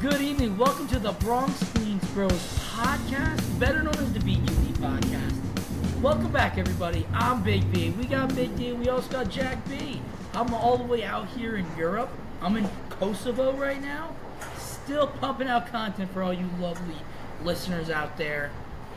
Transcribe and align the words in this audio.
good 0.00 0.20
evening. 0.20 0.56
Welcome 0.56 0.86
to 0.88 1.00
the 1.00 1.10
Bronx 1.10 1.60
Queens 1.72 2.04
Bros 2.10 2.30
podcast, 2.70 3.58
better 3.58 3.82
known 3.82 3.96
as 3.96 4.12
the 4.12 4.20
BQB 4.20 4.74
podcast. 4.74 6.00
Welcome 6.00 6.30
back, 6.30 6.56
everybody. 6.56 7.04
I'm 7.12 7.42
Big 7.42 7.72
B. 7.72 7.90
We 7.90 8.04
got 8.04 8.32
Big 8.36 8.56
D. 8.56 8.72
We 8.74 8.88
also 8.90 9.10
got 9.10 9.28
Jack 9.28 9.68
B. 9.68 10.00
I'm 10.34 10.54
all 10.54 10.78
the 10.78 10.84
way 10.84 11.02
out 11.02 11.26
here 11.30 11.56
in 11.56 11.66
Europe. 11.76 12.10
I'm 12.40 12.56
in 12.56 12.70
Kosovo 12.90 13.54
right 13.54 13.82
now. 13.82 14.14
Still 14.56 15.08
pumping 15.08 15.48
out 15.48 15.66
content 15.66 16.12
for 16.12 16.22
all 16.22 16.32
you 16.32 16.48
lovely 16.60 16.94
listeners 17.42 17.90
out 17.90 18.16
there. 18.16 18.52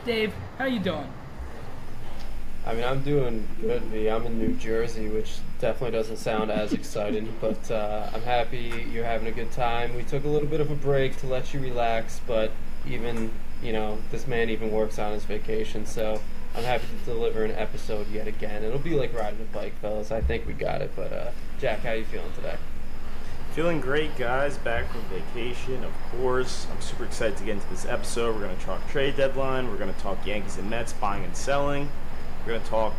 Dave, 0.06 0.32
how 0.56 0.66
you 0.66 0.78
doing? 0.78 1.12
I 2.64 2.74
mean, 2.74 2.84
I'm 2.84 3.02
doing 3.02 3.48
good. 3.60 3.82
V. 3.84 4.08
I'm 4.08 4.24
in 4.24 4.38
New 4.38 4.54
Jersey, 4.54 5.08
which 5.08 5.38
definitely 5.60 5.98
doesn't 5.98 6.18
sound 6.18 6.50
as 6.50 6.72
exciting, 6.72 7.34
but 7.40 7.70
uh, 7.70 8.08
I'm 8.14 8.22
happy 8.22 8.86
you're 8.92 9.04
having 9.04 9.26
a 9.26 9.32
good 9.32 9.50
time. 9.50 9.96
We 9.96 10.04
took 10.04 10.24
a 10.24 10.28
little 10.28 10.46
bit 10.48 10.60
of 10.60 10.70
a 10.70 10.76
break 10.76 11.16
to 11.18 11.26
let 11.26 11.52
you 11.52 11.60
relax, 11.60 12.20
but 12.26 12.52
even, 12.88 13.32
you 13.62 13.72
know, 13.72 13.98
this 14.12 14.28
man 14.28 14.48
even 14.48 14.70
works 14.70 15.00
on 15.00 15.12
his 15.12 15.24
vacation, 15.24 15.86
so 15.86 16.20
I'm 16.54 16.62
happy 16.62 16.84
to 16.86 17.04
deliver 17.04 17.44
an 17.44 17.50
episode 17.50 18.08
yet 18.12 18.28
again. 18.28 18.62
It'll 18.62 18.78
be 18.78 18.94
like 18.94 19.12
riding 19.12 19.40
a 19.40 19.54
bike, 19.54 19.74
fellas. 19.80 20.12
I 20.12 20.20
think 20.20 20.46
we 20.46 20.52
got 20.52 20.82
it, 20.82 20.92
but 20.94 21.12
uh, 21.12 21.30
Jack, 21.58 21.80
how 21.80 21.92
you 21.92 22.04
feeling 22.04 22.32
today? 22.36 22.56
Feeling 23.54 23.80
great, 23.80 24.16
guys. 24.16 24.56
Back 24.56 24.90
from 24.90 25.02
vacation, 25.02 25.82
of 25.84 25.92
course. 26.12 26.66
I'm 26.72 26.80
super 26.80 27.04
excited 27.04 27.36
to 27.38 27.44
get 27.44 27.52
into 27.56 27.68
this 27.68 27.84
episode. 27.84 28.34
We're 28.34 28.46
to 28.56 28.64
talk 28.64 28.88
trade 28.88 29.16
deadline. 29.16 29.68
We're 29.68 29.76
to 29.92 30.00
talk 30.00 30.24
Yankees 30.26 30.58
and 30.58 30.70
Mets 30.70 30.92
buying 30.94 31.24
and 31.24 31.36
selling. 31.36 31.90
We're 32.44 32.54
going 32.54 32.62
to 32.64 32.70
talk 32.70 32.94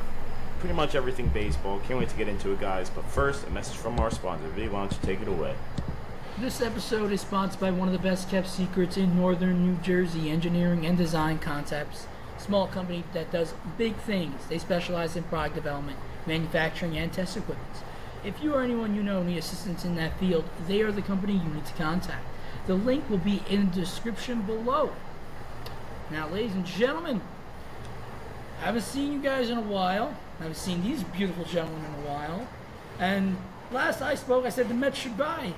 pretty 0.60 0.74
much 0.74 0.96
everything 0.96 1.28
baseball. 1.28 1.82
Can't 1.86 2.00
wait 2.00 2.08
to 2.08 2.16
get 2.16 2.30
into 2.30 2.54
it, 2.54 2.62
guys. 2.62 2.90
But 2.90 3.04
first, 3.06 3.46
a 3.46 3.50
message 3.50 3.76
from 3.76 4.00
our 4.00 4.10
sponsor. 4.10 4.48
V, 4.50 4.70
why 4.70 4.80
don't 4.80 4.92
you 4.94 5.00
take 5.02 5.22
it 5.22 5.28
away? 5.28 5.54
This 6.40 6.62
episode 6.62 7.12
is 7.12 7.22
sponsored 7.22 7.60
by 7.60 7.72
one 7.72 7.90
of 7.90 7.92
the 7.92 8.00
best 8.00 8.30
kept 8.30 8.48
secrets 8.48 8.96
in 8.96 9.18
northern 9.18 9.66
New 9.66 9.76
Jersey, 9.82 10.32
Engineering 10.32 10.86
and 10.86 10.98
Design 10.98 11.40
Concepts. 11.40 12.08
Small 12.38 12.68
company 12.68 13.04
that 13.14 13.32
does 13.32 13.54
big 13.78 13.96
things. 13.98 14.46
They 14.48 14.58
specialize 14.58 15.18
in 15.18 15.24
product 15.24 15.56
development, 15.56 16.00
manufacturing, 16.26 16.98
and 16.98 17.12
test 17.12 17.36
equipment. 17.36 17.84
If 18.24 18.42
you 18.42 18.54
or 18.54 18.64
anyone 18.64 18.96
you 18.96 19.04
know 19.04 19.22
need 19.24 19.38
assistance 19.38 19.84
in 19.84 19.96
that 19.96 20.18
field, 20.20 20.46
they 20.68 20.82
are 20.82 20.92
the 20.92 21.02
company 21.02 21.34
you 21.34 21.50
need 21.50 21.66
to 21.66 21.74
contact. 21.74 22.26
The 22.66 22.76
link 22.76 23.10
will 23.10 23.18
be 23.18 23.44
in 23.50 23.70
the 23.70 23.82
description 23.82 24.42
below. 24.44 24.94
Now, 26.10 26.30
ladies 26.30 26.56
and 26.56 26.66
gentlemen, 26.66 27.22
I 28.62 28.66
haven't 28.66 28.82
seen 28.82 29.14
you 29.14 29.20
guys 29.20 29.50
in 29.50 29.58
a 29.58 29.62
while. 29.62 30.16
I 30.40 30.44
haven't 30.44 30.58
seen 30.58 30.84
these 30.84 31.04
beautiful 31.04 31.46
gentlemen 31.46 31.84
in 31.86 32.06
a 32.06 32.08
while. 32.08 32.48
And 33.00 33.38
last 33.72 34.02
I 34.02 34.16
spoke, 34.16 34.46
I 34.46 34.50
said 34.50 34.70
the 34.70 34.74
Mets 34.74 34.98
should 34.98 35.18
buy. 35.18 35.54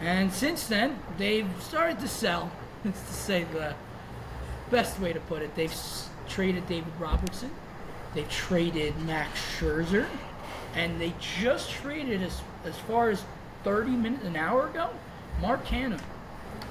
And 0.00 0.32
since 0.32 0.66
then, 0.66 0.98
they've 1.18 1.48
started 1.60 2.00
to 2.00 2.08
sell. 2.08 2.50
It's 2.84 3.00
to 3.06 3.12
say 3.12 3.44
the 3.44 3.74
best 4.70 5.00
way 5.00 5.12
to 5.12 5.20
put 5.20 5.42
it. 5.42 5.54
They've 5.54 5.74
traded 6.28 6.66
David 6.68 6.92
Robertson. 6.98 7.50
They 8.14 8.24
traded 8.24 8.98
Max 9.02 9.40
Scherzer. 9.58 10.06
And 10.74 11.00
they 11.00 11.14
just 11.20 11.70
traded 11.70 12.22
as, 12.22 12.40
as 12.64 12.76
far 12.76 13.10
as 13.10 13.24
30 13.62 13.90
minutes, 13.92 14.24
an 14.24 14.36
hour 14.36 14.66
ago, 14.66 14.90
Mark 15.40 15.64
Canha. 15.64 16.00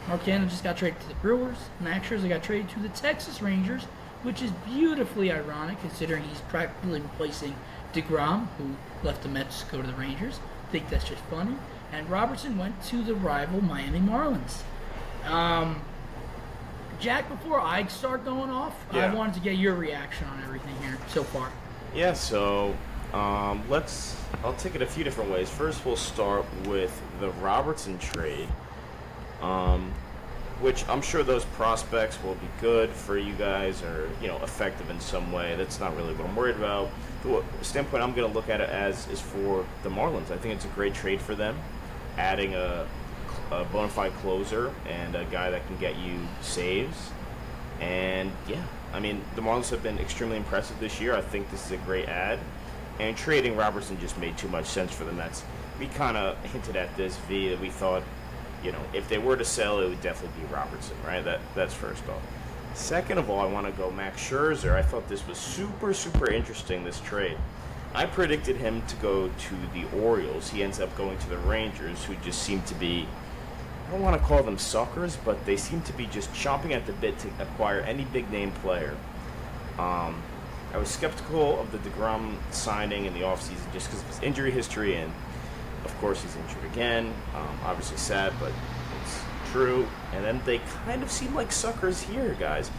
Mark 0.08 0.24
Canha 0.24 0.50
just 0.50 0.64
got 0.64 0.78
traded 0.78 1.00
to 1.02 1.08
the 1.08 1.16
Brewers. 1.16 1.58
Max 1.80 2.08
Scherzer 2.08 2.30
got 2.30 2.44
traded 2.44 2.70
to 2.72 2.80
the 2.80 2.90
Texas 2.90 3.42
Rangers, 3.42 3.86
which 4.24 4.42
is 4.42 4.52
beautifully 4.66 5.32
ironic 5.32 5.80
considering 5.82 6.24
he's 6.24 6.42
practically 6.42 7.02
replacing 7.02 7.56
DeGrom, 7.94 8.48
who 8.58 8.76
left 9.06 9.22
the 9.24 9.30
Mets 9.30 9.62
to 9.64 9.72
go 9.72 9.82
to 9.82 9.88
the 9.88 9.94
Rangers. 9.94 10.40
think 10.72 10.90
that's 10.90 11.08
just 11.08 11.22
funny. 11.26 11.56
And 11.92 12.10
Robertson 12.10 12.58
went 12.58 12.82
to 12.86 13.04
the 13.04 13.14
rival 13.14 13.62
Miami 13.62 14.00
Marlins. 14.00 14.62
Um, 15.26 15.82
Jack, 17.00 17.30
before 17.30 17.60
I 17.60 17.86
start 17.88 18.26
going 18.26 18.50
off, 18.50 18.74
Yeah. 18.92 19.12
I 19.12 19.14
wanted 19.14 19.36
to 19.36 19.40
get 19.42 19.58
your 19.58 19.76
reaction 19.76 20.26
on 20.28 20.42
everything 20.44 20.76
here 20.82 20.98
so 21.10 21.24
far. 21.24 21.52
Yeah, 21.94 22.14
so 22.14 22.76
um, 23.14 23.62
let's. 23.70 24.16
I'll 24.44 24.56
take 24.56 24.74
it 24.74 24.82
a 24.82 24.86
few 24.88 25.04
different 25.04 25.30
ways. 25.30 25.50
First, 25.50 25.86
we'll 25.86 25.96
start 25.96 26.46
with 26.66 27.00
the 27.20 27.30
Robertson 27.34 28.00
trade, 28.00 28.48
um, 29.42 29.92
which 30.64 30.88
I'm 30.88 31.02
sure 31.02 31.24
those 31.24 31.44
prospects 31.44 32.18
will 32.24 32.36
be 32.36 32.48
good 32.62 32.90
for 32.90 33.18
you 33.18 33.34
guys 33.34 33.84
or 33.84 34.10
you 34.22 34.30
know 34.30 34.38
effective 34.38 34.90
in 34.90 35.00
some 35.02 35.34
way. 35.34 35.56
That's 35.58 35.78
not 35.78 35.94
really 35.98 36.14
what 36.16 36.26
I'm 36.26 36.36
worried 36.38 36.56
about. 36.56 36.90
The 37.24 37.44
standpoint 37.62 38.02
I'm 38.02 38.14
going 38.14 38.30
to 38.30 38.34
look 38.34 38.48
at 38.48 38.62
it 38.62 38.70
as 38.70 39.08
is 39.10 39.20
for 39.20 39.66
the 39.84 39.90
Marlins. 39.90 40.32
I 40.32 40.38
think 40.38 40.56
it's 40.56 40.64
a 40.64 40.70
great 40.70 40.94
trade 40.94 41.20
for 41.22 41.36
them, 41.36 41.60
adding 42.18 42.56
a, 42.56 42.88
a 43.52 43.66
bona 43.66 43.90
fide 43.90 44.14
closer 44.16 44.74
and 44.88 45.16
a 45.16 45.26
guy 45.26 45.52
that 45.52 45.68
can 45.68 45.78
get 45.80 45.98
you 45.98 46.18
saves. 46.42 47.12
And 47.82 48.32
yeah, 48.48 48.64
I 48.94 49.02
mean, 49.02 49.22
the 49.36 49.42
Marlins 49.42 49.70
have 49.70 49.84
been 49.84 50.00
extremely 50.00 50.38
impressive 50.38 50.80
this 50.80 51.02
year. 51.02 51.14
I 51.14 51.22
think 51.22 51.52
this 51.52 51.66
is 51.66 51.74
a 51.74 51.78
great 51.78 52.08
ad. 52.08 52.40
And 53.00 53.18
trading 53.18 53.58
Robertson 53.58 54.00
just 54.00 54.18
made 54.18 54.38
too 54.38 54.48
much 54.48 54.68
sense 54.68 54.94
for 54.94 55.04
the 55.04 55.12
Mets. 55.12 55.44
We 55.78 55.88
kind 55.88 56.16
of 56.16 56.38
hinted 56.46 56.78
at 56.78 56.96
this, 56.96 57.18
V, 57.28 57.50
that 57.50 57.60
we 57.60 57.70
thought, 57.70 58.04
you 58.64 58.72
know, 58.72 58.82
if 58.94 59.10
they 59.10 59.18
were 59.18 59.36
to 59.36 59.46
sell, 59.46 59.80
it 59.80 59.90
would 59.90 60.02
definitely 60.02 60.42
be 60.42 60.54
Robertson, 60.54 60.96
right? 61.06 61.24
That 61.24 61.42
That's 61.56 61.74
first 61.74 62.08
off. 62.08 62.22
Second 62.74 63.20
of 63.20 63.30
all, 63.30 63.40
I 63.40 63.46
want 63.46 63.68
to 63.68 63.74
go 63.74 63.92
Max 63.92 64.22
Scherzer. 64.22 64.74
I 64.74 64.82
thought 64.82 65.08
this 65.08 65.28
was 65.28 65.38
super, 65.38 65.94
super 65.94 66.32
interesting, 66.32 66.84
this 66.84 67.00
trade. 67.02 67.38
I 67.94 68.08
predicted 68.08 68.56
him 68.56 68.82
to 68.88 68.96
go 68.96 69.28
to 69.28 69.56
the 69.74 69.86
Orioles. 70.02 70.50
He 70.50 70.64
ends 70.64 70.80
up 70.80 70.96
going 70.98 71.18
to 71.20 71.30
the 71.30 71.38
Rangers, 71.38 72.04
who 72.04 72.16
just 72.24 72.42
seem 72.42 72.64
to 72.64 72.74
be 72.76 73.08
I 73.88 73.92
don't 73.92 74.02
want 74.02 74.20
to 74.20 74.28
call 74.28 74.42
them 74.42 74.58
suckers, 74.58 75.18
but 75.18 75.46
they 75.46 75.58
seem 75.58 75.82
to 75.84 75.94
be 75.94 76.08
just 76.08 76.34
chomping 76.34 76.72
at 76.72 76.86
the 76.88 76.94
bit 76.94 77.20
to 77.20 77.28
acquire 77.40 77.82
any 77.82 78.06
big 78.06 78.32
name 78.32 78.52
player. 78.52 78.96
Um, 79.78 80.22
I 80.74 80.78
was 80.78 80.90
skeptical 80.90 81.60
of 81.60 81.72
the 81.72 81.78
DeGrom 81.78 82.38
signing 82.52 83.06
in 83.06 83.14
the 83.14 83.22
offseason 83.22 83.72
just 83.72 83.88
because 83.88 84.02
of 84.02 84.08
his 84.08 84.22
injury 84.24 84.50
history, 84.50 84.96
and 84.96 85.14
of 85.86 85.98
course, 86.00 86.22
he's 86.22 86.36
injured 86.36 86.64
again. 86.72 87.14
Um, 87.36 87.60
obviously, 87.64 87.98
sad, 87.98 88.34
but 88.40 88.52
it's 89.02 89.20
true. 89.52 89.88
And 90.14 90.24
then 90.24 90.42
they 90.46 90.60
kind 90.86 91.04
of 91.04 91.12
seem 91.12 91.34
like 91.34 91.52
suckers 91.52 92.02
here, 92.02 92.36
guys. 92.40 92.70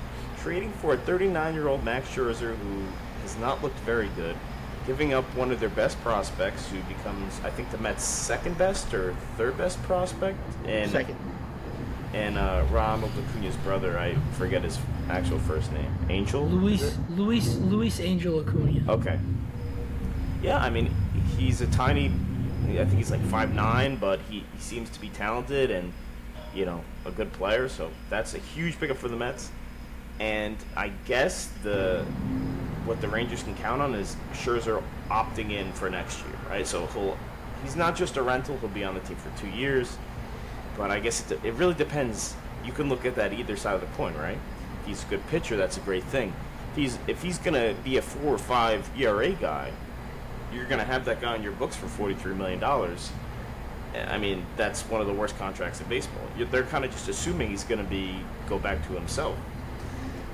Trading 0.41 0.73
for 0.73 0.95
a 0.95 0.97
39 0.99 1.55
year 1.55 1.69
old 1.69 1.85
Max 1.85 2.09
Scherzer 2.09 2.57
who 2.57 2.85
has 3.23 3.37
not 3.39 3.63
looked 3.63 3.79
very 3.81 4.09
good, 4.17 4.37
giving 4.87 5.15
up 5.15 5.25
one 5.35 5.51
of 5.51 5.61
their 5.61 5.71
best 5.71 6.01
prospects 6.03 6.69
who 6.69 6.79
becomes, 6.83 7.41
I 7.43 7.51
think, 7.51 7.71
the 7.71 7.79
Mets' 7.79 8.05
second 8.05 8.59
best 8.59 8.93
or 8.93 9.15
third 9.37 9.57
best 9.57 9.83
prospect. 9.85 10.39
And 10.67 10.91
Second. 10.91 11.17
And 12.13 12.39
uh, 12.39 12.65
Ronald 12.71 13.11
Acuna's 13.19 13.57
brother, 13.57 13.99
I 13.99 14.15
forget 14.35 14.63
his 14.63 14.79
actual 15.09 15.39
first 15.41 15.73
name. 15.73 15.93
Angel? 16.09 16.47
Luis? 16.47 16.97
Luis 17.11 17.57
Luis 17.57 17.99
Angel 17.99 18.39
Acuna. 18.41 18.93
Okay. 18.93 19.19
Yeah, 20.41 20.59
I 20.59 20.71
mean, 20.71 20.95
he's 21.37 21.61
a 21.61 21.67
tiny. 21.69 22.13
I 22.71 22.85
think 22.85 22.95
he's 22.95 23.11
like 23.11 23.25
five 23.27 23.55
nine, 23.55 23.97
but 23.97 24.21
he, 24.29 24.39
he 24.39 24.59
seems 24.59 24.91
to 24.91 25.01
be 25.01 25.09
talented 25.11 25.71
and 25.71 25.93
you 26.55 26.65
know 26.65 26.83
a 27.05 27.11
good 27.11 27.33
player. 27.33 27.69
So 27.69 27.91
that's 28.11 28.35
a 28.35 28.39
huge 28.39 28.79
pickup 28.79 28.97
for 28.97 29.09
the 29.09 29.17
Mets. 29.17 29.51
And 30.21 30.57
I 30.77 30.89
guess 31.07 31.51
the 31.63 32.05
what 32.85 33.01
the 33.01 33.09
Rangers 33.09 33.43
can 33.43 33.55
count 33.57 33.81
on 33.81 33.95
is 33.95 34.17
Scherzer 34.33 34.83
opting 35.09 35.53
in 35.53 35.73
for 35.73 35.89
next 35.91 36.21
year, 36.21 36.37
right? 36.49 36.67
So 36.67 36.87
he'll 36.89 37.17
he's 37.63 37.77
not 37.77 37.97
just 37.97 38.17
a 38.17 38.23
rental; 38.23 38.57
he'll 38.59 38.69
be 38.71 38.85
on 38.85 38.95
the 38.95 39.01
team 39.01 39.17
for 39.17 39.37
two 39.41 39.49
years. 39.49 39.97
But 40.77 40.91
I 40.91 41.01
guess 41.01 41.31
it, 41.31 41.41
it 41.45 41.55
really 41.55 41.75
depends. 41.75 42.35
You 42.65 42.73
can 42.73 42.89
look 42.89 43.05
at 43.05 43.15
that 43.17 43.33
either 43.33 43.57
side 43.57 43.75
of 43.75 43.81
the 43.81 43.87
coin, 43.97 44.15
right? 44.15 44.39
If 44.81 44.87
he's 44.87 45.05
a 45.05 45.07
good 45.07 45.27
pitcher, 45.29 45.57
that's 45.57 45.77
a 45.77 45.81
great 45.81 46.05
thing. 46.05 46.33
If 46.71 46.77
he's 46.77 46.99
if 47.07 47.23
he's 47.23 47.39
gonna 47.39 47.75
be 47.85 47.97
a 47.97 48.03
four 48.03 48.35
or 48.35 48.39
five 48.39 48.89
ERA 48.99 49.33
guy, 49.33 49.73
you're 50.55 50.67
gonna 50.67 50.85
have 50.85 51.05
that 51.07 51.21
guy 51.21 51.35
on 51.35 51.43
your 51.43 51.53
books 51.53 51.77
for 51.77 51.87
forty 51.87 52.15
three 52.15 52.35
million 52.35 52.61
dollars. 52.61 53.11
I 54.09 54.19
mean, 54.19 54.45
that's 54.57 54.83
one 54.83 55.01
of 55.01 55.07
the 55.07 55.13
worst 55.13 55.39
contracts 55.39 55.81
in 55.81 55.89
baseball. 55.89 56.23
They're 56.51 56.65
kind 56.65 56.85
of 56.85 56.91
just 56.91 57.09
assuming 57.09 57.51
he's 57.51 57.65
gonna 57.65 57.85
be 57.85 58.19
go 58.49 58.59
back 58.59 58.85
to 58.89 58.93
himself. 58.93 59.37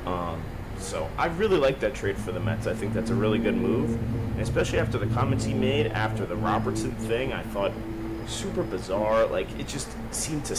Um, 0.06 0.42
so 0.78 1.10
I 1.18 1.26
really 1.26 1.58
like 1.58 1.80
that 1.80 1.94
trade 1.94 2.16
for 2.16 2.32
the 2.32 2.40
Mets. 2.40 2.66
I 2.66 2.74
think 2.74 2.94
that's 2.94 3.10
a 3.10 3.14
really 3.14 3.38
good 3.38 3.56
move, 3.56 3.90
and 4.32 4.40
especially 4.40 4.78
after 4.78 4.98
the 4.98 5.06
comments 5.08 5.44
he 5.44 5.52
made 5.52 5.88
after 5.88 6.24
the 6.24 6.36
Robertson 6.36 6.92
thing. 6.92 7.32
I 7.32 7.42
thought 7.42 7.72
super 8.26 8.62
bizarre. 8.62 9.26
Like 9.26 9.50
it 9.58 9.68
just 9.68 9.88
seemed 10.12 10.44
to 10.46 10.56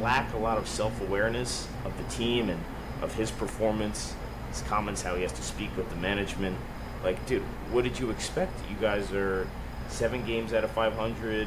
lack 0.00 0.32
a 0.32 0.38
lot 0.38 0.56
of 0.56 0.66
self 0.66 1.00
awareness 1.02 1.68
of 1.84 1.96
the 1.98 2.04
team 2.04 2.48
and 2.48 2.60
of 3.02 3.14
his 3.14 3.30
performance. 3.30 4.14
His 4.50 4.62
comments, 4.62 5.02
how 5.02 5.14
he 5.14 5.22
has 5.22 5.32
to 5.32 5.42
speak 5.42 5.76
with 5.76 5.90
the 5.90 5.96
management. 5.96 6.56
Like, 7.02 7.24
dude, 7.26 7.42
what 7.70 7.84
did 7.84 7.98
you 7.98 8.10
expect? 8.10 8.52
You 8.68 8.76
guys 8.76 9.12
are 9.12 9.46
seven 9.88 10.24
games 10.24 10.52
out 10.52 10.64
of 10.64 10.70
500, 10.72 11.46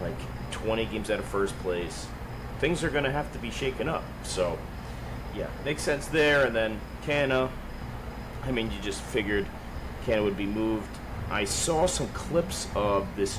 like 0.00 0.16
20 0.50 0.86
games 0.86 1.10
out 1.10 1.18
of 1.18 1.24
first 1.24 1.58
place. 1.58 2.06
Things 2.58 2.82
are 2.84 2.90
going 2.90 3.04
to 3.04 3.12
have 3.12 3.32
to 3.32 3.38
be 3.38 3.50
shaken 3.50 3.88
up. 3.88 4.04
So, 4.22 4.58
yeah, 5.34 5.48
makes 5.64 5.82
sense 5.82 6.06
there. 6.06 6.46
And 6.46 6.54
then 6.54 6.80
Canha, 7.04 7.50
I 8.44 8.52
mean, 8.52 8.70
you 8.70 8.80
just 8.80 9.00
figured 9.00 9.46
Canha 10.06 10.22
would 10.22 10.36
be 10.36 10.46
moved. 10.46 10.88
I 11.30 11.44
saw 11.44 11.86
some 11.86 12.08
clips 12.08 12.68
of 12.74 13.06
this, 13.16 13.38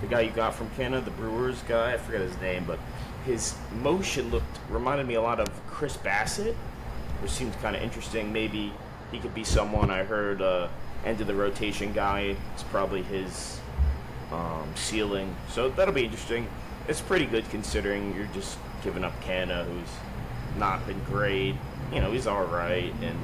the 0.00 0.06
guy 0.06 0.22
you 0.22 0.30
got 0.30 0.54
from 0.54 0.70
Canha, 0.70 1.04
the 1.04 1.10
Brewers 1.10 1.62
guy. 1.62 1.94
I 1.94 1.96
forget 1.96 2.20
his 2.20 2.38
name, 2.40 2.64
but 2.66 2.78
his 3.24 3.56
motion 3.82 4.30
looked 4.30 4.58
reminded 4.68 5.06
me 5.06 5.14
a 5.14 5.22
lot 5.22 5.40
of 5.40 5.48
Chris 5.66 5.96
Bassitt, 5.96 6.54
which 7.20 7.30
seemed 7.30 7.54
kind 7.60 7.74
of 7.74 7.82
interesting. 7.82 8.32
Maybe 8.32 8.72
he 9.10 9.18
could 9.18 9.34
be 9.34 9.44
someone 9.44 9.90
I 9.90 10.04
heard 10.04 10.42
uh, 10.42 10.68
end 11.04 11.20
of 11.20 11.26
the 11.26 11.34
rotation 11.34 11.92
guy. 11.92 12.36
It's 12.54 12.62
probably 12.64 13.02
his 13.02 13.60
um, 14.32 14.68
ceiling, 14.74 15.34
so 15.48 15.70
that'll 15.70 15.94
be 15.94 16.04
interesting. 16.04 16.48
It's 16.88 17.00
pretty 17.00 17.26
good 17.26 17.48
considering 17.50 18.14
you're 18.14 18.28
just 18.34 18.58
giving 18.82 19.04
up 19.04 19.18
Canha, 19.22 19.64
who's 19.64 20.58
not 20.58 20.86
been 20.86 21.02
great. 21.04 21.54
You 21.92 22.00
know, 22.00 22.10
he's 22.10 22.26
all 22.26 22.44
right, 22.44 22.92
and 23.02 23.18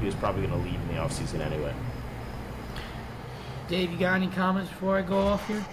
he 0.00 0.06
was 0.06 0.14
probably 0.14 0.46
going 0.46 0.62
to 0.62 0.68
leave 0.68 0.80
in 0.80 0.88
the 0.88 0.94
offseason 0.94 1.40
anyway. 1.40 1.72
Dave, 3.68 3.90
you 3.90 3.98
got 3.98 4.14
any 4.14 4.28
comments 4.28 4.70
before 4.70 4.96
I 4.96 5.02
go 5.02 5.18
off 5.18 5.46
here? 5.48 5.64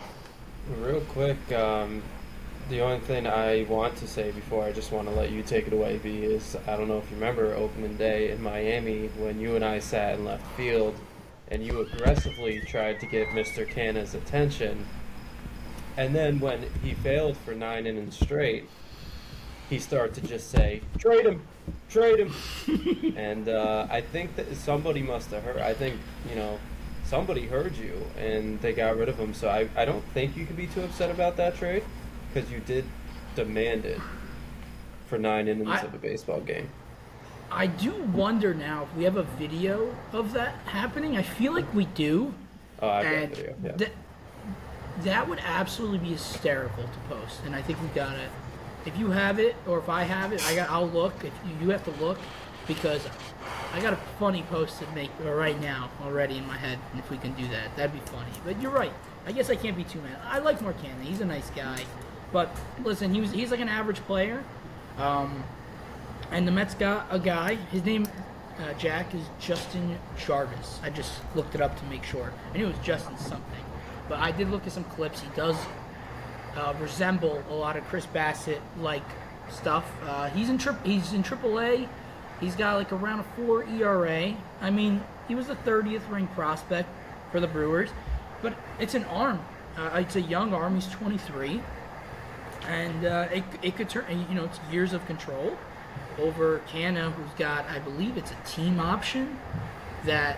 Real 0.80 1.02
quick, 1.02 1.52
um, 1.52 2.02
the 2.70 2.82
only 2.82 3.00
thing 3.00 3.28
I 3.28 3.64
want 3.64 3.98
to 3.98 4.08
say 4.08 4.32
before 4.32 4.64
I 4.64 4.72
just 4.72 4.92
want 4.92 5.08
to 5.08 5.14
let 5.14 5.32
you 5.32 5.44
take 5.44 5.68
it 5.68 5.74
away, 5.74 5.98
V, 5.98 6.24
is 6.24 6.56
I 6.68 6.78
don't 6.78 6.88
know 6.88 6.98
if 6.98 7.10
you 7.10 7.16
remember 7.16 7.54
opening 7.56 7.98
day 7.98 8.32
in 8.32 8.42
Miami 8.42 9.08
when 9.18 9.40
you 9.40 9.56
and 9.56 9.66
I 9.66 9.80
sat 9.80 10.16
in 10.16 10.26
left 10.26 10.46
field 10.56 10.96
and 11.50 11.66
you 11.66 11.82
aggressively 11.82 12.62
tried 12.62 13.00
to 13.02 13.06
get 13.06 13.28
Mr. 13.30 13.68
Canha's 13.68 14.14
attention. 14.14 14.86
And 15.98 16.16
then 16.16 16.40
when 16.40 16.66
he 16.82 16.94
failed 16.94 17.38
for 17.38 17.54
nine 17.54 17.86
innings 17.86 18.18
straight, 18.18 18.68
he 19.70 19.78
started 19.78 20.16
to 20.16 20.22
just 20.28 20.50
say, 20.50 20.82
trade 20.98 21.26
him, 21.26 21.42
trade 21.90 22.20
him. 22.20 23.14
and 23.18 23.50
uh, 23.50 23.88
I 23.90 24.02
think 24.02 24.36
that 24.38 24.56
somebody 24.56 25.02
must 25.02 25.32
have 25.32 25.44
heard. 25.44 25.58
I 25.58 25.74
think, 25.74 26.00
you 26.30 26.36
know, 26.36 26.60
somebody 27.06 27.46
heard 27.46 27.76
you 27.76 27.94
and 28.18 28.60
they 28.62 28.72
got 28.74 28.96
rid 28.96 29.10
of 29.10 29.18
him. 29.18 29.34
So 29.34 29.50
I, 29.50 29.68
I 29.76 29.86
don't 29.86 30.04
think 30.14 30.38
you 30.38 30.46
can 30.46 30.56
be 30.56 30.68
too 30.68 30.82
upset 30.82 31.12
about 31.12 31.36
that 31.38 31.56
trade 31.58 31.84
because 32.34 32.52
you 32.52 32.60
did 32.60 32.86
demand 33.36 33.86
it 33.86 34.00
for 35.08 35.18
nine 35.18 35.48
innings 35.48 35.70
I- 35.70 35.82
of 35.82 35.94
a 35.94 35.98
baseball 35.98 36.42
game. 36.42 36.70
I 37.52 37.68
do 37.68 37.94
wonder 38.14 38.56
now 38.56 38.84
if 38.84 38.98
we 38.98 39.04
have 39.04 39.18
a 39.18 39.24
video 39.24 39.96
of 40.12 40.34
that 40.34 40.56
happening. 40.66 41.18
I 41.18 41.22
feel 41.22 41.54
like 41.54 41.72
we 41.72 41.86
do. 41.86 42.34
Oh, 42.82 42.90
I've 42.90 43.04
got 43.04 43.14
a 43.14 43.28
video. 43.28 43.56
Yeah. 43.64 43.72
that 43.74 43.92
that 45.04 45.30
would 45.30 45.40
absolutely 45.40 46.00
be 46.00 46.10
hysterical 46.10 46.84
to 46.84 47.16
post, 47.16 47.42
and 47.46 47.56
I 47.56 47.62
think 47.62 47.80
we 47.82 47.88
got 47.90 48.18
it. 48.18 48.30
If 48.86 48.98
you 48.98 49.12
have 49.12 49.40
it, 49.40 49.56
or 49.68 49.78
if 49.78 49.88
I 49.88 50.04
have 50.04 50.34
it, 50.34 50.44
I 50.48 50.56
got. 50.56 50.70
I'll 50.72 50.90
look. 50.90 51.14
If 51.24 51.34
you, 51.46 51.68
you 51.68 51.70
have 51.72 51.84
to 51.86 52.04
look, 52.04 52.18
because 52.68 53.08
I 53.74 53.82
got 53.82 53.94
a 53.94 54.00
funny 54.20 54.44
post 54.50 54.80
to 54.80 54.88
make 54.96 55.12
right 55.24 55.60
now 55.62 55.92
already 56.04 56.38
in 56.38 56.48
my 56.48 56.58
head. 56.58 56.80
And 56.92 57.00
if 57.00 57.10
we 57.12 57.18
can 57.18 57.34
do 57.34 57.48
that, 57.50 57.76
that'd 57.76 57.94
be 57.94 58.12
funny. 58.12 58.32
But 58.44 58.60
you're 58.62 58.72
right. 58.72 58.94
I 59.28 59.32
guess 59.32 59.50
I 59.50 59.56
can't 59.56 59.78
be 59.78 59.84
too 59.84 60.02
mad. 60.02 60.18
I 60.26 60.40
like 60.40 60.62
Mark 60.62 60.78
Canha. 60.82 61.04
He's 61.04 61.22
a 61.22 61.26
nice 61.26 61.50
guy, 61.52 61.84
but 62.34 62.50
listen, 62.84 63.14
he 63.14 63.22
was 63.22 63.32
he's 63.32 63.52
like 63.52 63.62
an 63.62 63.70
average 63.70 64.00
player. 64.02 64.44
Um, 64.98 65.44
and 66.32 66.48
the 66.48 66.52
Mets 66.52 66.74
got 66.74 67.08
a 67.12 67.20
guy. 67.20 67.56
His 67.72 67.86
name, 67.86 68.08
uh, 68.60 68.74
Jack, 68.74 69.14
is 69.14 69.22
Justin 69.40 69.98
Jarvis. 70.18 70.80
I 70.84 70.90
just 70.90 71.14
looked 71.36 71.54
it 71.56 71.62
up 71.62 71.80
to 71.80 71.86
make 71.86 72.04
sure. 72.04 72.34
I 72.54 72.58
knew 72.58 72.66
it 72.66 72.76
was 72.76 72.86
Justin 72.86 73.18
something, 73.18 73.64
but 74.10 74.20
I 74.20 74.32
did 74.32 74.50
look 74.50 74.66
at 74.66 74.74
some 74.74 74.84
clips. 74.84 75.22
He 75.22 75.30
does 75.36 75.56
uh, 76.58 76.74
resemble 76.80 77.44
a 77.50 77.54
lot 77.54 77.78
of 77.78 77.84
Chris 77.86 78.08
Bassitt 78.08 78.60
like 78.80 79.04
stuff. 79.50 79.90
Uh, 80.04 80.30
he's 80.30 80.50
in 80.50 80.58
tri- 80.58 80.78
he's 80.84 81.14
in 81.14 81.24
AAA. 81.24 81.88
He's 82.40 82.56
got 82.56 82.78
like 82.78 82.92
around 82.92 83.20
a 83.20 83.24
four 83.36 83.64
ERA. 83.64 84.36
I 84.60 84.70
mean, 84.72 85.04
he 85.28 85.36
was 85.36 85.48
the 85.48 85.56
30th 85.56 86.10
ranked 86.10 86.34
prospect 86.34 86.90
for 87.32 87.40
the 87.40 87.48
Brewers, 87.48 87.92
but 88.42 88.56
it's 88.80 88.96
an 88.96 89.06
arm. 89.06 89.40
Uh, 89.78 89.90
it's 89.96 90.16
a 90.16 90.22
young 90.22 90.54
arm. 90.54 90.76
He's 90.76 90.88
23 90.90 91.62
and 92.68 93.06
uh, 93.06 93.28
it, 93.32 93.44
it 93.62 93.76
could 93.76 93.90
turn 93.90 94.06
you 94.30 94.36
know 94.36 94.46
it's 94.46 94.60
years 94.72 94.94
of 94.94 95.06
control 95.06 95.58
over 96.20 96.62
Canha 96.72 97.12
who's 97.12 97.32
got 97.38 97.66
I 97.70 97.80
believe 97.80 98.18
it's 98.18 98.32
a 98.32 98.38
team 98.46 98.80
option 98.80 99.38
that 100.06 100.38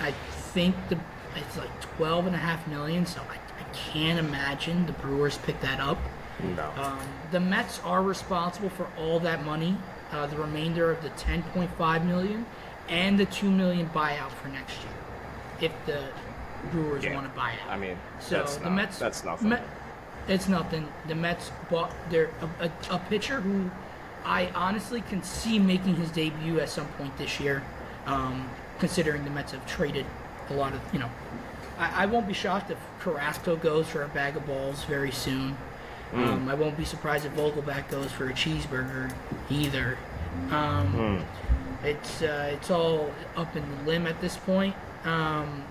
I 0.00 0.12
think 0.52 0.74
the 0.88 0.98
it's 1.36 1.56
like 1.56 1.80
12 1.96 2.26
and 2.26 2.34
a 2.34 2.38
half 2.38 2.66
million 2.68 3.06
so 3.06 3.20
I, 3.30 3.34
I 3.36 3.64
can't 3.74 4.18
imagine 4.18 4.86
the 4.86 4.92
Brewers 4.92 5.38
pick 5.38 5.60
that 5.60 5.80
up 5.80 5.98
No. 6.56 6.70
um, 6.76 6.98
the 7.30 7.40
Mets 7.40 7.80
are 7.84 8.02
responsible 8.02 8.70
for 8.70 8.86
all 8.98 9.20
that 9.20 9.44
money 9.44 9.76
uh, 10.12 10.26
the 10.26 10.36
remainder 10.36 10.90
of 10.90 11.02
the 11.02 11.10
10.5 11.10 12.06
million 12.06 12.46
and 12.88 13.18
the 13.18 13.26
2 13.26 13.50
million 13.50 13.88
buyout 13.90 14.30
for 14.30 14.48
next 14.48 14.76
year 14.82 14.92
if 15.70 15.72
the 15.86 16.02
Brewers 16.70 17.04
Yeah. 17.04 17.14
want 17.14 17.30
to 17.30 17.36
buy 17.36 17.52
out 17.64 17.70
I 17.70 17.78
mean, 17.78 17.96
so 18.18 18.36
that's 18.36 18.56
the 18.56 18.64
not, 18.64 18.72
Mets 18.74 18.98
That's 18.98 19.24
nothing. 19.24 19.50
Met- 19.50 19.64
it's 20.28 20.48
nothing. 20.48 20.88
The 21.08 21.14
Mets 21.14 21.50
bought 21.70 21.92
their 22.10 22.30
a, 22.60 22.66
a, 22.66 22.70
a 22.90 22.98
pitcher 23.08 23.40
who 23.40 23.70
I 24.24 24.50
honestly 24.54 25.00
can 25.02 25.22
see 25.22 25.58
making 25.58 25.96
his 25.96 26.10
debut 26.10 26.58
at 26.60 26.68
some 26.68 26.86
point 26.98 27.16
this 27.16 27.38
year. 27.40 27.62
Um, 28.06 28.48
considering 28.78 29.24
the 29.24 29.30
Mets 29.30 29.52
have 29.52 29.66
traded 29.66 30.06
a 30.50 30.54
lot 30.54 30.72
of 30.74 30.80
you 30.92 30.98
know, 30.98 31.10
I, 31.78 32.02
I 32.02 32.06
won't 32.06 32.26
be 32.28 32.34
shocked 32.34 32.70
if 32.70 32.78
Carrasco 33.00 33.56
goes 33.56 33.88
for 33.88 34.02
a 34.02 34.08
bag 34.08 34.36
of 34.36 34.46
balls 34.46 34.84
very 34.84 35.10
soon. 35.10 35.56
Um, 36.12 36.48
I 36.48 36.54
won't 36.54 36.76
be 36.76 36.84
surprised 36.84 37.26
if 37.26 37.32
Vogelbach 37.34 37.88
goes 37.90 38.12
for 38.12 38.28
a 38.28 38.32
cheeseburger 38.32 39.12
either. 39.50 39.98
Um, 40.50 41.24
It's 41.82 42.22
uh, 42.22 42.50
it's 42.52 42.70
all 42.70 43.12
up 43.36 43.54
in 43.56 43.64
the 43.68 43.82
limb 43.84 44.06
at 44.06 44.20
this 44.20 44.36
point. 44.36 44.74
Um, 45.04 45.64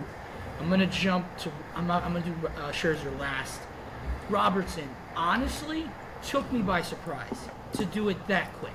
I'm 0.59 0.69
gonna 0.69 0.87
jump 0.87 1.25
to 1.39 1.51
I'm 1.75 1.87
not, 1.87 2.03
I'm 2.03 2.13
gonna 2.13 2.25
do 2.25 2.47
uh, 2.47 2.71
Scherzer 2.71 3.17
last. 3.19 3.59
Robertson 4.29 4.89
honestly 5.15 5.89
took 6.23 6.51
me 6.51 6.61
by 6.61 6.81
surprise 6.81 7.47
to 7.73 7.85
do 7.85 8.09
it 8.09 8.27
that 8.27 8.51
quick. 8.53 8.73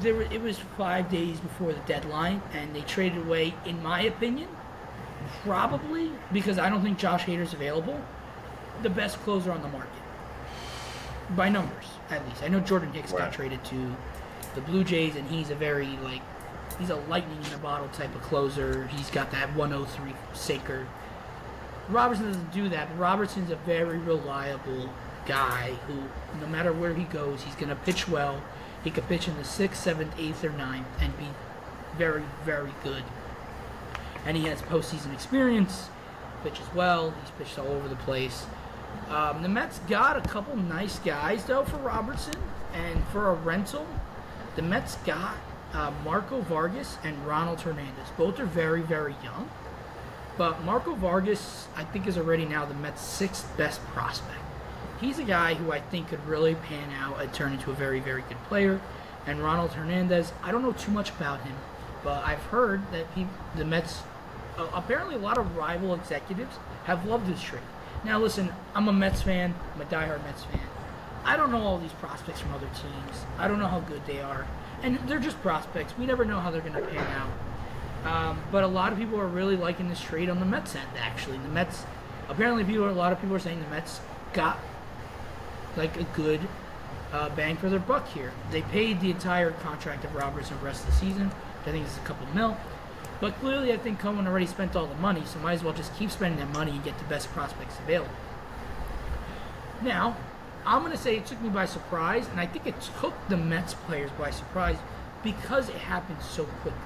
There 0.00 0.22
it 0.22 0.40
was 0.40 0.58
five 0.76 1.10
days 1.10 1.40
before 1.40 1.72
the 1.72 1.80
deadline, 1.80 2.42
and 2.52 2.74
they 2.74 2.82
traded 2.82 3.18
away, 3.18 3.54
in 3.64 3.82
my 3.82 4.02
opinion, 4.02 4.48
probably 5.42 6.10
because 6.32 6.58
I 6.58 6.68
don't 6.68 6.82
think 6.82 6.98
Josh 6.98 7.24
Hader's 7.24 7.54
available, 7.54 8.00
the 8.82 8.90
best 8.90 9.18
closer 9.20 9.52
on 9.52 9.62
the 9.62 9.68
market 9.68 9.90
by 11.30 11.48
numbers 11.48 11.86
at 12.10 12.26
least. 12.28 12.42
I 12.42 12.48
know 12.48 12.60
Jordan 12.60 12.92
Hicks 12.92 13.12
got 13.12 13.32
traded 13.32 13.64
to 13.64 13.96
the 14.54 14.60
Blue 14.60 14.84
Jays, 14.84 15.16
and 15.16 15.28
he's 15.28 15.50
a 15.50 15.54
very 15.54 15.86
like 16.02 16.22
he's 16.78 16.90
a 16.90 16.96
lightning 16.96 17.38
in 17.44 17.52
a 17.52 17.58
bottle 17.58 17.88
type 17.88 18.14
of 18.14 18.22
closer. 18.22 18.86
He's 18.88 19.10
got 19.10 19.30
that 19.32 19.54
103 19.56 20.12
sinker. 20.34 20.86
Robertson 21.88 22.26
doesn't 22.26 22.52
do 22.52 22.68
that, 22.70 22.88
Robertson's 22.96 23.50
a 23.50 23.56
very 23.56 23.98
reliable 23.98 24.90
guy 25.26 25.74
who, 25.86 25.94
no 26.40 26.46
matter 26.46 26.72
where 26.72 26.94
he 26.94 27.04
goes, 27.04 27.42
he's 27.42 27.54
going 27.54 27.68
to 27.68 27.76
pitch 27.76 28.08
well. 28.08 28.42
He 28.84 28.90
could 28.90 29.08
pitch 29.08 29.28
in 29.28 29.36
the 29.36 29.44
sixth, 29.44 29.82
seventh, 29.82 30.14
eighth, 30.18 30.44
or 30.44 30.50
ninth 30.50 30.86
and 31.00 31.16
be 31.18 31.26
very, 31.96 32.22
very 32.44 32.72
good. 32.84 33.02
And 34.24 34.36
he 34.36 34.44
has 34.44 34.62
postseason 34.62 35.12
experience, 35.12 35.88
pitches 36.42 36.66
well, 36.74 37.12
he's 37.20 37.30
pitched 37.32 37.58
all 37.58 37.68
over 37.68 37.88
the 37.88 37.96
place. 37.96 38.46
Um, 39.08 39.42
the 39.42 39.48
Mets 39.48 39.78
got 39.88 40.16
a 40.16 40.28
couple 40.28 40.56
nice 40.56 40.98
guys, 41.00 41.44
though, 41.44 41.64
for 41.64 41.76
Robertson. 41.78 42.34
And 42.74 43.04
for 43.08 43.30
a 43.30 43.34
rental, 43.34 43.86
the 44.54 44.62
Mets 44.62 44.96
got 45.04 45.36
uh, 45.72 45.92
Marco 46.04 46.40
Vargas 46.42 46.98
and 47.04 47.26
Ronald 47.26 47.60
Hernandez. 47.60 48.08
Both 48.16 48.40
are 48.40 48.46
very, 48.46 48.82
very 48.82 49.14
young. 49.22 49.48
But 50.36 50.62
Marco 50.64 50.94
Vargas, 50.94 51.68
I 51.76 51.84
think, 51.84 52.06
is 52.06 52.18
already 52.18 52.44
now 52.44 52.64
the 52.66 52.74
Mets' 52.74 53.00
sixth 53.00 53.56
best 53.56 53.82
prospect. 53.86 54.38
He's 55.00 55.18
a 55.18 55.24
guy 55.24 55.54
who 55.54 55.72
I 55.72 55.80
think 55.80 56.08
could 56.08 56.24
really 56.26 56.54
pan 56.54 56.90
out 56.92 57.20
and 57.20 57.32
turn 57.32 57.52
into 57.52 57.70
a 57.70 57.74
very, 57.74 58.00
very 58.00 58.22
good 58.22 58.42
player. 58.44 58.80
And 59.26 59.42
Ronald 59.42 59.72
Hernandez, 59.72 60.32
I 60.42 60.52
don't 60.52 60.62
know 60.62 60.72
too 60.72 60.90
much 60.90 61.10
about 61.10 61.40
him, 61.42 61.56
but 62.04 62.24
I've 62.24 62.42
heard 62.44 62.80
that 62.92 63.06
he, 63.14 63.26
the 63.56 63.64
Mets, 63.64 64.02
uh, 64.56 64.68
apparently 64.72 65.16
a 65.16 65.18
lot 65.18 65.38
of 65.38 65.56
rival 65.56 65.94
executives 65.94 66.56
have 66.84 67.06
loved 67.06 67.26
this 67.26 67.42
trade. 67.42 67.62
Now, 68.04 68.20
listen, 68.20 68.52
I'm 68.74 68.88
a 68.88 68.92
Mets 68.92 69.22
fan. 69.22 69.54
I'm 69.74 69.80
a 69.80 69.84
diehard 69.86 70.22
Mets 70.24 70.44
fan. 70.44 70.60
I 71.24 71.36
don't 71.36 71.50
know 71.50 71.62
all 71.62 71.78
these 71.78 71.92
prospects 71.92 72.40
from 72.40 72.54
other 72.54 72.68
teams. 72.68 73.24
I 73.38 73.48
don't 73.48 73.58
know 73.58 73.66
how 73.66 73.80
good 73.80 74.06
they 74.06 74.20
are, 74.20 74.46
and 74.82 74.98
they're 75.08 75.18
just 75.18 75.40
prospects. 75.42 75.92
We 75.98 76.06
never 76.06 76.24
know 76.24 76.38
how 76.38 76.52
they're 76.52 76.60
going 76.60 76.74
to 76.74 76.82
pan 76.82 77.06
out. 77.20 77.30
Um, 78.06 78.40
but 78.52 78.62
a 78.62 78.68
lot 78.68 78.92
of 78.92 78.98
people 78.98 79.20
are 79.20 79.26
really 79.26 79.56
liking 79.56 79.88
this 79.88 80.00
trade 80.00 80.30
on 80.30 80.38
the 80.38 80.46
Mets 80.46 80.76
end. 80.76 80.88
Actually, 80.96 81.38
the 81.38 81.48
Mets. 81.48 81.84
Apparently, 82.28 82.64
people. 82.64 82.88
A 82.88 82.92
lot 82.92 83.12
of 83.12 83.20
people 83.20 83.34
are 83.34 83.40
saying 83.40 83.60
the 83.60 83.68
Mets 83.68 84.00
got 84.32 84.58
like 85.76 86.00
a 86.00 86.04
good 86.14 86.40
uh, 87.12 87.28
bang 87.30 87.56
for 87.56 87.68
their 87.68 87.80
buck 87.80 88.08
here. 88.08 88.32
They 88.52 88.62
paid 88.62 89.00
the 89.00 89.10
entire 89.10 89.50
contract 89.50 90.04
of 90.04 90.14
Robertson 90.14 90.56
for 90.58 90.66
rest 90.66 90.84
of 90.84 90.90
the 90.90 90.96
season. 90.96 91.30
I 91.66 91.72
think 91.72 91.84
it's 91.84 91.96
a 91.96 92.00
couple 92.00 92.26
mil. 92.32 92.56
But 93.20 93.34
clearly, 93.40 93.72
I 93.72 93.76
think 93.76 93.98
Cohen 93.98 94.26
already 94.26 94.46
spent 94.46 94.76
all 94.76 94.86
the 94.86 94.94
money, 94.96 95.22
so 95.24 95.38
might 95.40 95.54
as 95.54 95.64
well 95.64 95.72
just 95.72 95.96
keep 95.96 96.10
spending 96.10 96.38
that 96.38 96.52
money 96.52 96.72
and 96.72 96.84
get 96.84 96.96
the 96.98 97.04
best 97.04 97.28
prospects 97.30 97.78
available. 97.78 98.12
Now, 99.82 100.16
I'm 100.64 100.80
going 100.80 100.92
to 100.92 100.98
say 100.98 101.16
it 101.16 101.26
took 101.26 101.40
me 101.40 101.48
by 101.48 101.64
surprise, 101.64 102.28
and 102.28 102.38
I 102.38 102.46
think 102.46 102.66
it 102.66 102.74
took 103.00 103.14
the 103.28 103.36
Mets 103.36 103.74
players 103.74 104.10
by 104.12 104.30
surprise 104.30 104.76
because 105.24 105.68
it 105.68 105.76
happened 105.76 106.20
so 106.20 106.44
quickly. 106.44 106.80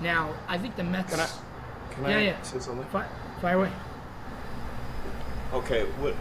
Now, 0.00 0.34
I 0.46 0.58
think 0.58 0.76
the 0.76 0.84
Mets. 0.84 1.10
Can 1.10 1.20
I, 1.20 1.28
can 1.94 2.04
Yeah, 2.04 2.16
I 2.16 2.20
yeah. 2.20 2.42
say 2.42 2.58
something? 2.60 2.86
Fi- 2.88 3.08
fire 3.40 3.56
away. 3.56 3.72
Okay, 5.52 5.84
what 6.00 6.14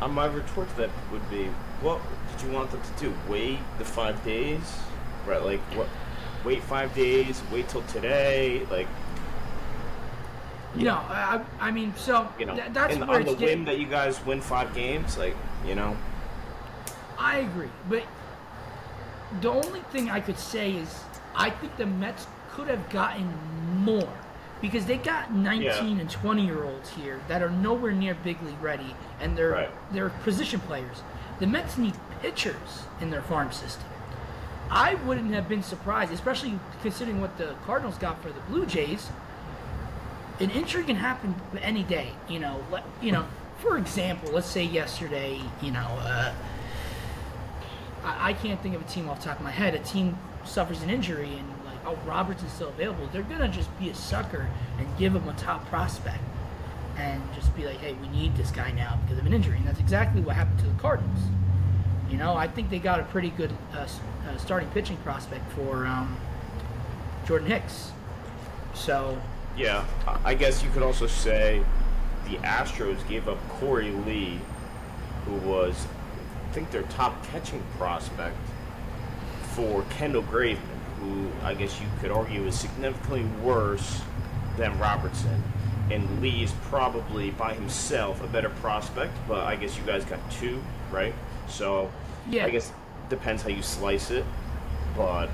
uh, 0.00 0.08
my 0.08 0.26
retort 0.26 0.68
to 0.70 0.76
that 0.76 0.90
would 1.10 1.28
be, 1.30 1.46
what 1.80 2.00
did 2.30 2.46
you 2.46 2.52
want 2.52 2.70
them 2.70 2.80
to 2.82 3.04
do? 3.04 3.14
Wait 3.28 3.58
the 3.78 3.84
five 3.84 4.22
days, 4.24 4.60
right? 5.26 5.42
Like 5.42 5.60
what? 5.76 5.88
Wait 6.44 6.62
five 6.62 6.94
days. 6.94 7.42
Wait 7.50 7.68
till 7.68 7.82
today. 7.82 8.66
Like 8.70 8.86
No, 10.74 10.94
I, 10.94 11.40
I 11.60 11.68
I 11.68 11.70
mean, 11.70 11.94
so 11.96 12.28
you 12.38 12.46
know, 12.46 12.54
th- 12.54 12.72
that's 12.72 12.94
and 12.94 13.08
where 13.08 13.20
on 13.20 13.24
the 13.24 13.34
whim 13.34 13.64
that 13.64 13.78
you 13.78 13.86
guys 13.86 14.24
win 14.26 14.40
five 14.40 14.74
games, 14.74 15.16
like 15.16 15.36
you 15.66 15.74
know, 15.74 15.96
I 17.18 17.38
agree, 17.38 17.70
but 17.88 18.02
the 19.40 19.48
only 19.50 19.80
thing 19.92 20.10
I 20.10 20.20
could 20.20 20.38
say 20.38 20.72
is 20.72 21.04
I 21.34 21.50
think 21.50 21.76
the 21.76 21.86
Mets 21.86 22.26
could 22.54 22.68
have 22.68 22.88
gotten 22.90 23.32
more 23.84 24.08
because 24.60 24.86
they 24.86 24.96
got 24.96 25.32
19 25.32 25.62
Yeah. 25.96 26.00
and 26.00 26.10
20 26.10 26.44
year 26.46 26.64
olds 26.64 26.90
here 26.90 27.20
that 27.28 27.42
are 27.42 27.50
nowhere 27.50 27.92
near 27.92 28.14
big 28.14 28.40
league 28.42 28.62
ready, 28.62 28.94
and 29.20 29.36
they're 29.36 29.50
Right. 29.50 29.70
they're 29.92 30.08
position 30.10 30.60
players. 30.60 31.02
The 31.40 31.46
Mets 31.46 31.76
need 31.76 31.94
pitchers 32.22 32.84
in 33.00 33.10
their 33.10 33.22
farm 33.22 33.50
system. 33.52 33.84
I 34.70 34.94
wouldn't 34.94 35.34
have 35.34 35.48
been 35.48 35.62
surprised, 35.62 36.12
especially 36.12 36.58
considering 36.82 37.20
what 37.20 37.36
the 37.36 37.54
Cardinals 37.66 37.98
got 37.98 38.22
for 38.22 38.28
the 38.30 38.40
Blue 38.48 38.64
Jays. 38.66 39.10
An 40.40 40.50
injury 40.50 40.84
can 40.84 40.96
happen 40.96 41.34
any 41.60 41.82
day, 41.82 42.12
you 42.28 42.38
know. 42.40 42.60
Let, 42.70 42.84
you 43.02 43.12
know, 43.12 43.24
for 43.58 43.76
example, 43.76 44.30
let's 44.32 44.46
say 44.48 44.64
yesterday, 44.64 45.40
you 45.60 45.70
know, 45.70 45.86
uh, 46.00 46.32
I, 48.04 48.30
I 48.30 48.32
can't 48.32 48.60
think 48.62 48.74
of 48.74 48.80
a 48.80 48.84
team 48.84 49.08
off 49.08 49.20
the 49.20 49.26
top 49.26 49.38
of 49.38 49.44
my 49.44 49.50
head. 49.50 49.74
A 49.74 49.78
team 49.80 50.18
suffers 50.44 50.82
an 50.82 50.90
injury 50.90 51.34
and 51.38 51.53
like, 51.84 52.06
Roberts 52.06 52.42
is 52.42 52.52
still 52.52 52.68
available. 52.68 53.08
They're 53.12 53.22
gonna 53.22 53.48
just 53.48 53.76
be 53.78 53.90
a 53.90 53.94
sucker 53.94 54.48
and 54.78 54.98
give 54.98 55.14
him 55.14 55.28
a 55.28 55.34
top 55.34 55.66
prospect, 55.68 56.22
and 56.96 57.22
just 57.34 57.54
be 57.56 57.66
like, 57.66 57.78
hey, 57.78 57.94
we 57.94 58.08
need 58.08 58.36
this 58.36 58.50
guy 58.50 58.70
now 58.70 58.98
because 59.02 59.18
of 59.18 59.26
an 59.26 59.32
injury. 59.32 59.56
And 59.56 59.66
that's 59.66 59.80
exactly 59.80 60.20
what 60.20 60.36
happened 60.36 60.58
to 60.60 60.66
the 60.66 60.80
Cardinals. 60.80 61.20
You 62.10 62.18
know, 62.18 62.34
I 62.34 62.46
think 62.46 62.70
they 62.70 62.78
got 62.78 63.00
a 63.00 63.04
pretty 63.04 63.30
good 63.30 63.52
uh, 63.74 63.78
uh, 64.28 64.36
starting 64.36 64.68
pitching 64.70 64.96
prospect 64.98 65.50
for 65.52 65.86
um, 65.86 66.16
Jordan 67.26 67.48
Hicks. 67.48 67.90
So 68.74 69.20
yeah. 69.56 69.84
I 70.24 70.34
guess 70.34 70.62
you 70.62 70.70
could 70.70 70.82
also 70.82 71.06
say 71.06 71.64
the 72.28 72.36
Astros 72.38 73.06
gave 73.08 73.28
up 73.28 73.38
Korey 73.58 74.04
Lee, 74.06 74.40
who 75.26 75.34
was, 75.48 75.86
I 76.48 76.52
think, 76.52 76.70
their 76.70 76.82
top 76.82 77.24
catching 77.26 77.62
prospect, 77.78 78.36
for 79.52 79.82
Kendall 79.90 80.22
Graveman, 80.24 80.58
who 81.00 81.28
I 81.42 81.54
guess 81.54 81.80
you 81.80 81.86
could 82.00 82.10
argue 82.10 82.44
is 82.46 82.58
significantly 82.58 83.24
worse 83.42 84.00
than 84.56 84.78
Robertson. 84.78 85.42
And 85.90 86.22
Lee 86.22 86.42
is 86.42 86.52
probably 86.62 87.30
by 87.32 87.52
himself 87.54 88.22
a 88.24 88.26
better 88.26 88.48
prospect, 88.48 89.12
but 89.28 89.40
I 89.40 89.56
guess 89.56 89.76
you 89.76 89.82
guys 89.84 90.04
got 90.04 90.18
two, 90.30 90.62
right? 90.90 91.14
So 91.48 91.90
Yeah. 92.30 92.46
I 92.46 92.50
guess 92.50 92.72
depends 93.10 93.42
how 93.42 93.50
you 93.50 93.62
slice 93.62 94.10
it. 94.10 94.24
But 94.96 95.28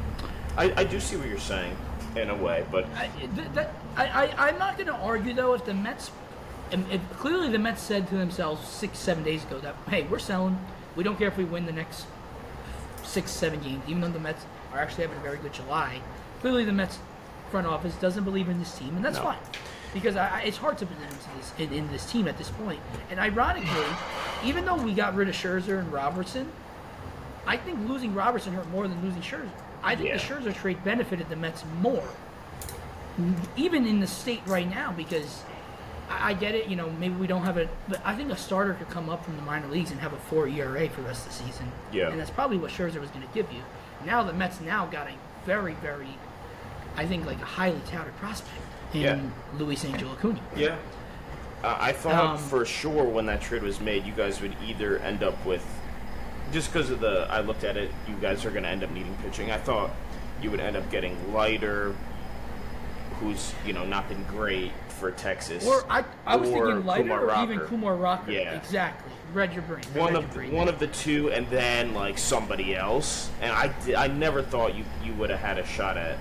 I, 0.57 0.73
I 0.77 0.85
do 0.85 0.99
see 0.99 1.17
what 1.17 1.29
you're 1.29 1.39
saying 1.39 1.77
in 2.17 2.31
a 2.31 2.35
way, 2.35 2.65
but 2.73 2.87
I, 2.97 3.09
that, 3.55 3.73
I, 3.97 4.07
I, 4.07 4.49
I'm 4.49 4.59
not 4.59 4.77
going 4.77 4.89
to 4.89 4.95
argue 4.95 5.33
though 5.35 5.55
if 5.55 5.65
the 5.65 5.75
Mets, 5.75 6.11
if 6.73 7.01
clearly 7.19 7.49
the 7.51 7.59
Mets 7.59 7.81
said 7.83 8.09
to 8.09 8.17
themselves 8.17 8.67
six, 8.67 8.99
seven 8.99 9.23
days 9.23 9.45
ago 9.45 9.59
that 9.61 9.77
hey, 9.89 10.03
we're 10.05 10.19
selling. 10.19 10.59
We 10.97 11.05
don't 11.05 11.17
care 11.17 11.29
if 11.29 11.37
we 11.37 11.45
win 11.45 11.67
the 11.67 11.73
next 11.73 12.07
six, 13.05 13.31
seven 13.31 13.61
games, 13.61 13.83
even 13.87 14.01
though 14.01 14.09
the 14.09 14.19
Mets 14.19 14.45
are 14.73 14.79
actually 14.81 15.03
having 15.05 15.19
a 15.19 15.23
very 15.23 15.39
good 15.39 15.53
July. 15.53 16.01
Clearly, 16.41 16.65
the 16.65 16.73
Mets 16.73 16.99
front 17.51 17.67
office 17.67 17.95
doesn't 17.97 18.25
believe 18.25 18.49
in 18.49 18.59
this 18.59 18.77
team, 18.79 18.97
and 18.97 19.05
that's 19.05 19.17
No. 19.17 19.25
fine 19.25 19.39
because 19.93 20.15
I, 20.15 20.29
I, 20.29 20.41
it's 20.43 20.57
hard 20.57 20.79
to 20.79 20.87
believe 20.87 21.03
into 21.03 21.17
this 21.37 21.53
in, 21.59 21.73
in 21.73 21.91
this 21.91 22.11
team 22.11 22.29
at 22.29 22.39
this 22.39 22.49
point. 22.51 22.79
And 23.11 23.19
ironically, 23.19 23.69
even 24.45 24.65
though 24.65 24.77
we 24.77 24.95
got 24.95 25.17
rid 25.17 25.29
of 25.29 25.35
Scherzer 25.35 25.81
and 25.81 25.93
Robertson, 25.93 26.49
I 27.47 27.57
think 27.57 27.89
losing 27.89 28.15
Robertson 28.15 28.53
hurt 28.53 28.69
more 28.71 28.87
than 28.87 29.03
losing 29.03 29.21
Scherzer. 29.23 29.49
I 29.83 29.97
think 29.97 30.13
the 30.13 30.19
Scherzer 30.19 30.55
trade 30.55 30.83
benefited 30.85 31.29
the 31.29 31.37
Mets 31.37 31.65
more 31.81 32.05
even 33.57 33.87
in 33.87 34.01
the 34.01 34.07
state 34.07 34.41
right 34.47 34.69
now 34.69 34.93
because 34.93 35.43
I, 36.09 36.31
I 36.31 36.35
get 36.35 36.55
it. 36.55 36.69
You 36.69 36.77
know, 36.77 36.91
maybe 36.99 37.15
we 37.15 37.27
don't 37.27 37.43
have 37.43 37.57
a, 37.59 37.69
but 37.89 38.01
I 38.05 38.15
think 38.15 38.31
a 38.31 38.37
starter 38.37 38.75
could 38.75 38.89
come 38.91 39.09
up 39.09 39.25
from 39.25 39.37
the 39.37 39.43
minor 39.43 39.67
leagues 39.69 39.91
and 39.91 40.01
have 40.01 40.13
a 40.13 40.17
four 40.17 40.47
ERA 40.47 40.89
for 40.89 41.01
the 41.03 41.09
rest 41.09 41.27
of 41.27 41.33
the 41.37 41.45
season. 41.45 41.71
Yeah. 41.93 42.11
and 42.11 42.19
that's 42.21 42.31
probably 42.31 42.57
what 42.59 42.71
Scherzer 42.71 43.01
was 43.01 43.11
going 43.11 43.27
to 43.27 43.35
give 43.35 43.51
you. 43.53 43.61
Now 44.05 44.23
the 44.23 44.33
Mets 44.33 44.61
now 44.61 44.87
got 44.87 45.09
a 45.09 45.13
very, 45.47 45.75
very, 45.75 46.09
I 46.97 47.07
think 47.07 47.27
like 47.27 47.41
a 47.41 47.45
highly 47.45 47.81
touted 47.87 48.17
prospect 48.17 48.55
in 48.95 49.01
Yeah. 49.01 49.21
Luis 49.59 49.85
Angel 49.85 50.11
Acuna. 50.13 50.41
Yeah. 50.57 50.77
Uh, 51.63 51.77
I 51.79 51.93
thought 51.93 52.25
Um, 52.25 52.39
for 52.39 52.65
sure 52.65 53.05
when 53.05 53.27
that 53.27 53.41
trade 53.43 53.63
was 53.63 53.81
made, 53.81 54.05
you 54.05 54.13
guys 54.13 54.41
would 54.41 54.57
either 54.67 54.99
end 54.99 55.23
up 55.23 55.45
with, 55.45 55.65
just 56.53 56.73
because 56.73 56.91
of 56.91 57.01
the, 57.01 57.27
I 57.31 57.41
looked 57.41 57.65
at 57.65 57.77
it, 57.77 57.91
you 58.09 58.15
guys 58.17 58.45
are 58.47 58.51
going 58.51 58.63
to 58.63 58.69
end 58.71 58.83
up 58.83 58.91
needing 58.91 59.15
pitching. 59.23 59.51
I 59.51 59.59
thought 59.59 59.91
you 60.43 60.51
would 60.51 60.61
end 60.61 60.77
up 60.77 60.91
getting 60.91 61.35
Leiter, 61.35 61.95
who's, 63.21 63.53
you 63.67 63.75
know, 63.75 63.85
not 63.85 64.09
been 64.09 64.25
great 64.25 64.73
for 64.89 65.11
Texas. 65.11 65.67
Or 65.67 65.85
I, 65.91 66.03
I 66.27 66.37
was 66.37 66.49
or 66.49 66.67
thinking 66.67 66.87
Leiter 66.87 67.03
Kumar 67.03 67.31
or 67.31 67.43
even 67.45 67.61
Kumar 67.67 67.95
Rocker. 67.95 68.31
Yeah. 68.33 68.55
exactly. 68.57 69.10
Read 69.33 69.53
your 69.53 69.63
brain. 69.63 69.83
One 69.95 70.17
of 70.17 70.31
brain. 70.33 70.53
one 70.53 70.69
of 70.69 70.79
the 70.79 70.89
two, 70.89 71.31
and 71.31 71.49
then 71.49 71.95
like 71.95 72.19
somebody 72.19 72.75
else. 72.75 73.31
And 73.41 73.53
I, 73.53 73.73
I 73.97 74.09
never 74.09 74.43
thought 74.43 74.75
you 74.75 74.85
you 75.05 75.13
would 75.15 75.31
have 75.31 75.41
had 75.41 75.59
a 75.59 75.67
shot 75.67 75.97
at 75.97 76.19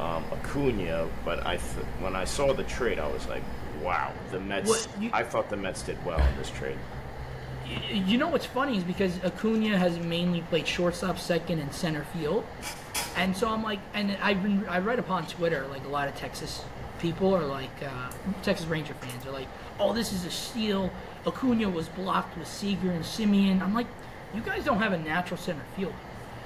um, 0.00 0.24
Acuna, 0.32 1.08
but 1.24 1.44
I 1.46 1.56
th- 1.56 1.86
when 2.00 2.16
I 2.16 2.24
saw 2.24 2.52
the 2.52 2.64
trade, 2.64 2.98
I 2.98 3.08
was 3.08 3.26
like, 3.28 3.42
wow, 3.82 4.12
the 4.30 4.40
Mets. 4.40 4.68
What, 4.68 4.88
you- 5.00 5.10
I 5.12 5.22
thought 5.22 5.50
the 5.50 5.56
Mets 5.56 5.82
did 5.82 6.02
well 6.04 6.18
in 6.18 6.36
this 6.36 6.50
trade. 6.50 6.78
You 7.90 8.16
know 8.16 8.28
what's 8.28 8.46
funny 8.46 8.78
is 8.78 8.84
because 8.84 9.22
Acuna 9.24 9.76
has 9.76 9.98
mainly 9.98 10.40
played 10.42 10.68
shortstop, 10.68 11.18
second, 11.18 11.58
and 11.58 11.72
center 11.74 12.04
field, 12.12 12.46
and 13.16 13.36
so 13.36 13.48
I'm 13.48 13.62
like, 13.62 13.80
and 13.92 14.16
I've 14.22 14.42
been 14.42 14.66
I 14.68 14.78
read 14.78 14.98
upon 14.98 15.26
Twitter 15.26 15.66
like 15.66 15.84
a 15.84 15.88
lot 15.88 16.08
of 16.08 16.14
Texas 16.14 16.62
people 16.98 17.34
are 17.34 17.44
like 17.44 17.70
uh, 17.82 18.10
Texas 18.42 18.66
Ranger 18.66 18.94
fans 18.94 19.26
are 19.26 19.30
like, 19.30 19.48
oh, 19.78 19.92
this 19.92 20.12
is 20.12 20.24
a 20.24 20.30
steal. 20.30 20.90
Acuna 21.26 21.68
was 21.68 21.88
blocked 21.88 22.36
with 22.38 22.46
Seager 22.48 22.90
and 22.90 23.04
Semien. 23.04 23.60
I'm 23.60 23.74
like, 23.74 23.86
you 24.34 24.40
guys 24.40 24.64
don't 24.64 24.78
have 24.78 24.92
a 24.92 24.98
natural 24.98 25.38
center 25.38 25.62
field. 25.76 25.94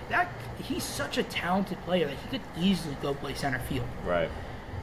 That 0.08 0.28
he's 0.62 0.82
such 0.82 1.18
a 1.18 1.22
talented 1.22 1.78
player 1.84 2.06
that 2.06 2.16
he 2.16 2.28
could 2.38 2.40
easily 2.58 2.96
go 3.00 3.14
play 3.14 3.34
center 3.34 3.60
field 3.60 3.86
Right. 4.04 4.28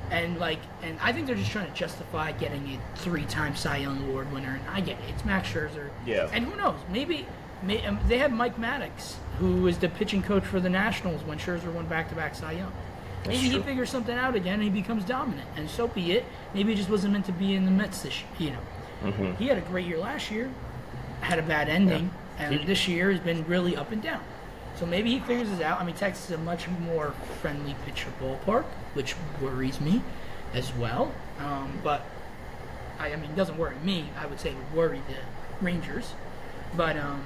and 0.09 0.39
like 0.39 0.59
and 0.81 0.97
I 1.01 1.11
think 1.11 1.27
they're 1.27 1.35
just 1.35 1.51
trying 1.51 1.67
to 1.67 1.73
justify 1.73 2.31
getting 2.31 2.65
a 2.69 2.97
three-time 2.99 3.55
Cy 3.55 3.77
Young 3.77 4.01
Award 4.07 4.31
winner. 4.31 4.57
And 4.61 4.69
I 4.69 4.79
get 4.79 4.97
it; 4.99 5.09
it's 5.09 5.25
Max 5.25 5.49
Scherzer. 5.49 5.89
Yeah. 6.05 6.29
And 6.31 6.45
who 6.45 6.55
knows? 6.55 6.77
Maybe 6.91 7.25
may, 7.61 7.85
um, 7.85 7.99
they 8.07 8.19
have 8.19 8.31
Mike 8.31 8.55
Maddux, 8.57 9.15
who 9.39 9.63
was 9.63 9.77
the 9.79 9.89
pitching 9.89 10.23
coach 10.23 10.45
for 10.45 10.59
the 10.61 10.69
Nationals 10.69 11.21
when 11.23 11.37
Scherzer 11.39 11.73
won 11.73 11.87
back-to-back 11.87 12.33
Cy 12.35 12.53
Young. 12.53 12.71
Maybe 13.25 13.49
he 13.49 13.59
figures 13.59 13.89
something 13.89 14.17
out 14.17 14.35
again 14.35 14.53
and 14.61 14.63
he 14.63 14.69
becomes 14.69 15.03
dominant, 15.03 15.49
and 15.57 15.69
so 15.69 15.89
be 15.89 16.13
it. 16.13 16.23
Maybe 16.53 16.71
he 16.71 16.77
just 16.77 16.89
wasn't 16.89 17.11
meant 17.13 17.25
to 17.25 17.33
be 17.33 17.53
in 17.55 17.65
the 17.65 17.71
Mets 17.71 18.01
this 18.03 18.21
year. 18.39 18.51
You 18.51 18.55
know, 18.55 18.61
Mm-hmm. 19.03 19.33
he 19.35 19.47
had 19.47 19.57
a 19.57 19.61
great 19.61 19.85
year 19.85 19.97
last 19.99 20.31
year, 20.31 20.49
had 21.21 21.39
a 21.39 21.43
bad 21.43 21.69
ending, 21.69 22.11
and 22.39 22.55
He- 22.55 22.65
this 22.65 22.87
year 22.87 23.11
has 23.11 23.19
been 23.19 23.45
really 23.47 23.75
up 23.75 23.91
and 23.91 24.01
down. 24.01 24.21
So 24.75 24.85
maybe 24.85 25.09
he 25.11 25.19
figures 25.19 25.49
this 25.49 25.61
out. 25.61 25.81
I 25.81 25.83
mean, 25.83 25.95
Texas 25.95 26.25
is 26.25 26.31
a 26.35 26.37
much 26.37 26.67
more 26.67 27.13
friendly 27.41 27.75
pitcher 27.85 28.09
ballpark, 28.21 28.65
which 28.93 29.15
worries 29.41 29.81
me 29.81 30.01
as 30.53 30.71
well. 30.73 31.11
Um, 31.39 31.79
but 31.83 32.05
I, 32.99 33.11
I 33.13 33.15
mean, 33.15 33.31
it 33.31 33.35
doesn't 33.35 33.57
worry 33.57 33.75
me. 33.83 34.09
I 34.19 34.27
would 34.27 34.39
say 34.39 34.49
it 34.51 34.55
would 34.55 34.73
worry 34.73 35.01
the 35.07 35.65
Rangers. 35.65 36.13
But 36.75 36.95
um, 36.97 37.23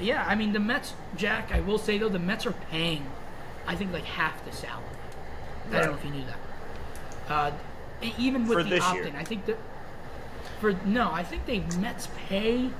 yeah, 0.00 0.24
I 0.26 0.34
mean, 0.34 0.52
the 0.52 0.58
Mets, 0.60 0.94
Jack. 1.16 1.52
I 1.52 1.60
will 1.60 1.78
say 1.78 1.96
though, 1.98 2.08
the 2.08 2.18
Mets 2.18 2.44
are 2.46 2.54
paying, 2.70 3.06
I 3.66 3.76
think, 3.76 3.92
like 3.92 4.04
half 4.04 4.44
the 4.44 4.52
salary. 4.52 4.84
I 5.70 5.78
don't 5.78 5.92
know 5.92 5.94
if 5.98 6.04
you 6.04 6.10
knew 6.10 6.24
that. 6.24 7.32
Uh, 7.32 7.52
even 8.18 8.48
with 8.48 8.58
For 8.58 8.64
the 8.64 8.80
opt-in. 8.80 9.14
I 9.14 9.22
think 9.22 9.46
that 9.46 9.58
for 10.60 10.72
no, 10.84 11.10
I 11.10 11.22
think 11.22 11.46
they 11.46 11.60
Mets 11.78 12.08
pay. 12.28 12.70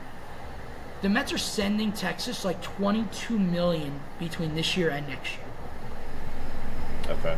The 1.02 1.08
Mets 1.08 1.32
are 1.32 1.38
sending 1.38 1.92
Texas 1.92 2.44
like 2.44 2.60
22 2.62 3.38
million 3.38 4.00
between 4.18 4.54
this 4.54 4.76
year 4.76 4.90
and 4.90 5.08
next 5.08 5.32
year. 5.32 7.16
Okay. 7.18 7.36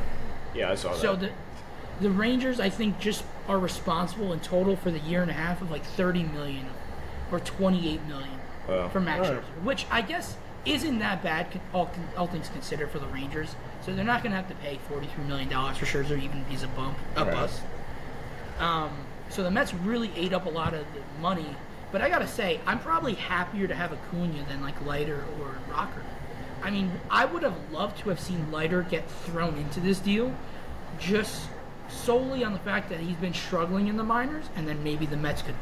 Yeah, 0.55 0.71
I 0.73 0.75
saw 0.75 0.93
that. 0.93 1.01
So 1.01 1.17
the 1.17 1.31
the 2.01 2.11
Rangers, 2.11 2.59
I 2.59 2.69
think, 2.69 2.99
just 2.99 3.25
are 3.49 3.59
responsible 3.59 4.33
in 4.33 4.41
total 4.41 4.75
for 4.77 4.91
the 4.91 4.99
year 4.99 5.23
and 5.23 5.31
a 5.31 5.35
half 5.35 5.63
of 5.63 5.71
like 5.71 5.85
30 5.85 6.25
million 6.25 6.67
or 7.31 7.39
28 7.41 8.03
million 8.07 8.29
Wow. 8.69 8.89
for 8.89 9.01
Max 9.01 9.27
Alright. 9.29 9.43
Scherzer, 9.45 9.65
which 9.65 9.87
I 9.91 10.03
guess 10.03 10.37
isn't 10.65 10.99
that 11.01 11.23
bad, 11.23 11.61
all, 11.75 11.91
all 12.17 12.27
things 12.27 12.49
considered, 12.49 12.91
for 12.91 12.99
the 12.99 13.07
Rangers. 13.09 13.55
So 13.85 13.95
they're 13.95 14.05
not 14.05 14.23
going 14.23 14.31
to 14.33 14.37
have 14.37 14.49
to 14.49 14.55
pay 14.57 14.79
43 14.89 15.25
million 15.25 15.49
dollars 15.49 15.77
for 15.79 15.87
Scherzer, 15.87 16.21
even 16.23 16.39
if 16.43 16.49
he's 16.49 16.63
a 16.63 16.69
bump, 16.69 16.97
a 17.17 17.25
Right. 17.25 17.33
bust. 17.35 17.61
Um, 18.59 18.91
so 19.33 19.43
the 19.43 19.51
Mets 19.51 19.73
really 19.73 20.11
ate 20.15 20.33
up 20.33 20.47
a 20.47 20.51
lot 20.51 20.75
of 20.75 20.85
the 20.95 21.01
money. 21.21 21.57
But 21.91 22.03
I 22.03 22.09
gotta 22.09 22.27
say, 22.27 22.61
I'm 22.67 22.79
probably 22.79 23.15
happier 23.15 23.67
to 23.67 23.75
have 23.75 23.93
Acuna 23.93 24.45
than 24.49 24.61
like 24.63 24.85
Leiter 24.87 25.25
or 25.41 25.57
Rocker. 25.71 26.03
I 26.63 26.71
mean, 26.71 26.93
I 27.11 27.25
would 27.25 27.43
have 27.43 27.57
loved 27.73 27.99
to 28.01 28.11
have 28.11 28.21
seen 28.21 28.53
Leiter 28.53 28.83
get 28.83 29.11
thrown 29.11 29.57
into 29.57 29.81
this 29.81 29.99
deal, 29.99 30.35
just 30.99 31.49
solely 31.89 32.45
on 32.45 32.53
the 32.53 32.59
fact 32.61 32.89
that 32.91 33.01
he's 33.01 33.17
been 33.17 33.35
struggling 33.35 33.89
in 33.89 33.97
the 33.97 34.05
minors, 34.05 34.47
and 34.55 34.69
then 34.69 34.83
maybe 34.85 35.07
the 35.07 35.17
Mets 35.17 35.43
could 35.43 35.57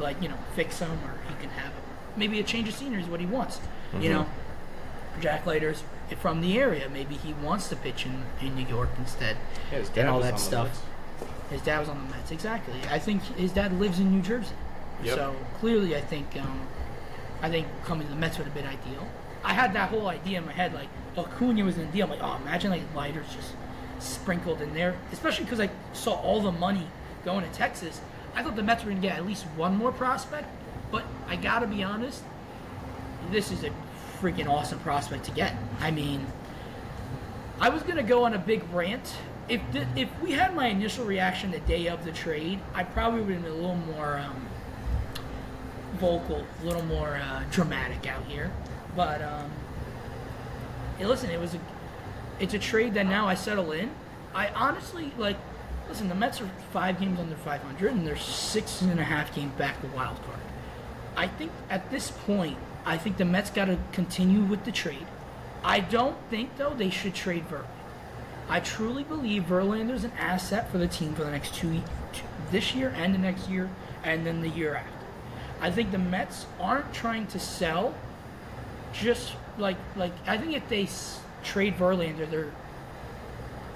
like 0.00 0.20
you 0.20 0.28
know 0.28 0.38
fix 0.56 0.80
him 0.80 0.90
or 0.90 1.18
he 1.28 1.34
can 1.40 1.50
have 1.50 1.72
maybe 2.16 2.40
a 2.40 2.42
change 2.42 2.68
of 2.68 2.74
scenery 2.74 3.02
is 3.02 3.08
what 3.08 3.20
he 3.20 3.26
wants. 3.26 3.60
You 4.00 4.08
know, 4.08 4.26
Jack 5.20 5.46
Leiter's 5.46 5.84
from 6.18 6.40
the 6.40 6.58
area. 6.58 6.88
Maybe 6.88 7.14
he 7.14 7.32
wants 7.34 7.68
to 7.68 7.76
pitch 7.76 8.06
in, 8.06 8.24
in 8.40 8.56
New 8.56 8.66
York 8.66 8.88
instead, 8.98 9.36
Yeah, 9.70 9.84
and 9.96 10.08
all 10.08 10.20
that 10.20 10.40
stuff. 10.40 10.84
His 11.50 11.60
dad 11.62 11.80
was 11.80 11.88
on 11.88 11.98
the 12.06 12.16
Mets, 12.16 12.30
exactly. 12.30 12.74
I 12.90 12.98
think 12.98 13.22
his 13.36 13.52
dad 13.52 13.78
lives 13.78 13.98
in 14.00 14.10
New 14.10 14.22
Jersey, 14.22 14.54
Yep. 15.02 15.14
so 15.14 15.36
clearly, 15.60 15.94
I 15.96 16.00
think 16.00 16.26
um, 16.40 16.66
I 17.42 17.50
think 17.50 17.66
coming 17.84 18.06
to 18.06 18.12
the 18.12 18.18
Mets 18.18 18.38
would 18.38 18.44
have 18.46 18.54
been 18.54 18.66
ideal. 18.66 19.06
I 19.44 19.52
had 19.52 19.74
that 19.74 19.90
whole 19.90 20.08
idea 20.08 20.38
in 20.38 20.46
my 20.46 20.52
head, 20.52 20.72
like 20.72 20.88
Acuna 21.18 21.64
was 21.64 21.76
in 21.76 21.86
the 21.86 21.92
deal. 21.92 22.04
I'm 22.04 22.10
like, 22.10 22.20
oh, 22.22 22.38
imagine 22.42 22.70
like 22.70 22.82
Leiter's 22.94 23.26
just 23.34 23.52
sprinkled 23.98 24.60
in 24.62 24.72
there, 24.74 24.96
especially 25.12 25.44
because 25.44 25.60
I 25.60 25.68
saw 25.92 26.14
all 26.14 26.40
the 26.40 26.52
money 26.52 26.86
going 27.24 27.44
to 27.48 27.52
Texas. 27.56 28.00
I 28.34 28.42
thought 28.42 28.56
the 28.56 28.62
Mets 28.62 28.82
were 28.84 28.90
gonna 28.90 29.02
get 29.02 29.16
at 29.16 29.26
least 29.26 29.44
one 29.56 29.76
more 29.76 29.92
prospect, 29.92 30.48
but 30.90 31.04
I 31.28 31.36
gotta 31.36 31.66
be 31.66 31.82
honest, 31.84 32.22
this 33.30 33.52
is 33.52 33.62
a 33.64 33.70
freaking 34.20 34.48
awesome 34.48 34.78
prospect 34.80 35.24
to 35.26 35.30
get. 35.30 35.54
I 35.80 35.90
mean, 35.90 36.26
I 37.60 37.68
was 37.68 37.82
gonna 37.82 38.02
go 38.02 38.24
on 38.24 38.34
a 38.34 38.38
big 38.38 38.62
rant. 38.72 39.14
If 39.48 39.60
if 39.94 40.08
we 40.22 40.32
had 40.32 40.54
my 40.54 40.68
initial 40.68 41.04
reaction 41.04 41.50
the 41.50 41.60
day 41.60 41.88
of 41.88 42.04
the 42.04 42.12
trade, 42.12 42.60
I 42.74 42.84
probably 42.84 43.20
would 43.20 43.34
have 43.34 43.42
been 43.42 43.52
a 43.52 43.54
little 43.54 43.76
more 43.76 44.18
um, 44.18 44.46
vocal, 45.94 46.46
a 46.62 46.64
little 46.64 46.84
more 46.84 47.16
uh, 47.16 47.44
dramatic 47.50 48.06
out 48.06 48.24
here. 48.24 48.50
But 48.96 49.20
um, 49.20 49.50
hey, 50.98 51.06
listen, 51.06 51.30
it 51.30 51.40
was 51.40 51.54
a 51.54 51.60
it's 52.40 52.54
a 52.54 52.58
trade 52.58 52.94
that 52.94 53.06
now 53.06 53.26
I 53.26 53.34
settle 53.34 53.72
in. 53.72 53.90
I 54.34 54.48
honestly 54.48 55.12
like. 55.18 55.36
Listen, 55.86 56.08
the 56.08 56.14
Mets 56.14 56.40
are 56.40 56.48
five 56.72 56.98
games 56.98 57.20
under 57.20 57.36
500, 57.36 57.92
and 57.92 58.06
they're 58.06 58.16
six 58.16 58.80
and 58.80 58.98
a 58.98 59.04
half 59.04 59.34
games 59.34 59.52
back 59.58 59.82
the 59.82 59.88
wild 59.88 60.16
card. 60.22 60.38
I 61.14 61.28
think 61.28 61.52
at 61.68 61.90
this 61.90 62.10
point, 62.10 62.56
I 62.86 62.96
think 62.96 63.18
the 63.18 63.26
Mets 63.26 63.50
got 63.50 63.66
to 63.66 63.78
continue 63.92 64.40
with 64.40 64.64
the 64.64 64.72
trade. 64.72 65.06
I 65.62 65.80
don't 65.80 66.16
think 66.30 66.56
though 66.56 66.72
they 66.72 66.88
should 66.88 67.14
trade 67.14 67.44
Verlander. 67.50 67.66
I 68.48 68.60
truly 68.60 69.04
believe 69.04 69.44
Verlander's 69.44 70.04
an 70.04 70.12
asset 70.18 70.70
for 70.70 70.78
the 70.78 70.86
team 70.88 71.14
for 71.14 71.24
the 71.24 71.30
next 71.30 71.54
two, 71.54 71.80
two 72.12 72.24
this 72.50 72.74
year 72.74 72.92
and 72.96 73.14
the 73.14 73.18
next 73.18 73.48
year, 73.48 73.70
and 74.02 74.26
then 74.26 74.40
the 74.42 74.48
year 74.50 74.74
after. 74.74 74.90
I 75.60 75.70
think 75.70 75.92
the 75.92 75.98
Mets 75.98 76.46
aren't 76.60 76.92
trying 76.92 77.26
to 77.28 77.38
sell. 77.38 77.94
Just 78.92 79.32
like 79.58 79.76
like 79.96 80.12
I 80.26 80.36
think 80.38 80.54
if 80.54 80.68
they 80.68 80.84
s- 80.84 81.20
trade 81.42 81.76
Verlander, 81.78 82.30
they're 82.30 82.52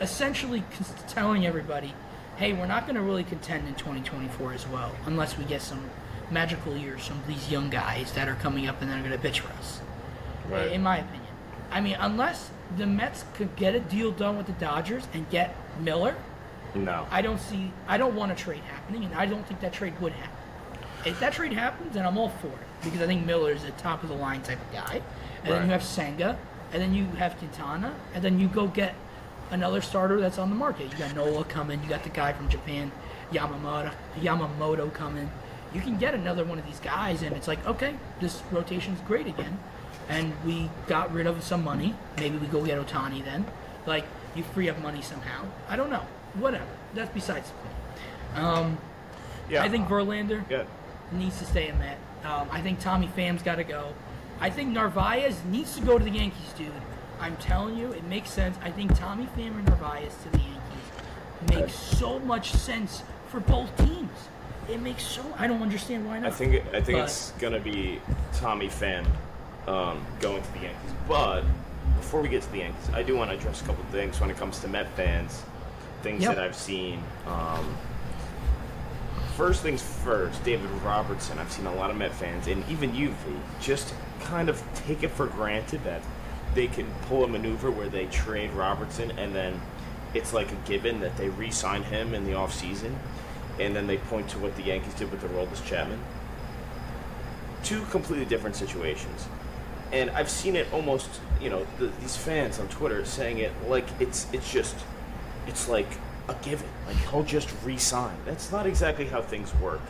essentially 0.00 0.62
telling 1.08 1.46
everybody, 1.46 1.94
"Hey, 2.36 2.52
we're 2.52 2.66
not 2.66 2.84
going 2.84 2.94
to 2.96 3.02
really 3.02 3.24
contend 3.24 3.66
in 3.66 3.74
2024 3.74 4.52
as 4.52 4.66
well, 4.68 4.92
unless 5.06 5.36
we 5.38 5.44
get 5.44 5.62
some 5.62 5.90
magical 6.30 6.76
years 6.76 7.06
from 7.06 7.20
these 7.26 7.50
young 7.50 7.70
guys 7.70 8.12
that 8.12 8.28
are 8.28 8.34
coming 8.36 8.68
up 8.68 8.80
and 8.82 8.90
that 8.90 8.98
are 8.98 9.02
going 9.02 9.12
to 9.12 9.18
pitch 9.18 9.40
for 9.40 9.52
us." 9.54 9.80
Right. 10.48 10.72
In 10.72 10.82
my 10.82 10.98
opinion, 10.98 11.26
I 11.70 11.80
mean, 11.80 11.96
unless 11.98 12.50
the 12.76 12.86
Mets 12.86 13.24
could 13.34 13.54
get 13.56 13.74
a 13.74 13.80
deal 13.80 14.10
done 14.12 14.36
with 14.36 14.46
the 14.46 14.52
Dodgers 14.52 15.06
and 15.14 15.28
get 15.30 15.54
Miller, 15.80 16.14
No. 16.74 17.06
I 17.10 17.22
don't 17.22 17.40
see. 17.40 17.72
I 17.86 17.96
don't 17.96 18.14
want 18.14 18.30
a 18.30 18.34
trade 18.34 18.62
happening, 18.64 19.04
and 19.04 19.14
I 19.14 19.26
don't 19.26 19.46
think 19.46 19.60
that 19.60 19.72
trade 19.72 19.98
would 20.00 20.12
happen. 20.12 20.36
If 21.06 21.18
that 21.20 21.32
trade 21.32 21.52
happens, 21.52 21.94
then 21.94 22.04
I'm 22.04 22.18
all 22.18 22.28
for 22.28 22.48
it 22.48 22.58
because 22.84 23.00
I 23.00 23.06
think 23.06 23.24
Miller 23.24 23.52
is 23.52 23.64
a 23.64 23.70
top 23.72 24.02
of 24.02 24.08
the 24.10 24.14
line 24.14 24.42
type 24.42 24.60
of 24.60 24.72
guy, 24.72 25.00
and 25.44 25.52
then 25.52 25.64
you 25.64 25.70
have 25.72 25.82
Senga, 25.82 26.38
and 26.72 26.82
then 26.82 26.92
you 26.92 27.04
have 27.16 27.36
Quintana, 27.38 27.94
and 28.14 28.22
then 28.22 28.38
you 28.38 28.48
go 28.48 28.66
get 28.66 28.94
another 29.50 29.80
starter 29.80 30.20
that's 30.20 30.36
on 30.38 30.50
the 30.50 30.54
market. 30.56 30.92
You 30.92 30.98
got 30.98 31.14
Nola 31.14 31.44
coming. 31.44 31.82
You 31.82 31.88
got 31.88 32.02
the 32.02 32.10
guy 32.10 32.32
from 32.34 32.48
Japan, 32.50 32.92
Yamamoto. 33.32 33.92
Yamamoto 34.20 34.92
coming. 34.92 35.30
You 35.72 35.80
can 35.80 35.96
get 35.96 36.14
another 36.14 36.44
one 36.44 36.58
of 36.58 36.66
these 36.66 36.80
guys, 36.80 37.22
and 37.22 37.34
it's 37.34 37.48
like, 37.48 37.64
okay, 37.66 37.94
this 38.20 38.42
rotation's 38.50 39.00
great 39.02 39.26
again, 39.26 39.58
and 40.08 40.32
we 40.44 40.70
got 40.86 41.12
rid 41.12 41.26
of 41.26 41.42
some 41.42 41.62
money. 41.62 41.94
Maybe 42.16 42.36
we 42.38 42.46
go 42.46 42.64
get 42.64 42.84
Ohtani 42.84 43.24
then. 43.24 43.44
Like 43.86 44.04
you 44.34 44.42
free 44.42 44.68
up 44.68 44.78
money 44.80 45.02
somehow. 45.02 45.44
I 45.68 45.76
don't 45.76 45.90
know. 45.90 46.06
Whatever. 46.34 46.66
That's 46.94 47.10
besides 47.12 47.50
the 47.50 47.54
point. 48.34 48.46
Um, 48.46 48.78
yeah. 49.50 49.62
I 49.62 49.68
think 49.68 49.88
Verlander 49.88 50.46
Good. 50.48 50.66
needs 51.12 51.38
to 51.38 51.44
stay 51.44 51.68
in 51.68 51.78
that. 51.78 51.98
Um, 52.24 52.48
I 52.50 52.60
think 52.60 52.80
Tommy 52.80 53.08
Pham's 53.08 53.42
got 53.42 53.56
to 53.56 53.64
go. 53.64 53.94
I 54.40 54.50
think 54.50 54.70
Narvaez 54.72 55.36
needs 55.50 55.74
to 55.76 55.82
go 55.82 55.98
to 55.98 56.04
the 56.04 56.10
Yankees, 56.10 56.52
dude. 56.56 56.70
I'm 57.20 57.36
telling 57.38 57.76
you, 57.76 57.92
it 57.92 58.04
makes 58.04 58.30
sense. 58.30 58.56
I 58.62 58.70
think 58.70 58.96
Tommy 58.96 59.26
Pham 59.36 59.56
and 59.56 59.66
Narvaez 59.66 60.14
to 60.22 60.30
the 60.30 60.38
Yankees 60.38 61.50
makes 61.50 61.72
so 61.74 62.18
much 62.20 62.52
sense 62.52 63.02
for 63.28 63.40
both 63.40 63.76
teams. 63.78 64.10
It 64.70 64.80
makes 64.80 65.02
so. 65.02 65.24
I 65.38 65.46
don't 65.46 65.62
understand 65.62 66.06
why 66.06 66.18
not. 66.20 66.28
I 66.28 66.34
think 66.34 66.62
I 66.74 66.80
think 66.80 66.98
But- 66.98 67.04
it's 67.04 67.32
gonna 67.32 67.58
be 67.60 68.00
Tommy 68.34 68.68
Pham 68.68 69.06
um, 69.68 70.04
going 70.20 70.42
to 70.42 70.52
the 70.54 70.60
Yankees. 70.60 70.90
But 71.06 71.42
before 71.96 72.20
we 72.22 72.28
get 72.28 72.42
to 72.42 72.52
the 72.52 72.58
Yankees, 72.58 72.90
I 72.92 73.02
do 73.02 73.16
want 73.16 73.30
to 73.30 73.36
address 73.36 73.60
a 73.60 73.64
couple 73.64 73.82
of 73.84 73.90
things 73.90 74.20
when 74.20 74.30
it 74.30 74.36
comes 74.36 74.58
to 74.60 74.68
Met 74.68 74.88
fans, 74.96 75.42
things 76.02 76.22
Yep. 76.22 76.36
that 76.36 76.44
I've 76.44 76.56
seen. 76.56 77.02
Um, 77.26 77.76
first 79.36 79.62
things 79.62 79.82
first, 79.82 80.42
David 80.44 80.70
Robertson. 80.82 81.38
I've 81.38 81.52
seen 81.52 81.66
a 81.66 81.74
lot 81.74 81.90
of 81.90 81.96
Met 81.96 82.12
fans, 82.12 82.46
and 82.48 82.64
even 82.68 82.94
you, 82.94 83.08
V, 83.10 83.34
just 83.60 83.94
kind 84.20 84.48
of 84.48 84.62
take 84.74 85.02
it 85.02 85.10
for 85.10 85.26
granted 85.26 85.84
that 85.84 86.02
they 86.54 86.66
can 86.66 86.86
pull 87.02 87.24
a 87.24 87.28
maneuver 87.28 87.70
where 87.70 87.88
they 87.88 88.06
trade 88.06 88.50
Robertson 88.52 89.10
and 89.12 89.34
then 89.34 89.60
it's 90.14 90.32
like 90.32 90.50
a 90.50 90.54
given 90.66 91.00
that 91.00 91.16
they 91.16 91.28
re-sign 91.28 91.82
him 91.82 92.14
in 92.14 92.24
the 92.24 92.32
offseason 92.32 92.94
and 93.60 93.76
then 93.76 93.86
they 93.86 93.98
point 93.98 94.28
to 94.30 94.38
what 94.38 94.56
the 94.56 94.62
Yankees 94.62 94.94
did 94.94 95.10
with 95.10 95.20
the 95.20 95.28
Aroldis 95.28 95.64
Chapman. 95.64 96.00
Two 97.62 97.82
completely 97.86 98.24
different 98.24 98.56
situations. 98.56 99.28
And 99.92 100.10
I've 100.10 100.28
seen 100.30 100.56
it 100.56 100.66
almost, 100.72 101.08
you 101.40 101.50
know, 101.50 101.66
the, 101.78 101.86
these 102.00 102.16
fans 102.16 102.58
on 102.58 102.68
Twitter 102.68 103.04
saying 103.04 103.38
it 103.38 103.52
like 103.68 103.86
it's 104.00 104.26
it's 104.32 104.50
just 104.52 104.76
it's 105.46 105.68
like 105.68 105.88
a 106.28 106.34
given. 106.42 106.68
Like 106.86 106.96
he'll 107.10 107.22
just 107.22 107.52
re-sign. 107.64 108.16
That's 108.24 108.52
not 108.52 108.66
exactly 108.66 109.06
how 109.06 109.22
things 109.22 109.54
work. 109.56 109.80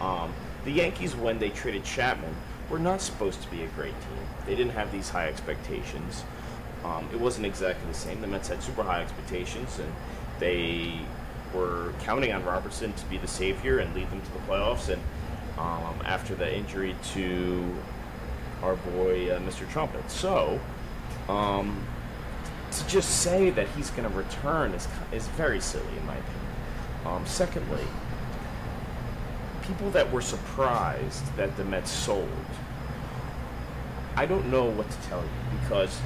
Um, 0.00 0.32
the 0.64 0.72
Yankees, 0.72 1.14
when 1.14 1.38
they 1.38 1.50
traded 1.50 1.84
Chapman, 1.84 2.34
were 2.70 2.78
not 2.78 3.00
supposed 3.00 3.42
to 3.42 3.50
be 3.50 3.62
a 3.62 3.66
great 3.68 3.92
team. 3.92 4.26
They 4.46 4.54
didn't 4.54 4.72
have 4.72 4.90
these 4.90 5.08
high 5.08 5.28
expectations. 5.28 6.24
Um, 6.84 7.08
it 7.12 7.20
wasn't 7.20 7.46
exactly 7.46 7.86
the 7.86 7.96
same. 7.96 8.20
The 8.20 8.26
Mets 8.26 8.48
had 8.48 8.62
super 8.62 8.82
high 8.82 9.02
expectations, 9.02 9.78
and 9.78 9.92
they 10.40 11.00
were 11.54 11.92
counting 12.00 12.32
on 12.32 12.44
Robertson 12.44 12.92
to 12.94 13.04
be 13.06 13.18
the 13.18 13.28
savior 13.28 13.78
and 13.78 13.94
lead 13.94 14.10
them 14.10 14.20
to 14.20 14.32
the 14.32 14.38
playoffs. 14.40 14.88
And 14.88 15.00
um, 15.58 16.00
after 16.04 16.34
the 16.34 16.52
injury 16.52 16.96
to 17.12 17.76
our 18.62 18.76
boy 18.76 19.30
uh, 19.30 19.38
Mr. 19.40 19.68
Trumpet, 19.70 20.10
so 20.10 20.60
um, 21.28 21.84
to 22.70 22.86
just 22.86 23.22
say 23.22 23.50
that 23.50 23.68
he's 23.70 23.90
going 23.90 24.08
to 24.08 24.16
return 24.16 24.72
is 24.72 24.88
is 25.12 25.26
very 25.28 25.60
silly 25.60 25.96
in 25.96 26.06
my 26.06 26.16
opinion. 26.16 26.42
Um, 27.04 27.26
secondly, 27.26 27.84
people 29.62 29.90
that 29.90 30.10
were 30.12 30.20
surprised 30.20 31.36
that 31.36 31.56
the 31.56 31.64
Mets 31.64 31.90
sold, 31.90 32.28
I 34.16 34.26
don't 34.26 34.50
know 34.50 34.64
what 34.64 34.90
to 34.90 34.96
tell 35.08 35.20
you 35.20 35.58
because 35.60 36.00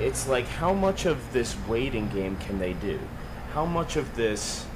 it's 0.00 0.28
like 0.28 0.46
how 0.46 0.72
much 0.72 1.06
of 1.06 1.32
this 1.32 1.56
waiting 1.66 2.08
game 2.08 2.36
can 2.36 2.58
they 2.58 2.74
do? 2.74 3.00
How 3.52 3.64
much 3.64 3.96
of 3.96 4.14
this? 4.14 4.66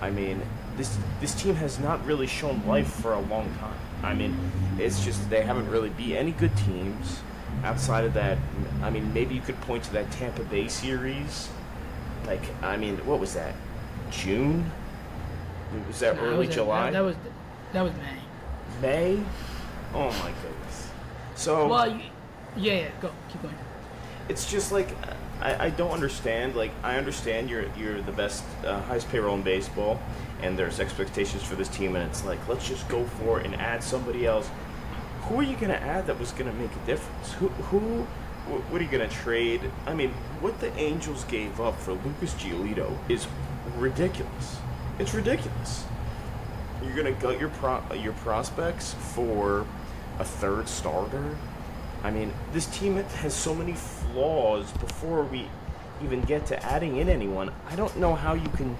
I 0.00 0.10
mean, 0.10 0.42
this 0.76 0.98
this 1.20 1.34
team 1.34 1.54
has 1.56 1.78
not 1.78 2.04
really 2.04 2.26
shown 2.26 2.66
life 2.66 2.90
for 2.92 3.14
a 3.14 3.20
long 3.20 3.54
time. 3.58 3.78
I 4.02 4.14
mean, 4.14 4.36
it's 4.78 5.04
just 5.04 5.28
they 5.30 5.42
haven't 5.42 5.68
really 5.70 5.90
beat 5.90 6.16
any 6.16 6.32
good 6.32 6.56
teams 6.56 7.20
outside 7.64 8.04
of 8.04 8.14
that. 8.14 8.38
I 8.82 8.90
mean, 8.90 9.12
maybe 9.12 9.34
you 9.34 9.40
could 9.40 9.60
point 9.62 9.84
to 9.84 9.92
that 9.92 10.10
Tampa 10.10 10.42
Bay 10.44 10.68
series. 10.68 11.48
Like, 12.26 12.42
I 12.62 12.76
mean, 12.76 12.96
what 13.06 13.20
was 13.20 13.34
that? 13.34 13.54
June? 14.10 14.70
Was 15.86 16.00
that 16.00 16.16
Nah, 16.16 16.22
early 16.22 16.46
was 16.46 16.54
July? 16.54 16.90
That, 16.90 16.92
that 16.92 17.04
was 17.04 17.16
that 17.72 17.82
was 17.82 17.92
May. 17.94 18.82
May? 18.82 19.22
Oh 19.94 20.10
my 20.10 20.32
goodness. 20.42 20.90
So 21.36 21.68
Well, 21.68 21.88
yeah, 22.56 22.74
yeah. 22.74 22.88
Go, 23.00 23.10
keep 23.28 23.42
going. 23.42 23.54
It's 24.30 24.48
just 24.48 24.70
like 24.70 24.88
I, 25.40 25.66
I 25.66 25.70
don't 25.70 25.90
understand. 25.90 26.54
Like 26.54 26.70
I 26.82 26.96
understand 26.96 27.50
you're 27.50 27.66
you're 27.76 28.00
the 28.00 28.12
best, 28.12 28.44
uh, 28.64 28.80
highest 28.82 29.08
payroll 29.10 29.34
in 29.34 29.42
baseball, 29.42 30.00
and 30.40 30.56
there's 30.58 30.78
expectations 30.78 31.42
for 31.42 31.56
this 31.56 31.68
team, 31.68 31.96
and 31.96 32.08
it's 32.08 32.24
like 32.24 32.38
let's 32.48 32.66
just 32.66 32.88
go 32.88 33.04
for 33.04 33.40
it 33.40 33.46
and 33.46 33.56
add 33.56 33.82
somebody 33.82 34.24
else. 34.26 34.48
Who 35.22 35.40
are 35.40 35.42
you 35.42 35.56
gonna 35.56 35.74
add 35.74 36.06
that 36.06 36.18
was 36.18 36.30
gonna 36.32 36.52
make 36.52 36.70
a 36.70 36.86
difference? 36.86 37.32
Who 37.34 37.48
who? 37.48 38.06
What 38.70 38.80
are 38.80 38.84
you 38.84 38.90
gonna 38.90 39.08
trade? 39.08 39.60
I 39.86 39.94
mean, 39.94 40.10
what 40.40 40.60
the 40.60 40.72
Angels 40.76 41.24
gave 41.24 41.60
up 41.60 41.78
for 41.78 41.92
Lucas 41.92 42.34
Giolito 42.34 42.96
is 43.08 43.26
ridiculous. 43.76 44.58
It's 44.98 45.12
ridiculous. 45.12 45.84
You're 46.82 46.96
gonna 46.96 47.12
gut 47.12 47.38
your 47.40 47.50
pro- 47.50 47.82
your 47.94 48.12
prospects 48.14 48.94
for 48.94 49.66
a 50.18 50.24
third 50.24 50.68
starter. 50.68 51.36
I 52.02 52.10
mean, 52.10 52.32
this 52.52 52.66
team 52.66 52.96
has 52.96 53.34
so 53.34 53.54
many 53.54 53.74
flaws 54.12 54.70
before 54.72 55.22
we 55.24 55.46
even 56.02 56.20
get 56.22 56.46
to 56.46 56.64
adding 56.64 56.96
in 56.96 57.08
anyone. 57.08 57.52
I 57.68 57.76
don't 57.76 57.96
know 57.98 58.14
how 58.14 58.34
you 58.34 58.48
can 58.50 58.76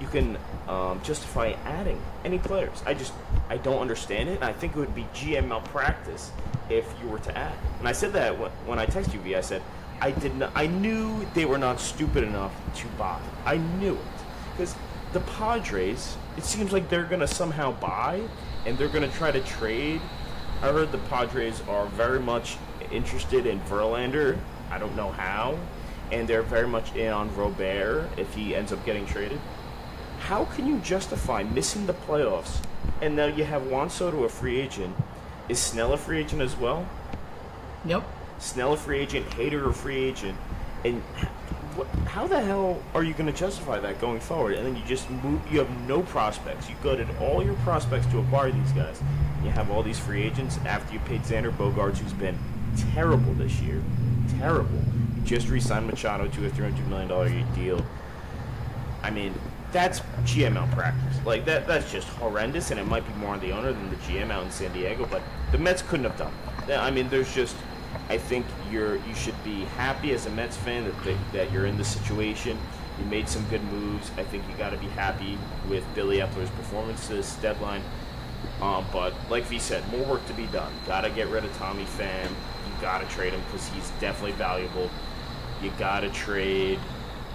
you 0.00 0.08
can 0.08 0.36
um, 0.68 1.00
justify 1.04 1.52
adding 1.64 2.00
any 2.24 2.38
players. 2.38 2.82
I 2.84 2.94
just 2.94 3.12
I 3.48 3.56
don't 3.58 3.80
understand 3.80 4.28
it. 4.28 4.36
And 4.36 4.44
I 4.44 4.52
think 4.52 4.74
it 4.74 4.78
would 4.78 4.94
be 4.94 5.06
GM 5.14 5.48
malpractice 5.48 6.32
if 6.68 6.92
you 7.00 7.08
were 7.08 7.20
to 7.20 7.36
add. 7.36 7.54
And 7.78 7.88
I 7.88 7.92
said 7.92 8.12
that 8.14 8.38
when, 8.38 8.50
when 8.66 8.78
I 8.78 8.86
texted 8.86 9.14
you, 9.14 9.20
V. 9.20 9.36
I 9.36 9.40
said 9.40 9.62
I 10.00 10.10
did 10.10 10.34
not. 10.36 10.52
I 10.54 10.66
knew 10.66 11.24
they 11.34 11.44
were 11.44 11.58
not 11.58 11.80
stupid 11.80 12.24
enough 12.24 12.52
to 12.76 12.86
buy. 12.98 13.20
I 13.44 13.56
knew 13.56 13.94
it 13.94 14.00
because 14.52 14.74
the 15.12 15.20
Padres. 15.20 16.16
It 16.34 16.44
seems 16.44 16.72
like 16.72 16.88
they're 16.88 17.04
gonna 17.04 17.26
somehow 17.26 17.72
buy, 17.72 18.22
and 18.64 18.78
they're 18.78 18.88
gonna 18.88 19.08
try 19.08 19.30
to 19.30 19.40
trade. 19.42 20.00
I 20.62 20.72
heard 20.72 20.90
the 20.90 20.98
Padres 20.98 21.60
are 21.68 21.86
very 21.88 22.20
much 22.20 22.56
interested 22.90 23.46
in 23.46 23.60
Verlander. 23.62 24.38
I 24.72 24.78
don't 24.78 24.96
know 24.96 25.10
how, 25.10 25.58
and 26.10 26.26
they're 26.26 26.42
very 26.42 26.66
much 26.66 26.96
in 26.96 27.12
on 27.12 27.34
Robert 27.36 28.08
if 28.16 28.34
he 28.34 28.54
ends 28.54 28.72
up 28.72 28.82
getting 28.86 29.04
traded. 29.04 29.38
How 30.20 30.46
can 30.46 30.66
you 30.66 30.78
justify 30.78 31.42
missing 31.42 31.86
the 31.86 31.92
playoffs, 31.92 32.62
and 33.02 33.14
now 33.14 33.26
you 33.26 33.44
have 33.44 33.66
Juan 33.66 33.90
Soto 33.90 34.24
a 34.24 34.30
free 34.30 34.58
agent? 34.58 34.96
Is 35.50 35.58
Snell 35.58 35.92
a 35.92 35.98
free 35.98 36.20
agent 36.20 36.40
as 36.40 36.56
well? 36.56 36.88
Yep. 37.84 38.02
Snell 38.38 38.72
a 38.72 38.76
free 38.78 39.00
agent, 39.00 39.28
Hader 39.30 39.68
a 39.68 39.72
free 39.74 40.02
agent, 40.04 40.38
and 40.86 41.02
what, 41.76 41.86
how 42.06 42.26
the 42.26 42.40
hell 42.40 42.82
are 42.94 43.02
you 43.02 43.12
going 43.12 43.30
to 43.30 43.38
justify 43.38 43.78
that 43.78 44.00
going 44.00 44.20
forward? 44.20 44.54
And 44.54 44.66
then 44.66 44.76
you 44.76 44.82
just 44.86 45.10
move. 45.10 45.40
You 45.50 45.58
have 45.58 45.88
no 45.88 46.02
prospects. 46.02 46.68
You 46.68 46.76
gutted 46.82 47.08
all 47.20 47.42
your 47.42 47.54
prospects 47.56 48.06
to 48.06 48.20
acquire 48.20 48.50
these 48.50 48.72
guys. 48.72 49.02
You 49.44 49.50
have 49.50 49.70
all 49.70 49.82
these 49.82 49.98
free 49.98 50.22
agents 50.22 50.58
after 50.64 50.94
you 50.94 51.00
paid 51.00 51.22
Xander 51.22 51.50
Bogaerts, 51.50 51.98
who's 51.98 52.12
been 52.12 52.38
terrible 52.94 53.34
this 53.34 53.60
year, 53.60 53.82
terrible. 54.42 54.82
Just 55.24 55.48
re-signed 55.48 55.86
Machado 55.86 56.26
to 56.26 56.46
a 56.46 56.50
three 56.50 56.68
hundred 56.68 56.88
million 56.88 57.08
dollar 57.08 57.30
deal. 57.54 57.84
I 59.02 59.10
mean, 59.10 59.34
that's 59.70 60.00
GM 60.24 60.54
malpractice. 60.54 61.24
Like 61.24 61.44
that. 61.44 61.66
That's 61.66 61.90
just 61.90 62.08
horrendous, 62.08 62.72
and 62.72 62.80
it 62.80 62.84
might 62.84 63.06
be 63.06 63.14
more 63.14 63.34
on 63.34 63.40
the 63.40 63.52
owner 63.52 63.72
than 63.72 63.88
the 63.88 63.96
GM 63.96 64.30
out 64.30 64.44
in 64.44 64.50
San 64.50 64.72
Diego. 64.72 65.06
But 65.10 65.22
the 65.52 65.58
Mets 65.58 65.82
couldn't 65.82 66.04
have 66.04 66.18
done. 66.18 66.32
That. 66.66 66.80
I 66.80 66.90
mean, 66.90 67.08
there's 67.08 67.32
just. 67.34 67.56
I 68.08 68.18
think 68.18 68.44
you're 68.70 68.96
you 68.96 69.14
should 69.14 69.42
be 69.44 69.64
happy 69.76 70.12
as 70.12 70.26
a 70.26 70.30
Mets 70.30 70.56
fan 70.56 70.84
that 70.84 71.04
that, 71.04 71.16
that 71.32 71.52
you're 71.52 71.66
in 71.66 71.78
this 71.78 71.88
situation. 71.88 72.58
You 72.98 73.04
made 73.06 73.28
some 73.28 73.44
good 73.48 73.62
moves. 73.64 74.10
I 74.18 74.24
think 74.24 74.44
you 74.50 74.56
got 74.56 74.70
to 74.70 74.76
be 74.76 74.88
happy 74.88 75.38
with 75.68 75.84
Billy 75.94 76.18
Eppler's 76.18 76.50
performance 76.50 77.06
this 77.06 77.36
deadline. 77.36 77.82
Um, 78.60 78.84
but 78.92 79.14
like 79.30 79.44
V 79.44 79.58
said, 79.58 79.88
more 79.90 80.04
work 80.04 80.26
to 80.26 80.34
be 80.34 80.46
done. 80.46 80.72
Got 80.86 81.02
to 81.02 81.10
get 81.10 81.28
rid 81.28 81.44
of 81.44 81.56
Tommy 81.56 81.84
Pham. 81.84 82.28
Got 82.82 83.08
to 83.08 83.14
trade 83.14 83.32
him 83.32 83.40
because 83.42 83.68
he's 83.68 83.88
definitely 84.00 84.32
valuable. 84.32 84.90
You 85.62 85.70
got 85.78 86.00
to 86.00 86.10
trade 86.10 86.80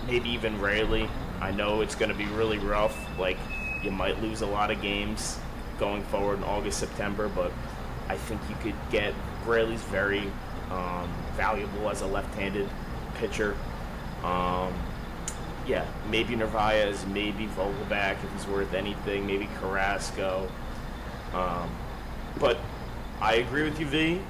maybe 0.05 0.29
even 0.29 0.59
Raley. 0.59 1.09
I 1.39 1.51
know 1.51 1.79
it's 1.79 1.95
going 1.95 2.11
to 2.11 2.17
be 2.17 2.25
really 2.25 2.57
rough. 2.59 2.97
Like, 3.17 3.37
you 3.81 3.89
might 3.89 4.21
lose 4.21 4.41
a 4.41 4.45
lot 4.45 4.71
of 4.71 4.81
games 4.81 5.39
going 5.79 6.03
forward 6.03 6.39
in 6.39 6.43
August, 6.43 6.79
September, 6.79 7.29
but 7.29 7.53
I 8.09 8.17
think 8.17 8.41
you 8.49 8.55
could 8.61 8.75
get 8.91 9.13
Raley's 9.45 9.81
very 9.83 10.29
um, 10.69 11.09
valuable 11.37 11.89
as 11.89 12.01
a 12.01 12.07
left-handed 12.07 12.67
pitcher. 13.15 13.55
Um, 14.25 14.73
yeah, 15.65 15.85
maybe 16.09 16.35
Narvaez, 16.35 17.05
maybe 17.05 17.47
Vogelbach 17.47 18.21
if 18.21 18.33
he's 18.33 18.47
worth 18.47 18.73
anything, 18.73 19.25
maybe 19.25 19.47
Carrasco. 19.61 20.51
Um, 21.33 21.69
but 22.37 22.57
I 23.21 23.35
agree 23.35 23.63
with 23.63 23.79
you, 23.79 23.85
V. 23.85 24.21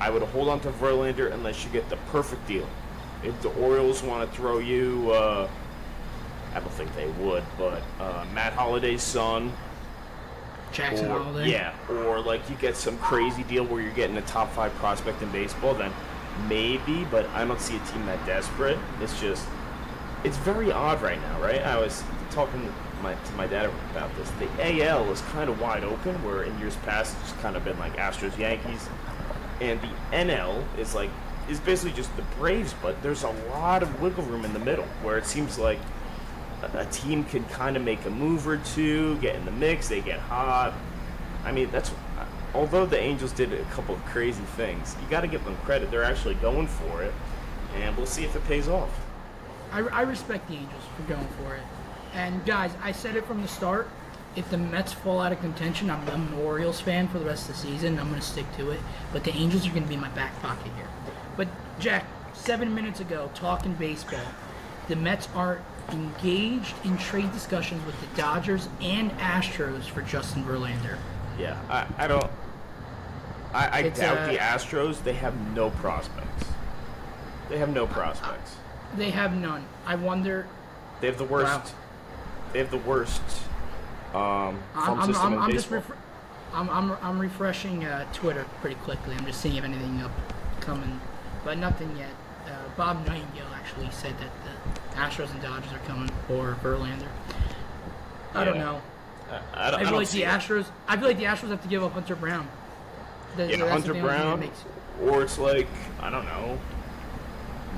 I 0.00 0.10
would 0.10 0.22
hold 0.22 0.48
on 0.48 0.60
to 0.60 0.70
Verlander 0.70 1.32
unless 1.32 1.64
you 1.64 1.70
get 1.70 1.88
the 1.88 1.96
perfect 2.10 2.46
deal. 2.46 2.68
If 3.22 3.40
the 3.42 3.48
Orioles 3.50 4.02
want 4.02 4.28
to 4.28 4.36
throw 4.36 4.58
you, 4.58 5.10
uh, 5.12 5.48
I 6.54 6.60
don't 6.60 6.72
think 6.72 6.94
they 6.94 7.08
would, 7.24 7.42
but 7.58 7.82
uh, 7.98 8.24
Matt 8.34 8.52
Holliday's 8.52 9.02
son, 9.02 9.52
Jackson 10.72 11.10
or, 11.10 11.20
Holliday. 11.20 11.50
Yeah, 11.50 11.74
or 11.88 12.20
like 12.20 12.48
you 12.50 12.56
get 12.56 12.76
some 12.76 12.98
crazy 12.98 13.44
deal 13.44 13.64
where 13.64 13.80
you're 13.80 13.94
getting 13.94 14.16
a 14.18 14.22
top 14.22 14.52
five 14.52 14.74
prospect 14.74 15.22
in 15.22 15.30
baseball, 15.30 15.74
then 15.74 15.92
maybe, 16.48 17.04
but 17.10 17.26
I 17.30 17.44
don't 17.44 17.60
see 17.60 17.76
a 17.76 17.86
team 17.86 18.04
that 18.06 18.24
desperate. 18.26 18.78
It's 19.00 19.18
just, 19.20 19.46
it's 20.24 20.36
very 20.38 20.70
odd 20.70 21.00
right 21.00 21.20
now, 21.20 21.40
right? 21.40 21.62
I 21.62 21.78
was 21.78 22.02
talking 22.30 22.60
to 22.62 22.72
my, 23.02 23.14
to 23.14 23.32
my 23.32 23.46
dad 23.46 23.70
about 23.90 24.14
this. 24.16 24.30
The 24.32 24.82
AL 24.82 25.10
is 25.10 25.20
kind 25.32 25.48
of 25.48 25.60
wide 25.60 25.84
open, 25.84 26.14
where 26.24 26.42
in 26.42 26.58
years 26.58 26.76
past 26.76 27.16
it's 27.22 27.32
kind 27.40 27.56
of 27.56 27.64
been 27.64 27.78
like 27.78 27.96
Astros, 27.96 28.36
Yankees, 28.36 28.88
and 29.60 29.80
the 29.80 29.90
NL 30.12 30.64
is 30.78 30.94
like 30.94 31.10
is 31.48 31.60
basically 31.60 31.92
just 31.92 32.14
the 32.16 32.22
Braves, 32.38 32.74
but 32.80 33.00
there's 33.02 33.22
a 33.22 33.30
lot 33.50 33.82
of 33.82 34.00
wiggle 34.00 34.24
room 34.24 34.44
in 34.44 34.52
the 34.52 34.58
middle 34.58 34.86
where 35.02 35.18
it 35.18 35.26
seems 35.26 35.58
like 35.58 35.78
a, 36.62 36.78
a 36.78 36.84
team 36.86 37.24
can 37.24 37.44
kind 37.44 37.76
of 37.76 37.82
make 37.82 38.04
a 38.06 38.10
move 38.10 38.48
or 38.48 38.56
two, 38.58 39.18
get 39.18 39.36
in 39.36 39.44
the 39.44 39.50
mix, 39.50 39.88
they 39.88 40.00
get 40.00 40.18
hot. 40.20 40.72
I 41.44 41.52
mean, 41.52 41.70
that's 41.70 41.90
uh, 41.90 42.24
although 42.54 42.86
the 42.86 42.98
Angels 42.98 43.32
did 43.32 43.52
a 43.52 43.62
couple 43.64 43.94
of 43.94 44.04
crazy 44.06 44.42
things, 44.56 44.96
you 45.02 45.08
got 45.10 45.20
to 45.20 45.26
give 45.26 45.44
them 45.44 45.56
credit. 45.64 45.90
They're 45.90 46.04
actually 46.04 46.34
going 46.36 46.66
for 46.66 47.02
it, 47.02 47.12
and 47.76 47.96
we'll 47.96 48.06
see 48.06 48.24
if 48.24 48.34
it 48.34 48.44
pays 48.46 48.68
off. 48.68 48.90
I, 49.72 49.80
I 49.80 50.02
respect 50.02 50.48
the 50.48 50.54
Angels 50.54 50.84
for 50.96 51.02
going 51.02 51.28
for 51.42 51.54
it. 51.54 51.62
And 52.14 52.44
guys, 52.46 52.70
I 52.82 52.92
said 52.92 53.16
it 53.16 53.26
from 53.26 53.42
the 53.42 53.48
start. 53.48 53.88
If 54.36 54.50
the 54.50 54.58
Mets 54.58 54.92
fall 54.92 55.20
out 55.20 55.32
of 55.32 55.40
contention, 55.40 55.90
I'm, 55.90 56.06
I'm 56.08 56.28
an 56.28 56.34
Orioles 56.40 56.80
fan 56.80 57.08
for 57.08 57.18
the 57.18 57.24
rest 57.24 57.48
of 57.48 57.54
the 57.54 57.60
season. 57.60 57.98
I'm 57.98 58.08
going 58.08 58.20
to 58.20 58.26
stick 58.26 58.46
to 58.56 58.70
it. 58.70 58.80
But 59.12 59.24
the 59.24 59.32
Angels 59.32 59.66
are 59.66 59.70
going 59.70 59.84
to 59.84 59.88
be 59.88 59.94
in 59.94 60.00
my 60.00 60.08
back 60.10 60.40
pocket 60.42 60.72
here. 60.76 60.88
But 61.36 61.48
Jack, 61.78 62.04
seven 62.32 62.74
minutes 62.74 63.00
ago, 63.00 63.30
talking 63.34 63.74
baseball, 63.74 64.20
the 64.88 64.96
Mets 64.96 65.28
are 65.34 65.62
engaged 65.90 66.74
in 66.84 66.98
trade 66.98 67.32
discussions 67.32 67.84
with 67.86 67.98
the 68.00 68.16
Dodgers 68.16 68.68
and 68.80 69.10
Astros 69.18 69.84
for 69.84 70.02
Justin 70.02 70.44
Verlander. 70.44 70.98
Yeah, 71.38 71.58
I, 71.68 71.86
I 72.04 72.08
don't. 72.08 72.30
I, 73.52 73.66
I 73.66 73.78
It's, 73.80 74.00
doubt 74.00 74.18
uh, 74.18 74.32
the 74.32 74.38
Astros. 74.38 75.02
They 75.02 75.14
have 75.14 75.34
no 75.54 75.70
prospects. 75.70 76.46
They 77.48 77.58
have 77.58 77.72
no 77.72 77.86
prospects. 77.86 78.56
They 78.96 79.10
have 79.10 79.36
none. 79.36 79.64
I 79.86 79.94
wonder. 79.94 80.46
They 81.00 81.06
have 81.06 81.18
the 81.18 81.24
worst. 81.24 81.46
Wow. 81.46 81.64
They 82.52 82.58
have 82.60 82.70
the 82.70 82.78
worst 82.78 83.22
um, 84.14 84.58
I'm, 84.74 84.84
farm 84.86 85.00
I'm, 85.00 85.06
system 85.06 85.26
I'm, 85.34 85.38
I'm 85.40 85.50
just 85.52 85.70
baseball. 85.70 85.96
I'm, 86.52 86.70
I'm, 86.70 86.96
I'm 87.02 87.18
refreshing 87.18 87.84
uh, 87.84 88.04
Twitter 88.12 88.44
pretty 88.60 88.76
quickly. 88.76 89.14
I'm 89.18 89.26
just 89.26 89.40
seeing 89.40 89.56
if 89.56 89.64
anything 89.64 90.00
up 90.02 90.12
coming, 90.60 91.00
but 91.44 91.58
nothing 91.58 91.94
yet. 91.96 92.10
Uh, 92.46 92.50
Bob 92.76 93.06
Nightingale 93.06 93.46
actually 93.54 93.90
said 93.90 94.14
that 94.18 94.30
the 94.44 94.96
Astros 94.96 95.32
and 95.32 95.42
Dodgers 95.42 95.72
are 95.72 95.78
coming 95.86 96.08
for 96.28 96.56
Verlander. 96.62 97.08
I 98.34 98.44
don't 98.44 98.58
know. 98.58 98.80
I, 99.30 99.68
I 99.68 99.70
don't, 99.70 99.80
I 99.80 99.82
I 99.82 99.84
don't 99.84 99.94
like 99.94 100.06
see 100.06 100.18
the 100.18 100.24
it. 100.24 100.28
Astros. 100.28 100.66
I 100.86 100.96
feel 100.96 101.08
like 101.08 101.16
the 101.16 101.24
Astros 101.24 101.48
have 101.48 101.62
to 101.62 101.68
give 101.68 101.82
up 101.82 101.92
Hunter 101.92 102.14
Brown. 102.14 102.46
The- 103.36 103.48
Yeah, 103.50 103.68
Hunter 103.68 103.92
the 103.94 104.00
only 104.00 104.12
thing 104.12 104.40
that 104.40 104.50
Brown, 105.00 105.10
or 105.10 105.22
it's 105.22 105.38
like 105.38 105.66
I 106.00 106.10
don't 106.10 106.24
know, 106.26 106.58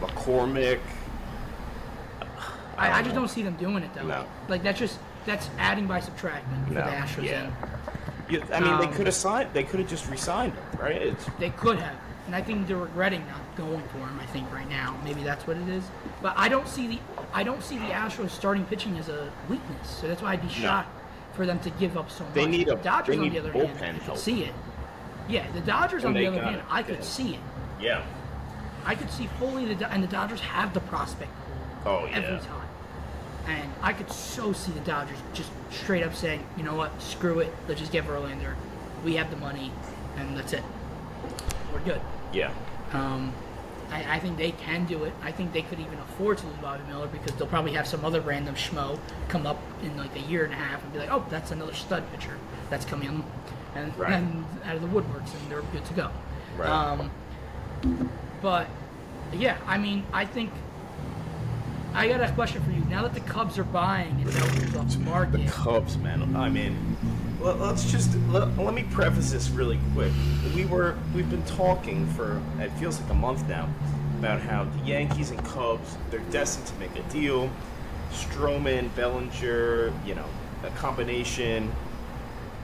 McCormick. 0.01 0.81
I, 2.77 2.99
I 2.99 3.03
just 3.03 3.15
don't 3.15 3.29
see 3.29 3.43
them 3.43 3.57
doing 3.57 3.83
it 3.83 3.95
though. 3.95 4.07
No. 4.07 4.27
Like 4.49 4.63
that's 4.63 4.79
just 4.79 4.99
that's 5.27 5.51
adding 5.59 5.87
by 5.87 6.01
subtracting 6.01 6.65
for 6.67 6.73
No, 6.75 6.85
the 6.85 6.91
Astros. 6.91 7.23
yeah. 7.25 7.33
end. 7.43 7.53
You, 8.29 8.43
I 8.53 8.61
mean, 8.61 8.79
they 8.79 8.87
Um, 8.87 8.93
could 8.95 9.07
have 9.07 9.15
signed. 9.15 9.51
They 9.53 9.63
could 9.63 9.79
have 9.81 9.89
just 9.89 10.09
re-signed 10.09 10.53
him, 10.55 10.65
right? 10.81 11.01
It's 11.01 11.25
They 11.39 11.51
could 11.51 11.79
have, 11.79 11.95
and 12.27 12.35
I 12.35 12.43
think 12.43 12.67
they're 12.67 12.77
regretting 12.77 13.25
not 13.29 13.57
going 13.57 13.83
for 13.89 13.99
him. 13.99 14.19
I 14.21 14.27
think 14.27 14.53
right 14.53 14.69
now, 14.69 14.97
maybe 15.05 15.23
that's 15.23 15.47
what 15.47 15.57
it 15.57 15.69
is. 15.69 15.85
But 16.23 16.35
I 16.37 16.49
don't 16.49 16.67
see 16.67 16.87
the 16.89 16.99
I 17.33 17.43
don't 17.45 17.63
see 17.63 17.79
the 17.79 17.87
Astros 17.87 18.31
starting 18.31 18.65
pitching 18.65 18.99
as 18.99 19.09
a 19.09 19.31
weakness. 19.49 19.89
So 20.01 20.09
that's 20.09 20.23
why 20.23 20.33
I'd 20.33 20.43
be 20.43 20.49
shocked 20.49 20.89
for 21.35 21.45
them 21.47 21.59
to 21.61 21.71
give 21.71 21.97
up 21.97 22.11
so 22.11 22.25
much. 22.25 22.35
They 22.35 22.47
need 22.47 22.67
the 22.69 22.75
a- 22.79 22.83
Dodgers 22.83 23.15
they 23.15 23.19
on 23.19 23.25
need 23.29 23.35
the 23.35 23.39
other 23.41 23.53
bullpen 23.53 23.77
hand, 23.77 23.97
I 24.01 24.05
help. 24.05 24.17
could 24.17 24.19
see 24.19 24.45
it. 24.45 24.55
Yeah, 25.29 25.45
the 25.53 25.61
Dodgers 25.61 26.03
And 26.05 26.09
on 26.09 26.15
the 26.15 26.21
they 26.21 26.27
other 26.27 26.37
got 26.37 26.45
hand, 26.47 26.57
it, 26.57 26.65
I 26.71 26.83
could 26.83 26.97
yeah. 26.97 27.01
see 27.03 27.35
it. 27.35 27.41
yeah. 27.81 28.03
I 28.85 28.95
could 28.95 29.11
see 29.11 29.29
fully 29.39 29.67
the 29.67 29.75
Do- 29.75 29.85
and 29.87 30.03
the 30.03 30.07
Dodgers 30.09 30.41
have 30.41 30.73
the 30.75 30.81
prospect 30.81 31.31
Oh 31.85 32.07
every 32.07 32.35
yeah. 32.35 32.39
time. 32.41 32.66
And 33.47 33.71
I 33.81 33.93
could 33.93 34.11
so 34.11 34.53
see 34.53 34.73
the 34.73 34.81
Dodgers 34.81 35.19
just 35.33 35.51
straight 35.71 36.03
up 36.03 36.15
saying, 36.15 36.45
you 36.57 36.65
know 36.65 36.75
what, 36.75 37.01
screw 37.01 37.39
it, 37.41 37.55
let's 37.69 37.81
just 37.81 37.93
get 37.93 38.05
Verlander. 38.05 38.55
We 39.05 39.15
have 39.17 39.31
the 39.31 39.37
money, 39.37 39.71
and 40.17 40.37
that's 40.37 40.53
it. 40.53 40.65
We're 41.73 41.81
good. 41.81 42.01
Yeah. 42.33 42.53
Um, 42.93 43.33
I, 43.91 44.17
I 44.17 44.19
think 44.19 44.37
they 44.37 44.51
can 44.51 44.85
do 44.87 45.05
it. 45.05 45.13
I 45.23 45.31
think 45.31 45.53
they 45.53 45.63
could 45.63 45.79
even 45.79 45.99
afford 45.99 46.39
to 46.39 46.47
lose 46.47 46.57
Bobby 46.57 46.83
Miller 46.89 47.07
because 47.07 47.37
they'll 47.37 47.47
probably 47.47 47.73
have 47.75 47.87
some 47.87 48.05
other 48.05 48.21
random 48.21 48.57
schmo 48.57 48.99
come 49.29 49.47
up 49.47 49.61
in 49.83 49.97
like 49.97 50.15
a 50.17 50.21
year 50.21 50.45
and 50.45 50.53
a 50.53 50.57
half 50.57 50.83
and 50.83 50.93
be 50.93 50.99
like, 50.99 51.13
oh, 51.13 51.25
that's 51.31 51.53
another 51.53 51.75
stud 51.75 52.03
pitcher 52.13 52.37
that's 52.69 52.85
coming 52.85 53.09
in 53.09 53.25
and, 53.77 53.97
Right. 53.97 54.13
and 54.15 54.45
out 54.65 54.75
of 54.75 54.83
the 54.83 54.89
woodworks 54.89 55.33
and 55.41 55.51
they're 55.51 55.63
good 55.63 55.85
to 55.85 55.95
go. 55.95 56.11
Right. 56.57 56.69
Um, 56.69 57.11
but 58.43 58.67
yeah, 59.33 59.57
I 59.67 59.79
mean, 59.79 60.05
I 60.13 60.25
think 60.25 60.51
I 61.97 62.09
got 62.09 62.21
a 62.21 62.31
question 62.33 62.63
for 62.63 62.73
you. 62.73 62.85
Now 62.91 63.05
that 63.05 63.15
the 63.15 63.21
Cubs 63.21 63.57
are 63.57 63.65
buying 63.65 64.21
and 64.21 64.29
off 64.77 64.93
the 64.93 64.99
market, 64.99 65.49
Cubs, 65.49 65.97
man. 65.97 66.37
I 66.37 66.51
mean, 66.51 66.77
let, 67.41 67.59
let's 67.59 67.91
just 67.91 68.15
let, 68.29 68.55
let 68.59 68.75
me 68.75 68.83
preface 68.91 69.33
this 69.33 69.49
really 69.49 69.81
quick. 69.95 70.13
We 70.55 70.67
were 70.67 70.95
we've 71.15 71.31
been 71.31 71.45
talking 71.45 72.07
for 72.09 72.43
it 72.61 72.69
feels 72.73 73.01
like 73.01 73.11
a 73.11 73.15
month 73.15 73.49
now 73.49 73.71
about 74.19 74.43
how 74.43 74.65
the 74.65 74.79
Yankees 74.81 75.31
and 75.31 75.43
Cubs 75.47 75.97
they're 76.11 76.21
destined 76.31 76.67
to 76.67 76.75
make 76.75 76.95
a 76.97 77.09
deal. 77.11 77.51
Stroman, 78.13 78.95
Bellinger, 78.95 79.91
you 80.05 80.15
know, 80.15 80.27
a 80.65 80.71
combination. 80.73 81.75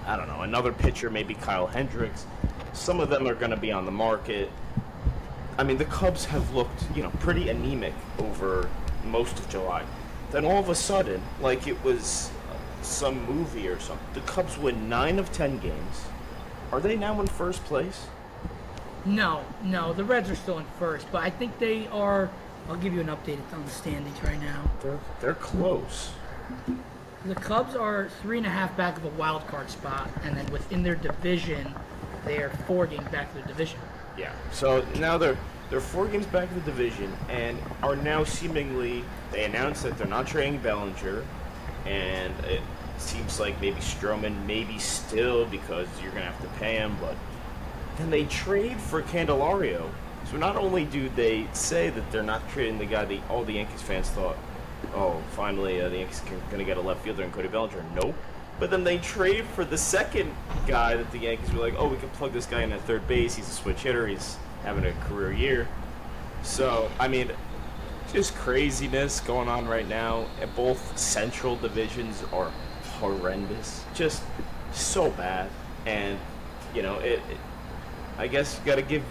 I 0.07 0.19
don't 0.19 0.29
know, 0.29 0.43
another 0.43 0.75
pitcher, 0.75 1.09
maybe 1.09 1.33
Kyle 1.33 1.67
Hendricks. 1.67 2.27
Some 2.75 3.01
of 3.01 3.09
them 3.09 3.27
are 3.27 3.35
going 3.35 3.51
to 3.51 3.57
be 3.57 3.73
on 3.73 3.87
the 3.87 3.93
market. 3.93 4.51
I 5.57 5.63
mean, 5.63 5.79
the 5.79 5.87
Cubs 5.87 6.27
have 6.27 6.55
looked, 6.55 6.85
you 6.95 7.03
know, 7.03 7.11
pretty 7.21 7.49
anemic 7.49 7.95
over 8.19 8.69
most 9.05 9.39
of 9.39 9.49
July. 9.49 9.85
Then 10.31 10.45
all 10.45 10.59
of 10.59 10.69
a 10.69 10.75
sudden, 10.75 11.23
like 11.41 11.67
it 11.67 11.83
was 11.85 12.31
some 12.83 13.25
movie 13.27 13.69
or 13.69 13.79
something, 13.79 14.07
the 14.15 14.21
Cubs 14.21 14.59
win 14.59 14.89
nine 14.89 15.19
of 15.19 15.31
ten 15.33 15.59
games. 15.59 16.05
Are 16.73 16.81
they 16.81 16.97
now 16.97 17.21
in 17.21 17.27
first 17.27 17.65
place? 17.65 18.07
No, 19.05 19.45
no, 19.63 19.93
the 19.93 20.05
Reds 20.05 20.31
are 20.31 20.37
still 20.37 20.59
in 20.59 20.65
first, 20.79 21.07
but 21.13 21.23
I 21.23 21.31
think 21.31 21.59
they 21.59 21.87
are. 21.89 22.31
I'll 22.69 22.77
give 22.77 22.95
you 22.95 23.01
an 23.01 23.09
update 23.09 23.39
on 23.53 23.65
the 23.65 23.71
standings 23.71 24.23
right 24.23 24.41
now. 24.41 24.71
They're 24.83 25.01
they're 25.21 25.35
close. 25.35 26.13
The 27.25 27.35
Cubs 27.35 27.77
are 27.77 28.09
three 28.23 28.39
and 28.39 28.47
a 28.47 28.51
half 28.51 28.77
back 28.77 28.97
of 28.97 29.05
a 29.05 29.09
wild 29.11 29.47
card 29.49 29.71
spot, 29.71 30.11
and 30.25 30.37
then 30.37 30.47
within 30.53 30.83
their 30.83 30.95
division, 30.95 31.75
they 32.25 32.39
are 32.39 32.51
four 32.67 32.87
games 32.87 33.09
back 33.11 33.29
of 33.35 33.43
the 33.43 33.49
division. 33.49 33.79
Yeah. 34.17 34.33
So 34.53 34.85
now 34.99 35.19
they're 35.19 35.39
they're 35.73 35.81
four 35.81 36.07
games 36.07 36.27
back 36.27 36.51
in 36.51 36.55
the 36.55 36.65
division 36.67 37.11
and 37.31 37.57
are 37.83 37.97
now 37.97 38.25
seemingly 38.25 39.03
they 39.31 39.47
announced 39.47 39.85
that 39.85 39.97
they're 39.97 40.07
not 40.07 40.27
trading 40.27 40.59
Bellinger, 40.59 41.25
and 41.87 42.45
it 42.45 42.61
seems 42.99 43.41
like 43.41 43.59
maybe 43.59 43.81
Stroman 43.81 44.45
maybe 44.45 44.79
still 44.79 45.47
because 45.47 45.89
you're 46.03 46.13
gonna 46.13 46.27
have 46.27 46.43
to 46.43 46.59
pay 46.59 46.75
him, 46.75 46.95
but 47.01 47.17
then 47.97 48.11
they 48.11 48.27
trade 48.27 48.79
for 48.79 49.01
Candelario. 49.01 49.89
So 50.31 50.37
not 50.37 50.57
only 50.57 50.85
do 50.85 51.09
they 51.09 51.47
say 51.55 51.89
that 51.89 52.13
they're 52.13 52.23
not 52.23 52.47
trading 52.51 52.77
the 52.77 52.85
guy 52.85 53.07
that 53.07 53.21
all 53.31 53.43
the 53.43 53.55
Yankees 53.55 53.81
fans 53.81 54.11
thought, 54.11 54.37
oh, 54.95 55.23
finally 55.31 55.81
uh, 55.81 55.89
the 55.89 56.01
Yankees 56.01 56.21
are 56.53 56.59
to 56.59 56.65
get 56.65 56.77
a 56.77 56.83
left 56.83 57.03
fielder 57.03 57.23
in 57.23 57.33
Cody 57.33 57.49
Bellinger. 57.49 57.83
Nope. 57.95 58.15
But 58.61 58.71
then 58.71 58.85
they 58.85 58.99
trade 58.99 59.47
for 59.47 59.65
the 59.65 59.79
second 59.79 60.35
guy 60.67 60.97
that 60.97 61.11
the 61.13 61.19
Yankees 61.19 61.51
were 61.55 61.63
like, 61.63 61.75
oh, 61.79 61.89
we 61.89 61.97
can 61.97 62.11
plug 62.11 62.35
this 62.35 62.45
guy 62.45 62.61
in 62.61 62.73
at 62.73 62.83
third 62.83 63.09
base. 63.09 63.35
He's 63.35 63.49
a 63.49 63.53
switch 63.53 63.81
hitter. 63.81 64.07
He's 64.07 64.37
having 64.65 64.85
a 64.85 64.93
career 65.07 65.33
year. 65.33 65.69
So, 66.43 66.91
I 66.99 67.09
mean, 67.09 67.31
just 68.13 68.35
craziness 68.35 69.21
going 69.21 69.49
on 69.49 69.67
right 69.67 69.89
now. 69.89 70.27
And 70.41 70.55
both 70.55 70.97
central 70.99 71.57
divisions 71.57 72.23
are 72.33 72.51
horrendous. 72.99 73.85
Just 73.95 74.23
so 74.73 75.11
bad. 75.11 75.51
And, 75.87 76.19
you 76.75 76.83
know, 76.83 76.99
it, 76.99 77.21
it 77.31 77.39
I 78.19 78.27
guess 78.27 78.59
you 78.59 78.67
got 78.67 78.77
to 78.77 78.83
give 78.83 79.03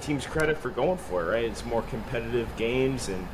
teams 0.00 0.26
credit 0.26 0.58
for 0.58 0.70
going 0.70 0.98
for 0.98 1.22
it, 1.22 1.32
right? 1.32 1.44
It's 1.44 1.64
more 1.64 1.82
competitive 1.82 2.48
games 2.56 3.08
and 3.08 3.26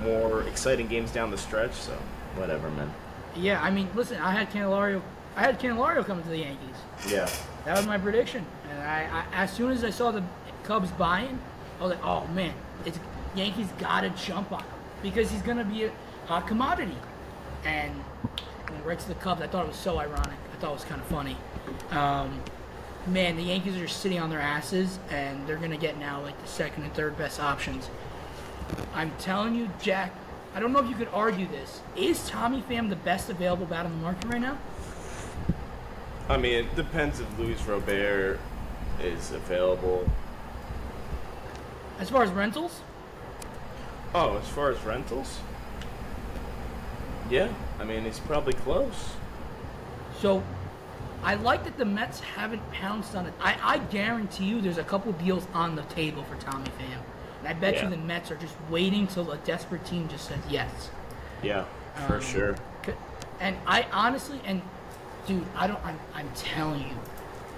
more 0.00 0.42
exciting 0.42 0.88
games 0.88 1.10
down 1.10 1.30
the 1.30 1.38
stretch. 1.38 1.72
So 1.72 1.92
whatever, 2.36 2.70
man. 2.70 2.92
Yeah, 3.34 3.62
I 3.62 3.70
mean, 3.70 3.88
listen, 3.94 4.18
I 4.18 4.30
had 4.32 4.50
Candelario. 4.50 5.02
I 5.36 5.40
had 5.40 5.58
Candelario 5.58 6.04
coming 6.04 6.22
to 6.24 6.30
the 6.30 6.38
Yankees. 6.38 6.76
Yeah. 7.08 7.30
That 7.64 7.76
was 7.78 7.86
my 7.86 7.96
prediction, 7.96 8.44
and 8.70 8.82
I, 8.82 9.24
I 9.32 9.42
as 9.44 9.52
soon 9.52 9.70
as 9.70 9.84
I 9.84 9.90
saw 9.90 10.10
the 10.10 10.22
Cubs 10.64 10.90
buying, 10.92 11.38
I 11.78 11.82
was 11.82 11.92
like, 11.92 12.04
oh 12.04 12.26
man, 12.28 12.54
it's 12.84 12.98
Yankees 13.34 13.68
got 13.78 14.02
to 14.02 14.10
jump 14.10 14.52
on 14.52 14.60
him 14.60 14.68
because 15.02 15.30
he's 15.30 15.42
gonna 15.42 15.64
be 15.64 15.84
a 15.84 15.92
hot 16.26 16.46
commodity. 16.46 16.96
And 17.64 17.92
when 18.68 18.80
he 18.80 18.86
writes 18.86 19.04
to 19.04 19.10
the 19.10 19.16
Cubs, 19.16 19.42
I 19.42 19.46
thought 19.46 19.64
it 19.64 19.68
was 19.68 19.76
so 19.76 19.98
ironic. 19.98 20.38
I 20.52 20.56
thought 20.56 20.70
it 20.70 20.74
was 20.74 20.84
kind 20.84 21.00
of 21.00 21.06
funny. 21.06 21.36
Um, 21.90 22.40
man, 23.06 23.36
the 23.36 23.42
Yankees 23.42 23.76
are 23.78 23.88
sitting 23.88 24.18
on 24.18 24.30
their 24.30 24.40
asses, 24.40 24.98
and 25.10 25.46
they're 25.46 25.56
gonna 25.56 25.76
get 25.76 25.98
now 25.98 26.20
like 26.22 26.40
the 26.40 26.48
second 26.48 26.84
and 26.84 26.94
third 26.94 27.16
best 27.16 27.40
options. 27.40 27.88
I'm 28.94 29.10
telling 29.18 29.54
you, 29.54 29.68
Jack. 29.80 30.12
I 30.54 30.60
don't 30.60 30.72
know 30.72 30.80
if 30.80 30.88
you 30.88 30.94
could 30.94 31.08
argue 31.14 31.48
this. 31.48 31.80
Is 31.96 32.28
Tommy 32.28 32.62
Pham 32.68 32.90
the 32.90 32.96
best 32.96 33.30
available 33.30 33.64
bat 33.64 33.86
on 33.86 33.92
the 33.92 33.98
market 33.98 34.26
right 34.26 34.40
now? 34.40 34.58
I 36.28 36.36
mean, 36.36 36.52
it 36.52 36.76
depends 36.76 37.20
if 37.20 37.38
Luis 37.38 37.62
Robert 37.62 38.38
is 39.00 39.32
available. 39.32 40.06
As 42.02 42.10
far 42.10 42.24
as 42.24 42.30
rentals, 42.30 42.80
Oh, 44.12 44.36
as 44.36 44.48
far 44.48 44.70
as 44.72 44.82
rentals? 44.82 45.38
Yeah, 47.30 47.46
I 47.78 47.84
mean, 47.84 48.04
it's 48.06 48.18
probably 48.18 48.54
close. 48.54 49.10
so 50.20 50.42
I 51.22 51.36
like 51.36 51.62
that 51.62 51.78
the 51.78 51.84
Mets 51.84 52.18
haven't 52.18 52.60
pounced 52.72 53.14
on 53.14 53.26
it. 53.26 53.32
I, 53.40 53.56
I 53.62 53.78
guarantee 53.78 54.46
you 54.46 54.60
there's 54.60 54.78
a 54.78 54.82
couple 54.84 55.12
deals 55.12 55.46
on 55.54 55.76
the 55.76 55.82
table 55.82 56.24
for 56.24 56.34
Tommy 56.40 56.64
Pham. 56.70 56.98
And 57.38 57.46
I 57.48 57.52
bet 57.52 57.74
Yeah. 57.74 57.84
you 57.84 57.90
the 57.90 57.96
Mets 57.98 58.32
are 58.32 58.36
just 58.36 58.56
waiting 58.68 59.06
till 59.06 59.30
a 59.30 59.36
desperate 59.38 59.84
team 59.86 60.08
just 60.08 60.26
says 60.26 60.40
yes. 60.50 60.90
Yeah, 61.40 61.64
for 62.08 62.16
Um, 62.16 62.20
sure. 62.20 62.56
And 63.38 63.56
I 63.64 63.86
honestly, 63.92 64.40
and 64.44 64.60
dude, 65.28 65.46
I 65.54 65.68
don't, 65.68 65.78
I'm, 65.86 66.00
I'm 66.16 66.28
telling 66.34 66.80
you, 66.80 66.96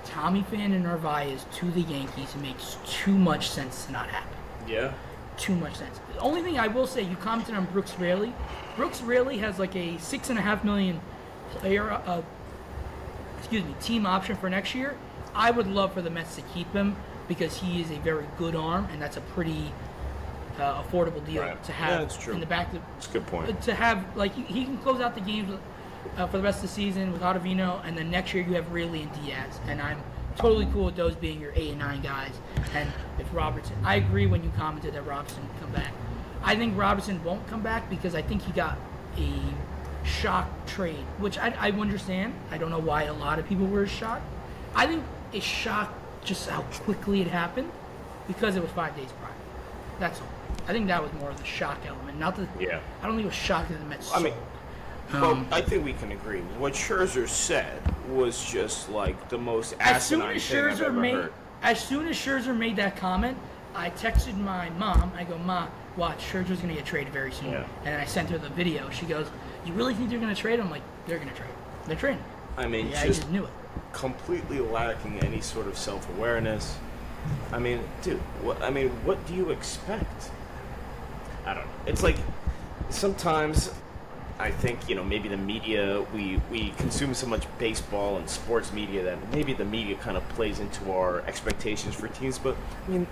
Tommy 0.05 0.43
Pham 0.51 0.73
and 0.75 0.83
Narvaez 0.85 1.45
to 1.57 1.71
the 1.71 1.81
Yankees 1.83 2.35
makes 2.37 2.77
too 2.87 3.17
much 3.17 3.49
sense 3.51 3.87
to 3.87 3.93
not 3.93 4.09
happen. 4.09 4.29
Yeah. 4.69 4.93
too 5.37 5.55
much 5.57 5.75
sense. 5.75 5.99
The 6.15 6.21
only 6.21 6.43
thing 6.43 6.59
I 6.61 6.69
will 6.69 6.87
say, 6.87 7.03
you 7.03 7.17
commented 7.17 7.55
on 7.57 7.65
Brooks 7.67 7.99
Raley. 7.99 8.33
Brooks 8.77 9.03
Raley 9.03 9.39
has 9.39 9.59
like 9.59 9.75
a 9.75 9.99
six 9.99 10.31
and 10.31 10.39
a 10.39 10.43
half 10.43 10.63
million 10.65 11.01
player, 11.57 11.91
uh, 11.91 12.23
excuse 13.39 13.65
me, 13.65 13.75
team 13.81 14.07
option 14.07 14.37
for 14.37 14.49
next 14.49 14.75
year. 14.77 14.97
I 15.35 15.51
would 15.51 15.67
love 15.67 15.93
for 15.93 16.03
the 16.03 16.11
Mets 16.11 16.37
to 16.37 16.43
keep 16.43 16.73
him 16.73 16.95
because 17.27 17.57
he 17.59 17.81
is 17.83 17.91
a 17.91 17.97
very 17.99 18.27
good 18.39 18.55
arm, 18.55 18.87
and 18.93 19.03
that's 19.03 19.17
a 19.17 19.21
pretty 19.23 19.73
uh, 20.61 20.83
affordable 20.85 21.25
deal 21.27 21.43
Right. 21.43 21.63
to 21.65 21.73
Yeah, 21.73 21.79
have 22.01 22.19
true. 22.21 22.35
in 22.35 22.39
the 22.41 22.47
back. 22.47 22.73
Of, 22.73 22.81
That's 22.95 23.09
a 23.09 23.13
good 23.15 23.27
point. 23.27 23.63
to 23.63 23.75
have 23.75 24.17
like 24.17 24.35
he, 24.35 24.43
he 24.45 24.65
can 24.65 24.79
close 24.79 25.01
out 25.01 25.17
the 25.17 25.21
games 25.21 25.51
with, 25.51 25.61
uh, 26.17 26.27
for 26.27 26.37
the 26.39 26.43
rest 26.43 26.59
of 26.59 26.63
the 26.63 26.69
season 26.69 27.13
with 27.13 27.23
Ottavino, 27.23 27.85
and 27.85 27.97
then 27.97 28.11
next 28.11 28.35
year 28.35 28.45
you 28.45 28.55
have 28.55 28.71
Raley 28.73 29.03
and 29.03 29.13
Diaz, 29.23 29.61
and 29.67 29.81
I'm 29.81 30.03
totally 30.37 30.67
cool 30.67 30.87
with 30.87 30.97
those 30.97 31.15
being 31.15 31.41
your 31.41 31.53
eight 31.55 31.71
and 31.71 31.79
nine 31.79 32.03
guys. 32.03 32.33
And 32.75 32.91
if 33.19 33.33
Robertson, 33.33 33.77
I 33.85 33.97
agree 33.97 34.27
when 34.27 34.43
you 34.43 34.51
commented 34.57 34.95
that 34.95 35.03
Robertson 35.03 35.47
would 35.47 35.61
come 35.61 35.73
back. 35.73 35.93
I 36.43 36.57
think 36.57 36.77
Robertson 36.77 37.23
won't 37.25 37.47
come 37.49 37.63
back 37.63 37.89
because 37.89 38.15
I 38.15 38.23
think 38.23 38.43
he 38.43 38.53
got 38.53 38.77
a 39.17 39.39
shock 40.05 40.49
trade, 40.67 41.05
which 41.19 41.39
I, 41.39 41.55
I 41.59 41.71
understand. 41.71 42.35
I 42.51 42.59
don't 42.59 42.71
know 42.71 42.79
why 42.79 43.05
a 43.05 43.15
lot 43.15 43.39
of 43.39 43.49
people 43.49 43.67
were 43.67 43.87
shocked. 43.87 44.25
I 44.75 44.87
think 44.87 45.05
it 45.33 45.43
shocked 45.43 45.95
just 46.25 46.49
how 46.49 46.63
quickly 46.63 47.21
it 47.21 47.29
happened 47.29 47.71
because 48.27 48.57
it 48.57 48.63
was 48.63 48.71
five 48.73 48.97
days 48.97 49.11
prior. 49.21 49.33
That's 50.01 50.21
all. 50.21 50.29
I 50.67 50.73
think 50.73 50.87
that 50.89 51.03
was 51.03 51.13
more 51.15 51.31
of 51.31 51.39
the 51.39 51.45
shock 51.45 51.79
element, 51.87 52.19
not 52.19 52.37
the. 52.37 52.49
Yeah. 52.59 52.81
I 53.03 53.07
don't 53.07 53.17
think 53.17 53.25
it 53.25 53.29
was 53.29 53.35
shock 53.35 53.69
that 53.69 53.79
the 53.79 53.85
Mets. 53.85 54.13
I 54.13 54.21
mean, 54.21 54.35
sold. 55.11 55.23
well, 55.23 55.31
Um, 55.33 55.47
I 55.53 55.61
think 55.61 55.85
we 55.85 55.93
can 55.95 56.13
agree. 56.13 56.41
What 56.59 56.73
Scherzer 56.75 57.29
said 57.29 57.81
was 58.09 58.45
just 58.45 58.89
like 58.91 59.29
the 59.29 59.39
most 59.39 59.75
as 59.81 60.07
soon 60.07 60.21
asinine 60.23 60.37
as 60.37 60.47
thing 60.49 60.59
I've 60.65 60.73
Scherzer 60.79 60.85
ever 60.87 61.01
made, 61.01 61.15
heard. 61.15 61.33
as 61.63 61.81
soon 61.83 62.09
as 62.09 62.17
Scherzer 62.17 62.57
made 62.57 62.77
that 62.77 62.97
comment, 62.97 63.37
I 63.75 63.91
texted 63.91 64.37
my 64.39 64.71
mom. 64.71 65.13
I 65.17 65.25
go, 65.25 65.37
Ma, 65.39 65.67
watch, 65.97 66.19
Scherzer's 66.31 66.61
gonna 66.61 66.75
get 66.75 66.85
traded 66.87 67.13
very 67.13 67.33
soon. 67.33 67.53
Yeah. 67.53 67.67
And 67.85 68.01
I 68.01 68.05
sent 68.05 68.31
her 68.31 68.39
the 68.39 68.49
video. 68.51 68.89
She 68.91 69.07
goes, 69.07 69.27
You 69.65 69.73
really 69.73 69.95
think 69.95 70.11
they're 70.11 70.21
gonna 70.21 70.35
trade 70.35 70.59
him? 70.59 70.67
I'm 70.67 70.71
like, 70.71 70.83
they're 71.07 71.19
gonna 71.19 71.31
trade. 71.33 71.49
him. 71.49 71.57
They're 71.87 71.97
trading. 71.97 72.19
him." 72.19 72.27
I 72.57 72.67
mean, 72.69 72.89
Yeah, 72.89 73.01
I 73.01 73.07
just 73.07 73.21
just 73.23 73.31
knew 73.33 73.45
it. 73.45 73.51
completely 73.93 74.61
lacking 74.61 75.19
any 75.21 75.41
sort 75.41 75.67
of 75.67 75.77
self-awareness. 75.77 76.77
I 77.53 77.59
mean, 77.59 77.81
dude, 78.03 78.19
what 78.43 78.63
I 78.63 78.71
mean, 78.71 78.91
what 79.05 79.25
do 79.27 79.35
you 79.35 79.51
expect? 79.51 80.31
I 81.47 81.55
don't 81.55 81.65
know. 81.65 81.71
It's 81.87 82.03
like 82.03 82.17
sometimes 82.91 83.71
I 84.39 84.51
think, 84.51 84.89
you 84.89 84.97
know, 84.97 85.05
maybe 85.05 85.29
the 85.29 85.37
media 85.37 86.05
we 86.13 86.41
we 86.51 86.71
consume 86.77 87.15
so 87.15 87.27
much 87.27 87.47
baseball 87.59 88.17
and 88.17 88.29
sports 88.29 88.73
media 88.73 89.05
that 89.05 89.33
maybe 89.33 89.53
the 89.53 89.65
media 89.65 89.97
kind 89.97 90.17
of 90.17 90.29
plays 90.31 90.59
into 90.59 90.91
our 90.93 91.21
expectations 91.21 91.95
for 91.95 92.09
teams, 92.09 92.39
but 92.39 92.57
I 92.87 92.91
mean, 92.91 93.07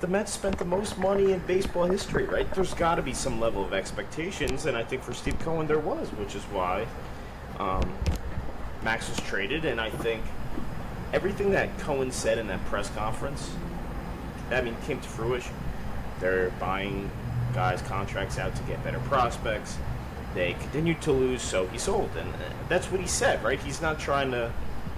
the 0.00 0.08
Mets 0.08 0.32
spent 0.32 0.58
the 0.58 0.64
most 0.64 0.98
money 0.98 1.32
in 1.32 1.38
baseball 1.40 1.84
history, 1.84 2.26
right? 2.26 2.52
There's 2.54 2.74
got 2.74 2.96
to 2.96 3.02
be 3.02 3.14
some 3.14 3.40
level 3.40 3.64
of 3.64 3.72
expectations, 3.72 4.66
and 4.66 4.76
I 4.76 4.84
think 4.84 5.02
for 5.02 5.14
Steve 5.14 5.38
Cohen 5.38 5.66
there 5.66 5.78
was, 5.78 6.08
which 6.10 6.34
is 6.34 6.42
why 6.44 6.86
um, 7.58 7.90
Max 8.82 9.08
was 9.08 9.18
traded, 9.20 9.64
and 9.64 9.80
I 9.80 9.88
think 9.88 10.22
everything 11.14 11.50
that 11.52 11.78
Cohen 11.78 12.10
said 12.10 12.36
in 12.36 12.46
that 12.48 12.62
press 12.66 12.90
conference, 12.90 13.54
I 14.50 14.60
mean, 14.60 14.76
came 14.86 15.00
to 15.00 15.08
fruition. 15.08 15.54
They're 16.20 16.50
buying 16.60 17.10
guys' 17.54 17.80
contracts 17.82 18.38
out 18.38 18.54
to 18.54 18.62
get 18.64 18.82
better 18.84 19.00
prospects. 19.00 19.78
They 20.34 20.54
continued 20.54 21.02
to 21.02 21.12
lose, 21.12 21.42
so 21.42 21.66
he 21.66 21.78
sold, 21.78 22.10
and 22.16 22.28
uh, 22.34 22.38
that's 22.68 22.90
what 22.90 23.00
he 23.00 23.06
said, 23.06 23.42
right? 23.44 23.60
He's 23.60 23.82
not 23.82 23.98
trying 23.98 24.30
to 24.30 24.50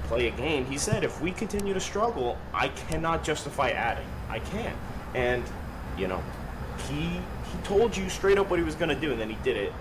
play 0.04 0.28
a 0.28 0.30
game. 0.30 0.64
He 0.66 0.78
said, 0.78 1.02
if 1.02 1.20
we 1.20 1.32
continue 1.32 1.74
to 1.74 1.80
struggle, 1.80 2.38
I 2.52 2.68
cannot 2.68 3.24
justify 3.24 3.70
adding. 3.70 4.06
I 4.28 4.38
can't, 4.38 4.76
and 5.14 5.42
you 5.98 6.06
know, 6.06 6.22
he 6.88 7.20
he 7.54 7.58
told 7.64 7.96
you 7.96 8.08
straight 8.08 8.38
up 8.38 8.48
what 8.48 8.58
he 8.58 8.64
was 8.64 8.74
going 8.74 8.90
to 8.90 9.00
do, 9.00 9.10
and 9.12 9.20
then 9.20 9.30
he 9.30 9.36
did 9.42 9.56
it. 9.56 9.72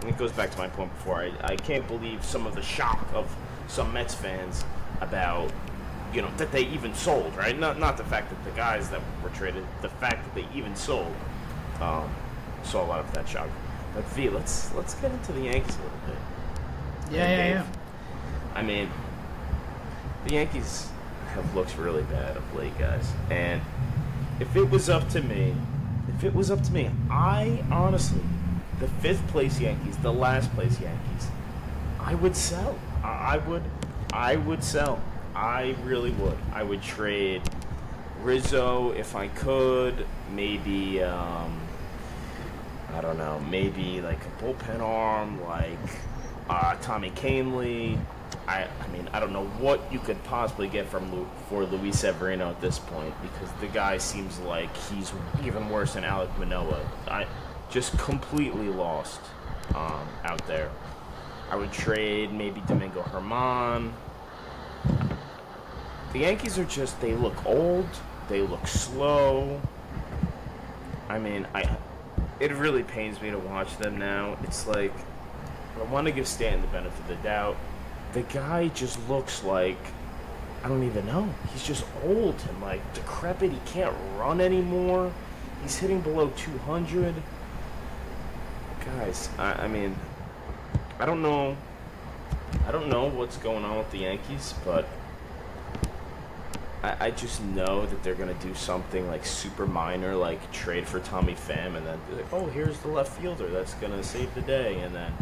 And 0.00 0.10
it 0.10 0.18
goes 0.18 0.32
back 0.32 0.50
to 0.50 0.58
my 0.58 0.68
point 0.68 0.92
before. 0.94 1.22
I, 1.22 1.32
I 1.42 1.56
can't 1.56 1.86
believe 1.86 2.24
some 2.24 2.46
of 2.46 2.54
the 2.54 2.62
shock 2.62 3.06
of 3.14 3.34
some 3.68 3.92
Mets 3.92 4.14
fans 4.14 4.64
about, 5.00 5.50
you 6.12 6.22
know, 6.22 6.30
that 6.38 6.52
they 6.52 6.62
even 6.68 6.94
sold, 6.94 7.34
right? 7.36 7.58
Not 7.58 7.78
not 7.78 7.96
the 7.96 8.04
fact 8.04 8.30
that 8.30 8.42
the 8.44 8.56
guys 8.56 8.90
that 8.90 9.00
were 9.22 9.30
traded, 9.30 9.64
the 9.80 9.88
fact 9.88 10.24
that 10.24 10.34
they 10.34 10.58
even 10.58 10.74
sold, 10.76 11.14
um, 11.80 12.10
saw 12.62 12.84
a 12.84 12.86
lot 12.86 13.00
of 13.00 13.12
that 13.14 13.28
shock. 13.28 13.48
But 13.94 14.04
V, 14.08 14.28
let's 14.28 14.72
let's 14.74 14.94
get 14.94 15.10
into 15.10 15.32
the 15.32 15.42
Yankees 15.42 15.76
a 15.76 15.82
little 15.82 15.98
bit. 16.06 16.16
Yeah, 17.12 17.28
yeah, 17.28 17.48
yeah. 17.48 17.66
I 18.54 18.62
mean, 18.62 18.88
the 20.26 20.34
Yankees 20.34 20.88
have 21.34 21.54
looked 21.54 21.76
really 21.76 22.02
bad 22.04 22.36
of 22.36 22.54
late, 22.54 22.76
guys. 22.78 23.12
And 23.30 23.60
if 24.38 24.54
it 24.56 24.68
was 24.70 24.88
up 24.88 25.08
to 25.10 25.22
me, 25.22 25.54
if 26.16 26.24
it 26.24 26.34
was 26.34 26.50
up 26.50 26.62
to 26.62 26.72
me, 26.72 26.90
I 27.10 27.64
honestly, 27.70 28.22
the 28.78 28.88
fifth 28.88 29.26
place 29.28 29.60
Yankees, 29.60 29.96
the 29.98 30.12
last 30.12 30.52
place 30.54 30.80
Yankees, 30.80 31.28
I 31.98 32.14
would 32.14 32.36
sell. 32.36 32.78
I 33.02 33.08
I 33.34 33.38
would, 33.38 33.62
I 34.12 34.36
would 34.36 34.64
sell. 34.64 35.00
I 35.34 35.76
really 35.84 36.10
would. 36.12 36.36
I 36.52 36.62
would 36.62 36.82
trade 36.82 37.42
Rizzo 38.22 38.92
if 38.92 39.14
I 39.14 39.28
could. 39.28 40.06
Maybe, 40.34 41.02
um, 41.02 41.60
I 42.94 43.00
don't 43.00 43.18
know, 43.18 43.40
maybe 43.50 44.00
like 44.00 44.18
a 44.24 44.42
bullpen 44.42 44.80
arm, 44.80 45.42
like 45.44 45.78
uh, 46.48 46.76
Tommy 46.82 47.10
Kahnle. 47.10 47.98
I, 48.46 48.66
I 48.80 48.88
mean, 48.88 49.08
I 49.12 49.20
don't 49.20 49.32
know 49.32 49.46
what 49.58 49.80
you 49.92 50.00
could 50.00 50.22
possibly 50.24 50.68
get 50.68 50.88
from 50.88 51.14
Lu- 51.14 51.28
for 51.48 51.64
Luis 51.64 52.00
Severino 52.00 52.50
at 52.50 52.60
this 52.60 52.78
point 52.78 53.14
because 53.22 53.48
the 53.60 53.68
guy 53.68 53.98
seems 53.98 54.38
like 54.40 54.74
he's 54.88 55.12
even 55.44 55.68
worse 55.70 55.94
than 55.94 56.04
Alek 56.04 56.36
Manoah. 56.38 56.84
I 57.08 57.26
just 57.70 57.96
completely 57.98 58.68
lost 58.68 59.20
um, 59.74 60.08
out 60.24 60.44
there. 60.46 60.70
I 61.50 61.56
would 61.56 61.72
trade 61.72 62.32
maybe 62.32 62.60
Domingo 62.66 63.04
German. 63.12 63.92
The 66.12 66.18
Yankees 66.20 66.58
are 66.58 66.64
just 66.64 67.00
they 67.00 67.14
look 67.14 67.46
old, 67.46 67.88
they 68.28 68.40
look 68.40 68.66
slow. 68.66 69.60
I 71.08 71.18
mean, 71.18 71.46
I 71.54 71.76
it 72.40 72.52
really 72.52 72.82
pains 72.82 73.20
me 73.20 73.30
to 73.30 73.38
watch 73.38 73.76
them 73.76 73.98
now. 73.98 74.38
It's 74.44 74.66
like 74.66 74.92
I 75.78 75.84
want 75.84 76.06
to 76.06 76.12
give 76.12 76.26
Stanton 76.26 76.62
the 76.62 76.68
benefit 76.68 76.98
of 76.98 77.08
the 77.08 77.16
doubt. 77.16 77.56
The 78.12 78.22
guy 78.22 78.68
just 78.68 79.08
looks 79.08 79.44
like 79.44 79.78
I 80.64 80.68
don't 80.68 80.82
even 80.82 81.06
know. 81.06 81.32
He's 81.52 81.64
just 81.64 81.84
old 82.04 82.34
and 82.48 82.60
like 82.60 82.80
decrepit. 82.94 83.52
He 83.52 83.58
can't 83.66 83.94
run 84.16 84.40
anymore. 84.40 85.12
He's 85.62 85.76
hitting 85.76 86.00
below 86.00 86.32
200. 86.36 87.14
Guys, 88.84 89.28
I, 89.38 89.52
I 89.52 89.68
mean, 89.68 89.94
I 90.98 91.06
don't 91.06 91.22
know. 91.22 91.56
I 92.66 92.72
don't 92.72 92.88
know 92.88 93.06
what's 93.06 93.36
going 93.36 93.64
on 93.64 93.78
with 93.78 93.90
the 93.90 93.98
Yankees, 93.98 94.54
but 94.64 94.86
I, 96.82 97.06
I 97.06 97.10
just 97.10 97.42
know 97.42 97.86
that 97.86 98.02
they're 98.02 98.14
gonna 98.14 98.34
do 98.34 98.54
something 98.54 99.06
like 99.08 99.26
super 99.26 99.66
minor, 99.66 100.14
like 100.14 100.50
trade 100.52 100.86
for 100.86 101.00
Tommy 101.00 101.34
Pham, 101.34 101.76
and 101.76 101.86
then 101.86 101.98
be 102.08 102.16
like, 102.16 102.32
oh, 102.32 102.46
here's 102.46 102.78
the 102.80 102.88
left 102.88 103.20
fielder 103.20 103.48
that's 103.48 103.74
gonna 103.74 104.02
save 104.02 104.34
the 104.34 104.42
day, 104.42 104.80
and 104.80 104.94
then 104.94 105.12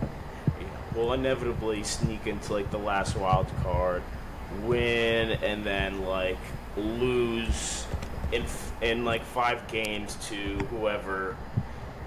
you 0.60 0.66
know, 0.66 0.72
we'll 0.94 1.12
inevitably 1.12 1.82
sneak 1.82 2.26
into 2.26 2.52
like 2.52 2.70
the 2.70 2.78
last 2.78 3.16
wild 3.16 3.48
card, 3.62 4.02
win, 4.62 5.32
and 5.42 5.64
then 5.64 6.04
like 6.04 6.38
lose 6.76 7.86
in 8.32 8.44
in 8.80 9.04
like 9.04 9.24
five 9.24 9.66
games 9.66 10.16
to 10.28 10.36
whoever, 10.70 11.36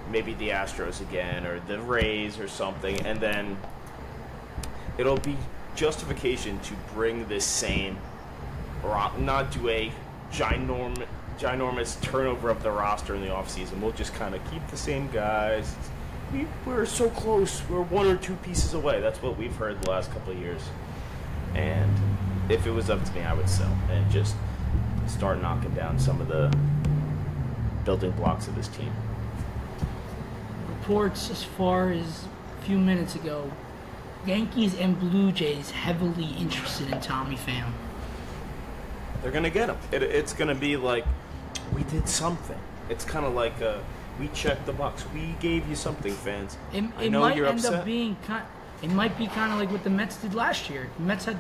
maybe 0.10 0.34
the 0.36 0.50
Astros 0.50 1.02
again 1.02 1.46
or 1.46 1.60
the 1.62 1.80
Rays 1.82 2.40
or 2.40 2.48
something, 2.48 3.00
and 3.06 3.20
then 3.20 3.58
it'll 4.98 5.18
be 5.18 5.36
justification 5.76 6.60
to 6.60 6.74
bring 6.94 7.28
this 7.28 7.46
same 7.46 7.98
not 8.84 9.52
do 9.52 9.70
a 9.70 9.92
ginorm- 10.32 11.06
ginormous 11.38 12.00
turnover 12.02 12.50
of 12.50 12.64
the 12.64 12.72
roster 12.72 13.16
in 13.16 13.22
the 13.22 13.28
offseason. 13.28 13.80
We'll 13.80 13.92
just 13.92 14.14
kind 14.14 14.36
of 14.36 14.52
keep 14.52 14.66
the 14.68 14.78
same 14.78 15.10
guys. 15.12 15.76
We, 16.34 16.48
we're 16.66 16.86
so 16.86 17.10
close. 17.10 17.62
We're 17.70 17.82
one 17.82 18.08
or 18.08 18.16
two 18.16 18.36
pieces 18.38 18.74
away. 18.74 19.02
That's 19.02 19.22
what 19.22 19.38
we've 19.38 19.56
heard 19.56 19.82
the 19.82 19.90
last 19.90 20.12
couple 20.12 20.34
of 20.34 20.40
years. 20.40 20.62
And 21.56 21.92
if 22.50 22.66
it 22.66 22.72
was 22.72 22.90
up 22.90 23.04
to 23.04 23.12
me, 23.14 23.22
I 23.22 23.34
would 23.34 23.50
sell 23.50 23.76
and 23.90 24.10
just 24.12 24.36
start 25.08 25.42
knocking 25.42 25.74
down 25.74 26.00
some 26.00 26.22
of 26.22 26.28
the 26.28 26.56
building 27.84 28.12
blocks 28.12 28.48
of 28.48 28.56
this 28.56 28.68
team. 28.70 28.92
Reports 30.70 31.30
as 31.30 31.44
far 31.44 31.92
as 31.92 32.26
a 32.60 32.66
few 32.66 32.78
minutes 32.78 33.16
ago, 33.16 33.52
Yankees 34.26 34.76
and 34.76 35.00
Blue 35.00 35.32
Jays 35.32 35.72
heavily 35.72 36.28
interested 36.38 36.90
in 36.92 37.02
Tommy 37.02 37.36
Pham. 37.36 37.72
They're 39.22 39.32
gonna 39.32 39.50
get 39.50 39.68
them. 39.68 39.78
It, 39.92 40.04
it's 40.04 40.34
gonna 40.34 40.56
be 40.56 40.78
like 40.78 41.06
we 41.74 41.84
did 41.84 42.08
something. 42.08 42.58
It's 42.90 43.06
kind 43.06 43.26
of 43.26 43.34
like 43.34 43.62
uh, 43.62 43.78
we 44.20 44.28
checked 44.30 44.66
the 44.66 44.74
box. 44.74 45.06
We 45.14 45.36
gave 45.40 45.68
you 45.68 45.76
something, 45.76 46.14
fans. 46.14 46.58
It, 46.74 46.84
I 46.98 47.04
it 47.04 47.10
know 47.12 47.22
might 47.22 47.38
you're 47.38 47.48
end 47.48 47.60
upset. 47.60 47.74
up 47.74 47.86
being 47.86 48.18
kind. 48.26 48.46
It 48.82 48.90
might 48.90 49.18
be 49.18 49.28
kind 49.28 49.54
of 49.54 49.60
like 49.60 49.72
what 49.72 49.84
the 49.84 49.92
Mets 49.92 50.18
did 50.18 50.34
last 50.34 50.70
year. 50.70 50.90
The 50.98 51.04
Mets 51.04 51.26
had, 51.26 51.38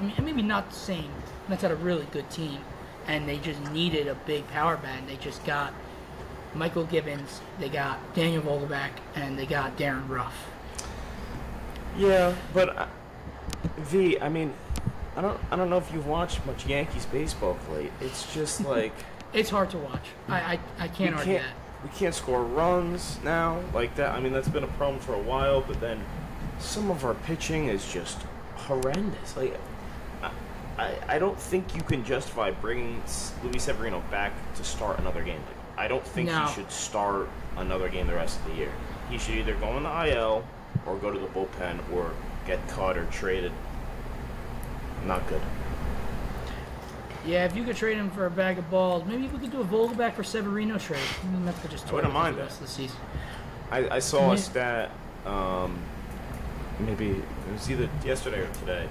I 0.00 0.02
mean, 0.02 0.14
maybe 0.22 0.42
not 0.42 0.70
the 0.70 0.76
same. 0.76 1.10
The 1.44 1.50
Mets 1.50 1.62
had 1.62 1.70
a 1.70 1.76
really 1.76 2.06
good 2.12 2.30
team, 2.30 2.58
and 3.06 3.28
they 3.28 3.36
just 3.38 3.60
needed 3.72 4.08
a 4.08 4.14
big 4.14 4.48
power 4.48 4.78
bat. 4.78 5.02
They 5.06 5.16
just 5.16 5.44
got 5.44 5.74
Michael 6.54 6.84
Gibbons, 6.84 7.40
they 7.58 7.68
got 7.68 7.98
Daniel 8.14 8.42
Vogelbach, 8.42 8.90
and 9.14 9.38
they 9.38 9.46
got 9.46 9.76
Darin 9.76 10.08
Ruf. 10.08 10.34
Yeah, 11.96 12.34
but 12.52 12.76
uh, 12.76 12.86
V, 13.78 14.18
I 14.20 14.28
mean, 14.28 14.52
I 15.16 15.20
don't, 15.20 15.38
I 15.50 15.56
don't 15.56 15.68
know 15.70 15.78
if 15.78 15.92
you've 15.92 16.06
watched 16.06 16.44
much 16.46 16.66
Yankees 16.66 17.06
baseball 17.06 17.52
of 17.52 17.68
late. 17.70 17.92
It's 18.00 18.32
just 18.34 18.64
like 18.64 18.92
It's 19.32 19.50
hard 19.50 19.70
to 19.70 19.78
watch. 19.78 20.04
I 20.28 20.40
I, 20.54 20.58
I 20.78 20.88
can't 20.88 21.14
argue 21.14 21.34
can't, 21.34 21.44
that. 21.44 21.82
we 21.84 21.88
can't 21.98 22.14
score 22.14 22.42
runs 22.42 23.18
now 23.22 23.60
like 23.74 23.94
that. 23.96 24.12
I 24.14 24.20
mean, 24.20 24.32
that's 24.32 24.48
been 24.48 24.64
a 24.64 24.68
problem 24.78 25.00
for 25.00 25.14
a 25.14 25.22
while. 25.22 25.60
But 25.60 25.80
then 25.80 26.02
some 26.58 26.90
of 26.90 27.04
our 27.04 27.14
pitching 27.14 27.68
is 27.68 27.90
just 27.92 28.18
horrendous. 28.56 29.36
Like, 29.36 29.58
I, 30.22 30.30
I, 30.78 30.94
I 31.08 31.18
don't 31.18 31.38
think 31.38 31.74
you 31.76 31.82
can 31.82 32.04
justify 32.04 32.50
bringing 32.50 33.02
Luis 33.44 33.64
Severino 33.64 34.02
back 34.10 34.32
to 34.54 34.64
start 34.64 34.98
another 34.98 35.22
game. 35.22 35.40
Like, 35.46 35.56
I 35.84 35.88
don't 35.88 36.06
think 36.06 36.28
No. 36.28 36.44
he 36.46 36.54
should 36.54 36.70
start 36.70 37.28
another 37.56 37.88
game 37.88 38.06
the 38.06 38.14
rest 38.14 38.38
of 38.40 38.46
the 38.46 38.54
year. 38.54 38.72
He 39.10 39.18
should 39.18 39.34
either 39.34 39.54
go 39.56 39.76
in 39.76 39.82
the 39.82 40.06
IL 40.14 40.44
or 40.86 40.96
go 40.96 41.10
to 41.10 41.18
the 41.18 41.26
bullpen 41.28 41.78
or 41.92 42.12
get 42.46 42.66
cut 42.68 42.96
or 42.96 43.04
traded. 43.06 43.52
Not 45.06 45.26
good. 45.28 45.40
Yeah, 47.24 47.44
if 47.44 47.54
you 47.54 47.62
could 47.64 47.76
trade 47.76 47.96
him 47.98 48.10
for 48.10 48.26
a 48.26 48.30
bag 48.30 48.58
of 48.58 48.68
balls, 48.70 49.04
maybe 49.06 49.28
we 49.28 49.38
could 49.38 49.52
do 49.52 49.60
a 49.60 49.64
Vogelbach 49.64 50.14
for 50.14 50.24
Severino 50.24 50.76
trade. 50.78 51.00
Maybe 51.24 51.34
the 51.36 51.40
Mets 51.44 51.60
could 51.60 51.70
just 51.70 51.86
I 51.86 51.90
toy 51.90 51.96
wouldn't 51.96 52.14
mind 52.14 52.34
for 52.36 52.42
the 52.42 52.48
that. 52.48 52.48
rest 52.50 52.60
of 52.60 52.66
the 52.66 52.72
season. 52.72 52.96
I, 53.70 53.96
I 53.96 53.98
saw 54.00 54.28
Yeah. 54.28 54.34
a 54.34 54.38
stat, 54.38 54.90
um, 55.24 55.78
maybe 56.80 57.10
it 57.10 57.52
was 57.52 57.70
either 57.70 57.88
yesterday 58.04 58.40
or 58.40 58.48
today, 58.54 58.88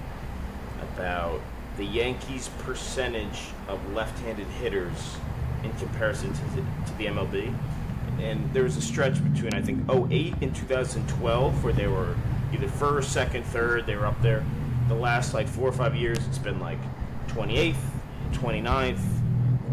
about 0.94 1.40
the 1.76 1.84
Yankees' 1.84 2.48
percentage 2.60 3.48
of 3.68 3.78
left-handed 3.92 4.46
hitters 4.46 5.16
in 5.62 5.72
comparison 5.74 6.32
to 6.32 6.44
the, 6.56 6.62
to 6.86 6.98
the 6.98 7.06
MLB. 7.06 7.54
And 8.20 8.52
there 8.52 8.62
was 8.62 8.76
a 8.76 8.82
stretch 8.82 9.22
between 9.32 9.54
I 9.54 9.60
think 9.62 9.88
08 9.90 10.34
and 10.42 10.54
2012 10.56 11.64
where 11.64 11.72
they 11.72 11.86
were 11.86 12.14
either 12.52 12.68
first, 12.68 13.12
second, 13.12 13.44
third. 13.44 13.86
They 13.86 13.96
were 13.96 14.06
up 14.06 14.20
there. 14.22 14.44
The 14.92 14.98
last 14.98 15.32
like 15.32 15.48
four 15.48 15.66
or 15.66 15.72
five 15.72 15.96
years, 15.96 16.18
it's 16.26 16.36
been 16.36 16.60
like 16.60 16.78
28th, 17.28 17.76
29th, 18.32 19.00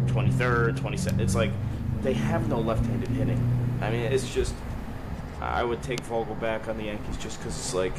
23rd, 0.05 0.79
27th. 0.79 1.19
It's 1.19 1.35
like 1.35 1.51
they 2.01 2.13
have 2.13 2.47
no 2.47 2.57
left-handed 2.61 3.09
hitting. 3.09 3.77
I 3.81 3.91
mean, 3.91 3.99
it's 3.99 4.33
just 4.33 4.55
I 5.41 5.65
would 5.65 5.83
take 5.83 6.01
Vogelbach 6.03 6.69
on 6.69 6.77
the 6.77 6.85
Yankees 6.85 7.17
just 7.17 7.37
because 7.37 7.53
it's 7.57 7.73
like, 7.73 7.91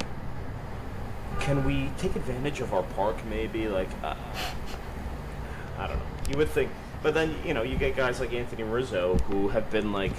can 1.41 1.63
we 1.63 1.91
take 1.99 2.17
advantage 2.17 2.61
of 2.63 2.73
our 2.73 2.85
park? 2.85 3.17
Maybe 3.27 3.69
like, 3.69 3.91
uh, 4.03 4.15
I 5.79 5.87
don't 5.87 5.99
know. 5.99 6.05
You 6.31 6.39
would 6.39 6.49
think, 6.49 6.71
but 7.03 7.13
then 7.13 7.37
you 7.45 7.53
know 7.53 7.63
you 7.63 7.77
get 7.77 7.97
guys 7.97 8.19
like 8.19 8.33
Anthony 8.33 8.63
Rizzo 8.63 9.17
who 9.29 9.49
have 9.49 9.71
been 9.71 9.93
like, 9.93 10.13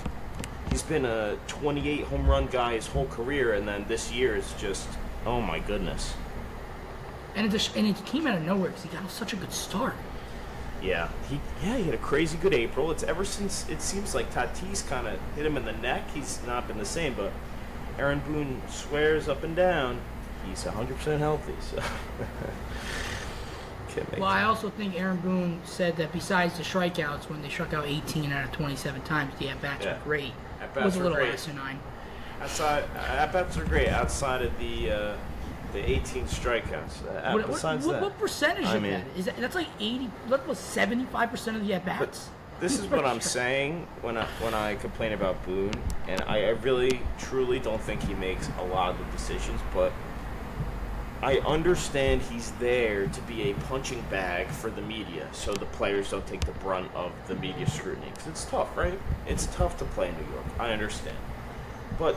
he's 0.69 0.83
been 0.83 1.05
a 1.05 1.35
28 1.47 2.03
home 2.03 2.27
run 2.27 2.45
guy 2.45 2.75
his 2.75 2.85
whole 2.85 3.07
career, 3.07 3.55
and 3.55 3.67
then 3.67 3.85
this 3.87 4.11
year 4.11 4.35
is 4.35 4.53
just, 4.59 4.87
oh 5.25 5.41
my 5.41 5.57
goodness. 5.57 6.13
And 7.35 7.53
it, 7.53 7.75
and 7.75 7.87
it 7.87 8.05
came 8.05 8.27
out 8.27 8.37
of 8.37 8.43
nowhere 8.43 8.69
because 8.69 8.83
he 8.83 8.89
got 8.89 9.09
such 9.09 9.33
a 9.33 9.35
good 9.35 9.51
start. 9.53 9.95
Yeah, 10.81 11.09
he 11.29 11.39
yeah 11.63 11.77
he 11.77 11.83
had 11.83 11.93
a 11.93 11.97
crazy 11.99 12.37
good 12.37 12.53
April. 12.53 12.89
It's 12.91 13.03
ever 13.03 13.23
since 13.23 13.69
it 13.69 13.81
seems 13.81 14.15
like 14.15 14.33
Tatis 14.33 14.87
kind 14.87 15.07
of 15.07 15.19
hit 15.35 15.45
him 15.45 15.55
in 15.55 15.63
the 15.63 15.73
neck. 15.73 16.09
He's 16.13 16.39
not 16.47 16.67
been 16.67 16.79
the 16.79 16.85
same, 16.85 17.13
but 17.13 17.31
Aaron 17.99 18.19
Boone 18.19 18.61
swears 18.67 19.29
up 19.29 19.43
and 19.43 19.55
down 19.55 20.01
he's 20.47 20.63
100% 20.63 21.19
healthy. 21.19 21.53
So 21.61 21.81
Well, 24.17 24.23
I 24.29 24.43
also 24.43 24.69
think 24.69 24.97
Aaron 24.99 25.17
Boone 25.17 25.59
said 25.65 25.97
that 25.97 26.13
besides 26.13 26.57
the 26.57 26.63
strikeouts, 26.63 27.29
when 27.29 27.41
they 27.41 27.49
struck 27.49 27.73
out 27.73 27.85
18 27.85 28.31
out 28.31 28.45
of 28.45 28.51
27 28.53 29.01
times, 29.01 29.33
the 29.37 29.49
at 29.49 29.61
bats 29.61 29.83
Yeah. 29.83 29.97
were 29.97 30.03
great. 30.05 30.31
At-bats 30.61 30.85
was 30.85 30.95
a 30.95 30.99
little 31.03 31.17
great. 31.17 31.33
asinine. 31.33 31.79
outside 32.41 32.85
at 32.95 33.33
bats 33.33 33.57
are 33.57 33.65
great 33.65 33.89
outside 33.89 34.41
of 34.43 34.57
the 34.59 34.91
uh, 34.91 35.15
the 35.73 35.89
18 35.89 36.25
strikeouts. 36.25 37.01
Uh, 37.07 37.31
What, 37.33 37.33
what, 37.33 37.47
besides 37.47 37.85
what, 37.85 37.93
that, 37.93 38.01
what 38.01 38.17
percentage 38.19 38.65
I 38.65 38.75
of 38.75 38.81
mean- 38.83 38.91
that 38.91 39.03
is 39.17 39.25
that? 39.25 39.37
That's 39.37 39.55
like 39.55 39.67
80. 39.79 40.05
What 40.27 40.47
was 40.47 40.57
75 40.59 41.29
percent 41.31 41.57
of 41.57 41.65
the 41.67 41.73
at 41.73 41.85
bats? 41.85 42.29
this 42.59 42.77
is 42.77 42.85
what 42.87 43.05
I'm 43.05 43.21
saying 43.39 43.87
when 44.01 44.17
I 44.17 44.25
when 44.39 44.53
I 44.53 44.75
complain 44.75 45.13
about 45.13 45.43
Boone, 45.45 45.73
and 46.07 46.21
I, 46.23 46.45
I 46.45 46.49
really 46.49 47.01
truly 47.17 47.59
don't 47.59 47.81
think 47.81 48.03
he 48.03 48.13
makes 48.15 48.49
a 48.59 48.63
lot 48.65 48.91
of 48.91 48.97
the 48.99 49.05
decisions, 49.17 49.59
but 49.73 49.91
I 51.23 51.37
understand 51.39 52.21
he's 52.23 52.51
there 52.53 53.05
to 53.07 53.21
be 53.21 53.51
a 53.51 53.53
punching 53.69 54.01
bag 54.09 54.47
for 54.47 54.71
the 54.71 54.81
media, 54.81 55.27
so 55.31 55.53
the 55.53 55.67
players 55.67 56.09
don't 56.09 56.25
take 56.25 56.41
the 56.45 56.51
brunt 56.53 56.89
of 56.95 57.11
the 57.27 57.35
media 57.35 57.69
scrutiny. 57.69 58.11
'Cause 58.15 58.27
it's 58.27 58.45
tough, 58.45 58.75
right? 58.75 58.99
It's 59.27 59.45
tough 59.47 59.77
to 59.79 59.85
play 59.85 60.09
in 60.09 60.15
New 60.15 60.31
York. 60.33 60.45
I 60.59 60.71
understand, 60.71 61.17
but 61.99 62.15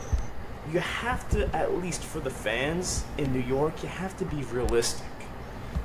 you 0.72 0.80
have 0.80 1.28
to 1.30 1.54
at 1.54 1.76
least 1.78 2.02
for 2.02 2.20
the 2.20 2.30
fans 2.30 3.04
in 3.18 3.32
New 3.32 3.40
York, 3.40 3.82
you 3.82 3.88
have 3.88 4.16
to 4.18 4.24
be 4.24 4.42
realistic. 4.44 5.06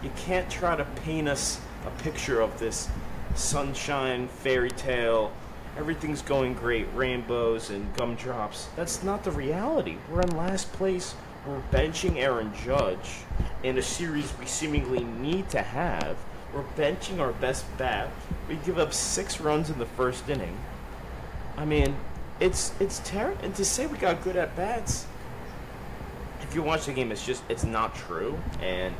You 0.01 0.11
can't 0.15 0.49
try 0.49 0.75
to 0.75 0.85
paint 1.03 1.27
us 1.27 1.59
a 1.85 2.01
picture 2.01 2.41
of 2.41 2.57
this 2.59 2.89
sunshine 3.35 4.27
fairy 4.27 4.71
tale. 4.71 5.31
Everything's 5.77 6.21
going 6.21 6.53
great, 6.53 6.87
rainbows 6.95 7.69
and 7.69 7.93
gumdrops. 7.95 8.69
That's 8.75 9.03
not 9.03 9.23
the 9.23 9.31
reality. 9.31 9.97
We're 10.09 10.21
in 10.21 10.35
last 10.35 10.71
place. 10.73 11.15
We're 11.45 11.61
benching 11.71 12.17
Aaron 12.17 12.53
Judge 12.65 13.21
in 13.63 13.77
a 13.77 13.81
series 13.81 14.31
we 14.39 14.45
seemingly 14.45 15.03
need 15.03 15.49
to 15.49 15.61
have. 15.61 16.17
We're 16.53 16.63
benching 16.75 17.19
our 17.19 17.33
best 17.33 17.65
bat. 17.77 18.09
We 18.47 18.55
give 18.65 18.79
up 18.79 18.93
six 18.93 19.39
runs 19.39 19.69
in 19.69 19.79
the 19.79 19.85
first 19.85 20.27
inning. 20.29 20.57
I 21.57 21.65
mean, 21.65 21.95
it's 22.39 22.73
it's 22.79 22.99
terrible. 22.99 23.43
And 23.43 23.55
to 23.55 23.65
say 23.65 23.87
we 23.87 23.97
got 23.97 24.23
good 24.23 24.35
at 24.35 24.55
bats, 24.55 25.05
if 26.41 26.55
you 26.55 26.61
watch 26.63 26.85
the 26.85 26.93
game, 26.93 27.11
it's 27.11 27.25
just 27.25 27.43
it's 27.49 27.63
not 27.63 27.95
true. 27.95 28.37
And 28.61 28.93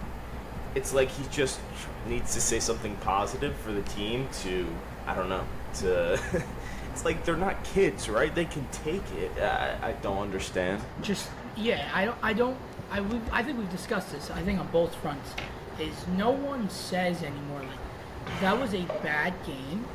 it's 0.76 0.94
like 0.94 1.10
he 1.10 1.24
just 1.32 1.60
needs 2.08 2.34
to 2.34 2.42
say 2.42 2.60
something 2.60 2.96
positive 2.98 3.56
for 3.58 3.72
the 3.72 3.82
team 3.84 4.28
to 4.44 4.68
I 5.08 5.16
don't 5.16 5.30
know 5.30 5.44
to. 5.80 6.14
it's 6.92 7.06
like 7.06 7.24
they're 7.26 7.38
not 7.38 7.64
kids, 7.64 8.10
right? 8.10 8.34
They 8.34 8.46
can 8.46 8.68
take 8.72 9.04
it. 9.18 9.32
I, 9.42 9.90
I 9.90 9.92
don't 9.94 10.20
understand. 10.20 10.82
just 11.02 11.30
yeah 11.56 11.90
i 11.94 12.06
don't 12.06 12.18
i 12.24 12.32
don't 12.34 12.58
i 12.92 13.02
we 13.02 13.20
i 13.32 13.44
think 13.44 13.58
we've 13.58 13.72
discussed 13.72 14.12
this 14.12 14.32
i 14.32 14.42
think 14.42 14.60
on 14.60 14.68
both 14.68 14.94
fronts 14.96 15.34
is 15.80 16.08
no 16.16 16.30
one 16.30 16.70
says 16.70 17.22
anymore 17.24 17.60
like 17.60 18.40
that 18.42 18.58
was 18.58 18.74
a 18.74 18.84
bad 19.04 19.34
game 19.46 19.86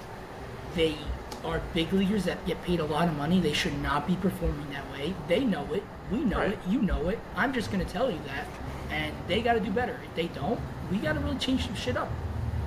they 0.75 0.97
are 1.45 1.61
big 1.75 1.93
leaguers 1.93 2.25
that 2.25 2.45
get 2.47 2.63
paid 2.65 2.81
a 2.81 2.85
lot 2.85 3.09
of 3.09 3.15
money 3.17 3.41
they 3.41 3.53
should 3.53 3.77
not 3.81 4.07
be 4.07 4.17
performing 4.17 4.69
that 4.71 4.91
way 4.93 5.15
they 5.29 5.41
know 5.45 5.67
it 5.73 5.83
we 6.11 6.19
know 6.19 6.39
Right. 6.39 6.53
it 6.53 6.59
you 6.69 6.81
know 6.83 7.09
it 7.09 7.19
i'm 7.37 7.53
just 7.53 7.71
going 7.73 7.85
to 7.85 7.91
tell 7.93 8.11
you 8.11 8.19
that 8.27 8.47
and 8.91 9.15
they 9.29 9.41
got 9.43 9.55
to 9.55 9.61
do 9.61 9.71
better 9.71 9.99
if 10.05 10.15
they 10.15 10.27
don't 10.29 10.61
we 10.91 10.99
got 10.99 11.15
to 11.15 11.21
really 11.21 11.39
change 11.39 11.65
some 11.67 11.75
shit 11.75 11.97
up 11.97 12.11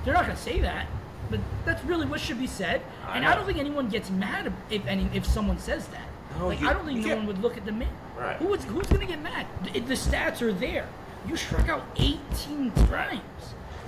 they're 0.04 0.14
not 0.14 0.24
going 0.24 0.36
to 0.36 0.42
say 0.42 0.60
that 0.60 0.86
but 1.30 1.40
that's 1.64 1.84
really 1.84 2.06
what 2.06 2.20
should 2.20 2.38
be 2.38 2.46
said 2.46 2.80
I 3.06 3.16
and 3.16 3.26
i 3.26 3.34
don't 3.34 3.46
think 3.46 3.58
anyone 3.58 3.88
gets 3.88 4.10
mad 4.10 4.52
if 4.70 4.86
any 4.86 5.08
if 5.14 5.26
someone 5.26 5.58
says 5.58 5.86
that 5.88 6.06
No, 6.38 6.48
like 6.48 6.60
you- 6.60 6.68
i 6.68 6.72
don't 6.72 6.86
think 6.86 7.04
no 7.04 7.16
one 7.16 7.26
would 7.26 7.38
look 7.42 7.56
at 7.56 7.64
the 7.64 7.72
man 7.72 7.88
Right. 8.16 8.36
who 8.38 8.46
was, 8.48 8.64
who's 8.64 8.88
going 8.88 9.00
to 9.02 9.06
get 9.06 9.22
mad? 9.22 9.46
The, 9.62 9.78
the 9.78 9.94
stats 9.94 10.42
are 10.42 10.52
there. 10.52 10.88
You 11.28 11.36
struck 11.36 11.68
out 11.68 11.84
18 11.94 12.72
times 12.72 13.20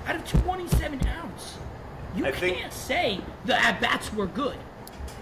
out 0.06 0.14
of 0.14 0.24
27 0.44 1.00
outs. 1.08 1.56
You 2.14 2.26
I 2.26 2.30
can't 2.30 2.40
think- 2.60 2.72
say 2.72 3.20
the 3.44 3.60
at 3.60 3.80
bats 3.80 4.12
were 4.14 4.26
good. 4.28 4.56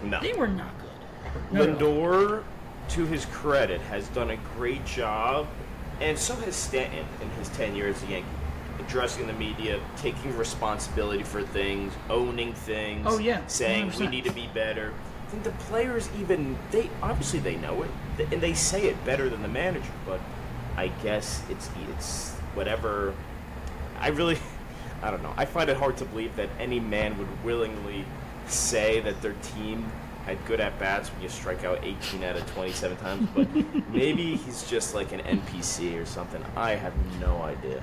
No. 0.03 0.19
They 0.21 0.33
were 0.33 0.47
not 0.47 0.71
good. 0.79 1.53
No, 1.53 1.65
no. 1.65 1.75
Lindor, 1.75 2.43
to 2.89 3.05
his 3.05 3.25
credit, 3.25 3.81
has 3.81 4.07
done 4.09 4.31
a 4.31 4.37
great 4.57 4.85
job, 4.85 5.47
and 6.01 6.17
so 6.17 6.35
has 6.35 6.55
Stanton 6.55 7.05
in 7.21 7.29
his 7.31 7.49
tenure 7.49 7.87
as 7.87 8.01
a 8.03 8.07
Yankee, 8.07 8.27
addressing 8.79 9.27
the 9.27 9.33
media, 9.33 9.79
taking 9.97 10.35
responsibility 10.37 11.23
for 11.23 11.43
things, 11.43 11.93
owning 12.09 12.53
things. 12.53 13.05
Oh, 13.07 13.17
yeah, 13.19 13.45
saying 13.47 13.87
we 13.87 13.91
100%. 13.91 14.09
need 14.09 14.23
to 14.25 14.31
be 14.33 14.49
better. 14.53 14.93
I 15.27 15.31
think 15.31 15.43
the 15.43 15.51
players 15.51 16.09
even 16.19 16.57
they 16.71 16.89
obviously 17.03 17.39
they 17.39 17.55
know 17.57 17.83
it, 17.83 17.91
and 18.31 18.41
they 18.41 18.53
say 18.55 18.85
it 18.87 19.05
better 19.05 19.29
than 19.29 19.43
the 19.43 19.47
manager. 19.47 19.91
But 20.05 20.19
I 20.75 20.87
guess 21.03 21.43
it's 21.49 21.69
it's 21.89 22.31
whatever. 22.55 23.13
I 23.99 24.07
really, 24.07 24.39
I 25.03 25.11
don't 25.11 25.21
know. 25.21 25.33
I 25.37 25.45
find 25.45 25.69
it 25.69 25.77
hard 25.77 25.97
to 25.97 26.05
believe 26.05 26.35
that 26.37 26.49
any 26.57 26.79
man 26.79 27.17
would 27.19 27.43
willingly 27.43 28.05
say 28.51 28.99
that 29.01 29.21
their 29.21 29.33
team 29.55 29.89
had 30.25 30.43
good 30.45 30.59
at 30.59 30.77
bats 30.79 31.09
when 31.09 31.21
you 31.21 31.29
strike 31.29 31.63
out 31.63 31.79
18 31.83 32.23
out 32.23 32.35
of 32.35 32.45
27 32.53 32.97
times. 32.97 33.27
But 33.35 33.47
maybe 33.89 34.35
he's 34.35 34.63
just 34.69 34.93
like 34.93 35.11
an 35.11 35.21
NPC 35.21 35.99
or 36.01 36.05
something. 36.05 36.43
I 36.55 36.71
have 36.71 36.93
no 37.19 37.41
idea. 37.41 37.81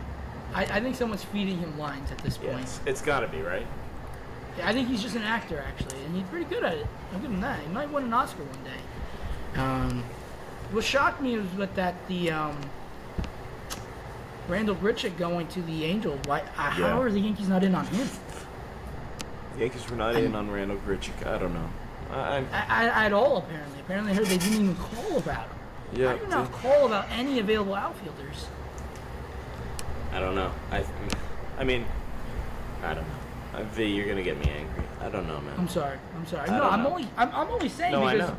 I, 0.54 0.64
I 0.64 0.80
think 0.80 0.96
someone's 0.96 1.24
feeding 1.24 1.58
him 1.58 1.78
lines 1.78 2.10
at 2.12 2.18
this 2.18 2.36
point. 2.36 2.52
Yes, 2.58 2.80
it's 2.86 3.02
got 3.02 3.20
to 3.20 3.28
be 3.28 3.40
right. 3.42 3.66
Yeah, 4.58 4.68
I 4.68 4.72
think 4.72 4.88
he's 4.88 5.02
just 5.02 5.16
an 5.16 5.22
actor, 5.22 5.62
actually, 5.66 6.02
and 6.04 6.14
he's 6.16 6.24
pretty 6.28 6.46
good 6.46 6.62
at 6.64 6.74
it. 6.74 6.86
I'll 7.12 7.18
give 7.18 7.30
him 7.30 7.40
that. 7.40 7.60
He 7.60 7.68
might 7.68 7.90
win 7.90 8.04
an 8.04 8.12
Oscar 8.12 8.42
one 8.44 8.64
day. 8.64 9.60
Um, 9.60 10.04
what 10.70 10.84
shocked 10.84 11.20
me 11.20 11.36
was 11.36 11.50
with 11.54 11.74
that 11.74 11.94
the 12.08 12.30
um, 12.30 12.58
Randal 14.48 14.76
Grichuk 14.76 15.16
going 15.18 15.48
to 15.48 15.62
the 15.62 15.84
Angels. 15.84 16.20
Why? 16.26 16.40
Uh, 16.40 16.44
Yeah. 16.56 16.70
How 16.70 17.02
are 17.02 17.10
the 17.10 17.20
Yankees 17.20 17.48
not 17.48 17.64
in 17.64 17.74
on 17.74 17.86
him? 17.86 18.08
Yankees 19.58 19.88
were 19.90 19.96
not 19.96 20.16
in 20.16 20.34
on 20.34 20.50
Randal 20.50 20.76
Grichuk. 20.78 21.26
I 21.26 21.38
don't 21.38 21.54
know. 21.54 21.68
I, 22.10 22.44
I, 22.52 22.88
I, 22.88 23.06
at 23.06 23.12
all, 23.12 23.38
apparently. 23.38 23.80
Apparently, 23.80 24.12
I 24.12 24.14
heard 24.14 24.26
they 24.26 24.38
didn't 24.38 24.60
even 24.60 24.76
call 24.76 25.18
about 25.18 25.48
him. 25.48 25.56
Yeah, 25.94 26.14
do 26.14 26.22
you 26.22 26.28
not 26.28 26.52
call 26.52 26.86
about 26.86 27.06
any 27.10 27.38
available 27.38 27.74
outfielders? 27.74 28.46
I 30.12 30.20
don't 30.20 30.34
know. 30.34 30.52
I, 30.70 30.84
I 31.58 31.64
mean, 31.64 31.84
I 32.82 32.94
don't 32.94 33.04
know. 33.04 33.58
Uh, 33.58 33.62
V, 33.64 33.84
you're 33.84 34.06
gonna 34.06 34.22
get 34.22 34.38
me 34.38 34.50
angry. 34.50 34.84
I 35.00 35.08
don't 35.08 35.26
know, 35.26 35.40
man. 35.40 35.54
I'm 35.58 35.68
sorry. 35.68 35.98
I'm 36.16 36.26
sorry. 36.26 36.48
I 36.48 36.58
No, 36.58 36.68
I'm 36.68 36.82
know. 36.82 36.90
only 36.90 37.08
I'm, 37.16 37.30
I'm 37.32 37.48
only 37.48 37.68
saying 37.68 37.92
no, 37.92 38.04
I 38.04 38.14
because 38.14 38.30
know. 38.30 38.36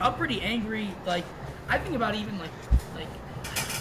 I'm 0.00 0.14
pretty 0.14 0.40
angry. 0.42 0.88
Like 1.06 1.24
I 1.68 1.78
think 1.78 1.96
about 1.96 2.14
even 2.14 2.38
like 2.38 2.50
like 2.94 3.08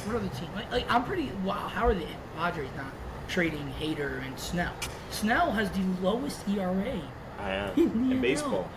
what 0.06 0.16
other 0.16 0.30
team? 0.30 0.50
Like, 0.56 0.72
like 0.72 0.86
I'm 0.92 1.04
pretty. 1.04 1.30
Wow, 1.44 1.68
how 1.68 1.86
are 1.88 1.94
the 1.94 2.06
Padres 2.38 2.70
not 2.76 2.88
trading 3.28 3.74
Hader 3.80 4.26
and 4.26 4.40
Snell? 4.40 4.74
Snell 5.12 5.52
has 5.52 5.70
the 5.72 5.84
lowest 6.02 6.48
ERA. 6.48 7.00
I 7.40 7.52
am 7.52 7.72
Yeah. 7.76 7.84
in 7.84 8.22
baseball. 8.22 8.70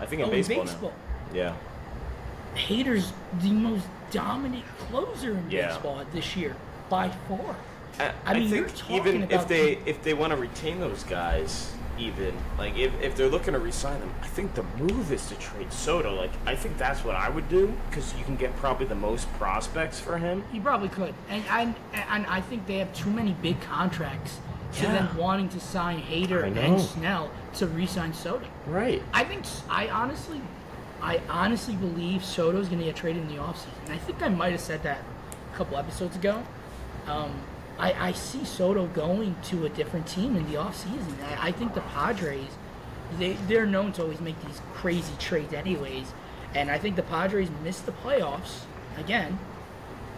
I 0.00 0.06
think 0.06 0.22
in 0.22 0.28
oh, 0.28 0.30
baseball, 0.30 0.60
in 0.60 0.66
baseball. 0.66 0.92
now. 1.32 1.36
Yeah. 1.36 1.54
Hader's 2.54 3.12
the 3.40 3.50
most 3.50 3.86
dominant 4.10 4.64
closer 4.78 5.32
in 5.32 5.50
Yeah. 5.50 5.68
baseball 5.68 6.02
this 6.12 6.36
year 6.36 6.56
by 6.88 7.08
far. 7.28 7.56
I, 7.98 8.12
I 8.26 8.34
mean, 8.38 8.48
you're 8.48 8.68
think 8.68 8.76
talking 8.78 8.96
even 8.96 9.30
if 9.30 9.48
they 9.48 9.76
the- 9.76 9.88
if 9.90 10.02
they 10.02 10.14
want 10.14 10.32
to 10.32 10.36
retain 10.36 10.80
those 10.80 11.02
guys, 11.04 11.72
even 11.98 12.34
like 12.58 12.76
if, 12.76 12.92
if 13.00 13.16
they're 13.16 13.28
looking 13.28 13.54
to 13.54 13.58
resign 13.60 13.98
them, 14.00 14.12
I 14.22 14.26
think 14.26 14.54
the 14.54 14.62
move 14.78 15.12
is 15.12 15.26
to 15.28 15.34
trade 15.36 15.72
Soto. 15.72 16.14
Like 16.14 16.30
I 16.46 16.54
think 16.54 16.76
that's 16.78 17.04
what 17.04 17.16
I 17.16 17.28
would 17.28 17.48
do 17.48 17.72
because 17.88 18.14
you 18.18 18.24
can 18.24 18.36
get 18.36 18.54
probably 18.56 18.86
the 18.86 18.94
most 18.94 19.32
prospects 19.34 19.98
for 20.00 20.18
him. 20.18 20.44
He 20.52 20.60
probably 20.60 20.88
could, 20.88 21.14
and 21.28 21.44
and, 21.50 21.74
and 22.10 22.26
I 22.26 22.40
think 22.40 22.66
they 22.66 22.78
have 22.78 22.92
too 22.94 23.10
many 23.10 23.32
big 23.42 23.60
contracts 23.60 24.38
to 24.74 24.82
Yeah. 24.82 24.92
them 24.92 25.16
wanting 25.16 25.48
to 25.50 25.60
sign 25.60 26.02
Hader 26.02 26.44
and 26.44 26.80
Snell 26.80 27.30
to 27.54 27.66
re-sign 27.66 28.12
Soto. 28.12 28.46
Right. 28.66 29.02
I 29.14 29.24
think 29.24 29.44
I 29.70 29.88
honestly, 29.88 30.40
I 31.00 31.20
honestly 31.30 31.74
believe 31.76 32.24
Soto's 32.24 32.66
going 32.68 32.80
to 32.80 32.84
get 32.84 32.96
traded 32.96 33.22
in 33.22 33.28
the 33.28 33.40
offseason. 33.42 33.90
I 33.90 33.96
think 33.96 34.22
I 34.22 34.28
might 34.28 34.50
have 34.52 34.60
said 34.60 34.82
that 34.82 34.98
a 35.52 35.56
couple 35.56 35.76
episodes 35.78 36.16
ago. 36.16 36.42
Um, 37.06 37.32
I, 37.78 38.08
I 38.08 38.12
see 38.12 38.44
Soto 38.44 38.86
going 38.88 39.36
to 39.44 39.66
a 39.66 39.68
different 39.68 40.06
team 40.06 40.36
in 40.36 40.46
the 40.50 40.58
offseason. 40.58 41.22
I, 41.38 41.48
I 41.48 41.52
think 41.52 41.74
the 41.74 41.82
Padres, 41.82 42.48
they 43.18 43.34
they're 43.48 43.66
known 43.66 43.92
to 43.92 44.02
always 44.02 44.20
make 44.20 44.40
these 44.46 44.60
crazy 44.74 45.12
trades 45.18 45.52
anyways, 45.52 46.06
and 46.54 46.70
I 46.70 46.78
think 46.78 46.96
the 46.96 47.02
Padres 47.02 47.48
missed 47.62 47.84
the 47.86 47.92
playoffs 47.92 48.60
again. 48.98 49.38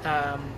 Um, 0.05 0.53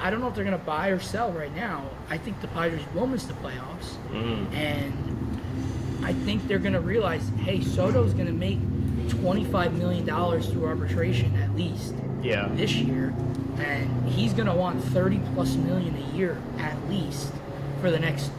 I 0.00 0.10
don't 0.10 0.20
know 0.20 0.28
if 0.28 0.34
they're 0.34 0.44
going 0.44 0.58
to 0.58 0.64
buy 0.64 0.88
or 0.88 1.00
sell 1.00 1.32
right 1.32 1.54
now. 1.56 1.88
I 2.10 2.18
think 2.18 2.40
the 2.42 2.48
Padres 2.48 2.82
will 2.94 3.06
miss 3.06 3.24
the 3.24 3.32
playoffs, 3.34 3.96
Mm. 4.12 4.52
and 4.54 6.04
I 6.04 6.12
think 6.12 6.46
they're 6.46 6.58
going 6.60 6.74
to 6.74 6.80
realize, 6.80 7.28
hey, 7.38 7.62
Soto's 7.62 8.12
going 8.14 8.26
to 8.26 8.32
make 8.32 8.60
$25 9.08 9.72
million 9.72 10.04
through 10.42 10.64
arbitration 10.66 11.34
at 11.36 11.54
least 11.56 11.94
Yeah. 12.22 12.48
this 12.52 12.72
year, 12.74 13.12
and 13.58 14.08
he's 14.08 14.32
going 14.32 14.46
to 14.46 14.54
want 14.54 14.82
30 14.84 15.20
plus 15.34 15.54
million 15.56 15.96
a 15.96 16.16
year 16.16 16.40
at 16.58 16.76
least 16.88 17.32
for 17.80 17.90
the 17.90 17.98
next, 17.98 18.30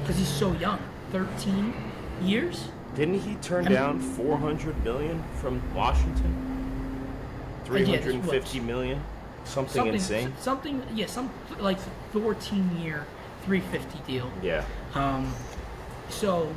because 0.00 0.16
he's 0.16 0.28
so 0.28 0.52
young, 0.54 0.78
13 1.12 1.74
years. 2.22 2.68
Didn't 2.94 3.20
he 3.20 3.34
turn 3.36 3.64
I'm- 3.66 3.72
down 3.74 3.98
400 4.00 4.82
million 4.84 5.22
from 5.36 5.62
Washington? 5.74 6.36
Uh, 7.70 7.76
yeah, 7.76 7.98
350 8.00 8.58
was. 8.58 8.66
million? 8.66 9.02
Something, 9.44 9.86
insane. 9.86 10.32
Something, 10.38 10.82
yeah, 10.94 11.06
some 11.06 11.30
like 11.58 11.78
14 12.12 12.78
year, 12.82 13.06
350 13.44 14.12
deal. 14.12 14.30
Yeah. 14.42 14.64
Um, 14.94 15.32
so, 16.10 16.54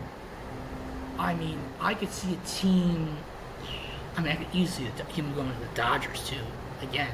I 1.18 1.34
mean, 1.36 1.58
I 1.80 1.94
could 1.94 2.12
see 2.12 2.34
a 2.34 2.48
team. 2.48 3.16
I 4.18 4.22
mean, 4.22 4.32
I 4.32 4.36
could 4.36 4.54
easily 4.54 4.90
see 4.98 5.14
him 5.22 5.34
going 5.36 5.52
to 5.52 5.60
the 5.60 5.74
Dodgers 5.74 6.28
too, 6.28 6.36
again. 6.82 7.12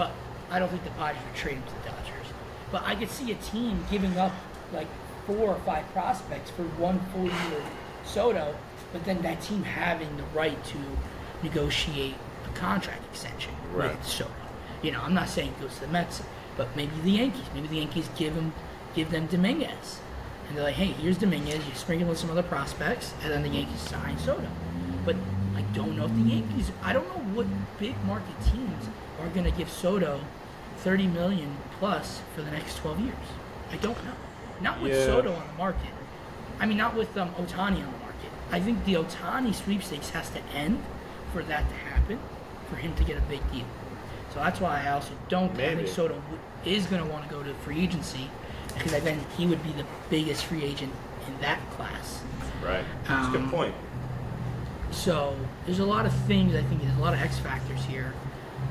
But 0.00 0.12
I 0.50 0.58
don't 0.58 0.70
think 0.70 0.82
the 0.84 0.90
Padres 0.92 1.22
would 1.26 1.36
trade 1.36 1.56
him 1.56 1.62
to 1.62 1.74
the 1.74 1.90
Dodgers. 1.90 2.28
But 2.72 2.84
I 2.84 2.94
could 2.94 3.10
see 3.10 3.32
a 3.32 3.34
team 3.34 3.84
giving 3.90 4.16
up 4.16 4.32
like 4.72 4.86
four 5.26 5.50
or 5.50 5.60
five 5.66 5.84
prospects 5.92 6.48
for 6.48 6.62
one 6.80 6.98
full 7.12 7.26
year 7.26 7.62
Soto 8.06 8.54
but 8.94 9.04
then 9.04 9.20
that 9.22 9.42
team 9.42 9.62
having 9.62 10.16
the 10.16 10.22
right 10.34 10.58
to 10.64 10.78
negotiate 11.42 12.14
a 12.46 12.58
contract 12.58 13.04
extension 13.10 13.52
Right. 13.72 13.94
with 13.94 14.06
Soto. 14.06 14.32
You 14.82 14.92
know, 14.92 15.02
I'm 15.02 15.12
not 15.12 15.28
saying 15.28 15.50
it 15.50 15.60
goes 15.60 15.74
to 15.74 15.80
the 15.82 15.88
Mets, 15.88 16.22
but 16.56 16.74
maybe 16.74 16.92
the 17.02 17.10
Yankees. 17.10 17.44
Maybe 17.54 17.68
the 17.68 17.76
Yankees 17.76 18.08
give 18.16 18.34
him, 18.34 18.54
give 18.94 19.10
them 19.10 19.26
Dominguez, 19.26 20.00
and 20.48 20.56
they're 20.56 20.64
like, 20.64 20.76
hey, 20.76 20.86
here's 20.86 21.18
Dominguez. 21.18 21.58
You 21.68 21.74
sprinkle 21.74 22.10
in 22.10 22.16
some 22.16 22.30
other 22.30 22.42
prospects, 22.42 23.12
and 23.22 23.30
then 23.30 23.42
the 23.42 23.50
Yankees 23.50 23.80
sign 23.80 24.18
Soto. 24.18 24.48
But 25.04 25.16
I 25.54 25.62
don't 25.74 25.96
know 25.96 26.06
if 26.06 26.14
the 26.14 26.22
Yankees. 26.22 26.72
I 26.82 26.94
don't 26.94 27.06
know 27.08 27.34
what 27.36 27.46
big 27.78 27.94
market 28.04 28.34
teams 28.50 28.88
are 29.20 29.28
going 29.28 29.44
to 29.44 29.50
give 29.56 29.70
Soto 29.70 30.20
30 30.78 31.06
million 31.08 31.56
plus 31.78 32.20
for 32.34 32.42
the 32.42 32.50
next 32.50 32.76
12 32.78 33.00
years. 33.00 33.14
I 33.72 33.76
don't 33.76 34.02
know. 34.04 34.12
Not 34.60 34.80
with 34.80 34.92
Yeah. 34.92 35.04
Soto 35.06 35.32
on 35.34 35.46
the 35.46 35.52
market. 35.54 35.90
I 36.58 36.66
mean, 36.66 36.76
not 36.76 36.94
with 36.94 37.16
um, 37.16 37.30
Ohtani 37.34 37.76
on 37.84 37.92
the 37.92 37.98
market. 37.98 38.30
I 38.50 38.60
think 38.60 38.84
the 38.84 38.94
Ohtani 38.94 39.54
sweepstakes 39.54 40.10
has 40.10 40.30
to 40.30 40.40
end 40.54 40.82
for 41.32 41.42
that 41.44 41.68
to 41.68 41.74
happen, 41.74 42.18
for 42.68 42.76
him 42.76 42.94
to 42.96 43.04
get 43.04 43.16
a 43.16 43.22
big 43.22 43.40
deal. 43.52 43.64
So 44.34 44.40
that's 44.40 44.60
why 44.60 44.84
I 44.84 44.90
also 44.92 45.12
don't 45.28 45.54
Maybe. 45.56 45.76
think 45.82 45.88
Soto 45.88 46.20
is 46.64 46.86
going 46.86 47.02
to 47.02 47.08
want 47.10 47.24
to 47.28 47.30
go 47.34 47.42
to 47.42 47.52
free 47.54 47.80
agency 47.80 48.28
because 48.74 48.92
I 48.94 49.00
think 49.00 49.20
he 49.36 49.46
would 49.46 49.62
be 49.62 49.72
the 49.72 49.84
biggest 50.08 50.44
free 50.44 50.62
agent 50.64 50.92
in 51.26 51.40
that 51.40 51.58
class. 51.70 52.22
Right. 52.64 52.84
That's 53.08 53.28
a 53.28 53.30
good 53.32 53.40
Um, 53.42 53.50
point. 53.50 53.74
So 54.90 55.36
there's 55.66 55.78
a 55.78 55.84
lot 55.84 56.04
of 56.06 56.12
things. 56.26 56.54
I 56.54 56.62
think 56.62 56.82
there's 56.82 56.96
a 56.96 57.00
lot 57.00 57.14
of 57.14 57.20
X 57.20 57.38
factors 57.38 57.82
here. 57.84 58.12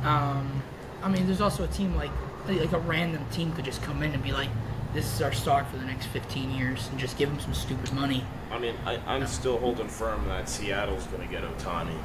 Um, 0.04 0.62
I 1.04 1.10
mean, 1.10 1.26
there's 1.28 1.42
also 1.42 1.64
a 1.64 1.68
team 1.68 1.96
like 1.96 2.12
like 2.48 2.72
a 2.72 2.80
random 2.80 3.24
team 3.32 3.52
could 3.54 3.66
just 3.66 3.82
come 3.84 4.02
in 4.02 4.12
and 4.14 4.24
be 4.24 4.32
like, 4.32 4.50
"This 4.94 5.06
is 5.14 5.22
our 5.22 5.32
star 5.32 5.64
for 5.66 5.78
the 5.78 5.86
next 5.86 6.08
15 6.08 6.52
years," 6.52 6.88
and 6.90 7.00
just 7.00 7.18
give 7.18 7.30
them 7.30 7.40
some 7.40 7.54
stupid 7.54 7.94
money. 7.94 8.24
I 8.52 8.58
mean, 8.58 8.76
I, 8.86 8.98
I'm 9.06 9.28
still 9.28 9.58
holding 9.60 9.88
firm 9.88 10.28
that 10.28 10.50
Seattle's 10.50 11.06
going 11.08 11.26
to 11.28 11.32
get 11.32 11.44
Ohtani. 11.44 11.96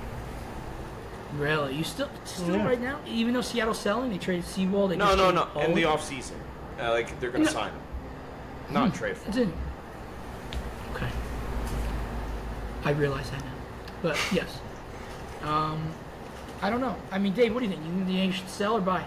Really, 1.38 1.74
you 1.74 1.82
still 1.84 2.08
still 2.24 2.56
Yeah. 2.56 2.66
right 2.66 2.80
now? 2.80 2.98
Even 3.06 3.32
though 3.34 3.40
Seattle's 3.40 3.78
selling, 3.80 4.10
they 4.10 4.18
traded 4.18 4.44
Sewald. 4.44 4.90
They 4.90 4.96
No, 4.96 5.06
just 5.06 5.18
no, 5.18 5.30
traded 5.32 5.54
no. 5.54 5.60
In 5.62 5.74
the 5.74 5.84
off 5.86 6.04
season, 6.04 6.36
uh, 6.80 6.90
like 6.90 7.18
they're 7.20 7.30
going 7.30 7.44
to 7.44 7.50
No. 7.52 7.58
sign 7.60 7.70
him, 7.70 7.80
not 8.70 8.94
trade 8.94 9.16
for 9.16 9.28
It's 9.28 9.38
him. 9.38 9.52
Okay. 10.94 11.08
I 12.84 12.90
realize 12.90 13.30
that 13.30 13.40
now, 13.40 13.52
but 14.02 14.18
yes. 14.32 14.58
Um, 15.42 15.82
I 16.64 16.70
don't 16.70 16.80
know. 16.80 16.96
I 17.10 17.18
mean, 17.18 17.34
Dave, 17.34 17.52
what 17.52 17.60
do 17.60 17.66
you 17.66 17.72
think? 17.72 17.84
You 17.84 17.92
think 17.92 18.06
the 18.06 18.14
Yankees 18.14 18.36
should 18.40 18.48
sell 18.48 18.78
or 18.78 18.80
buy? 18.80 19.04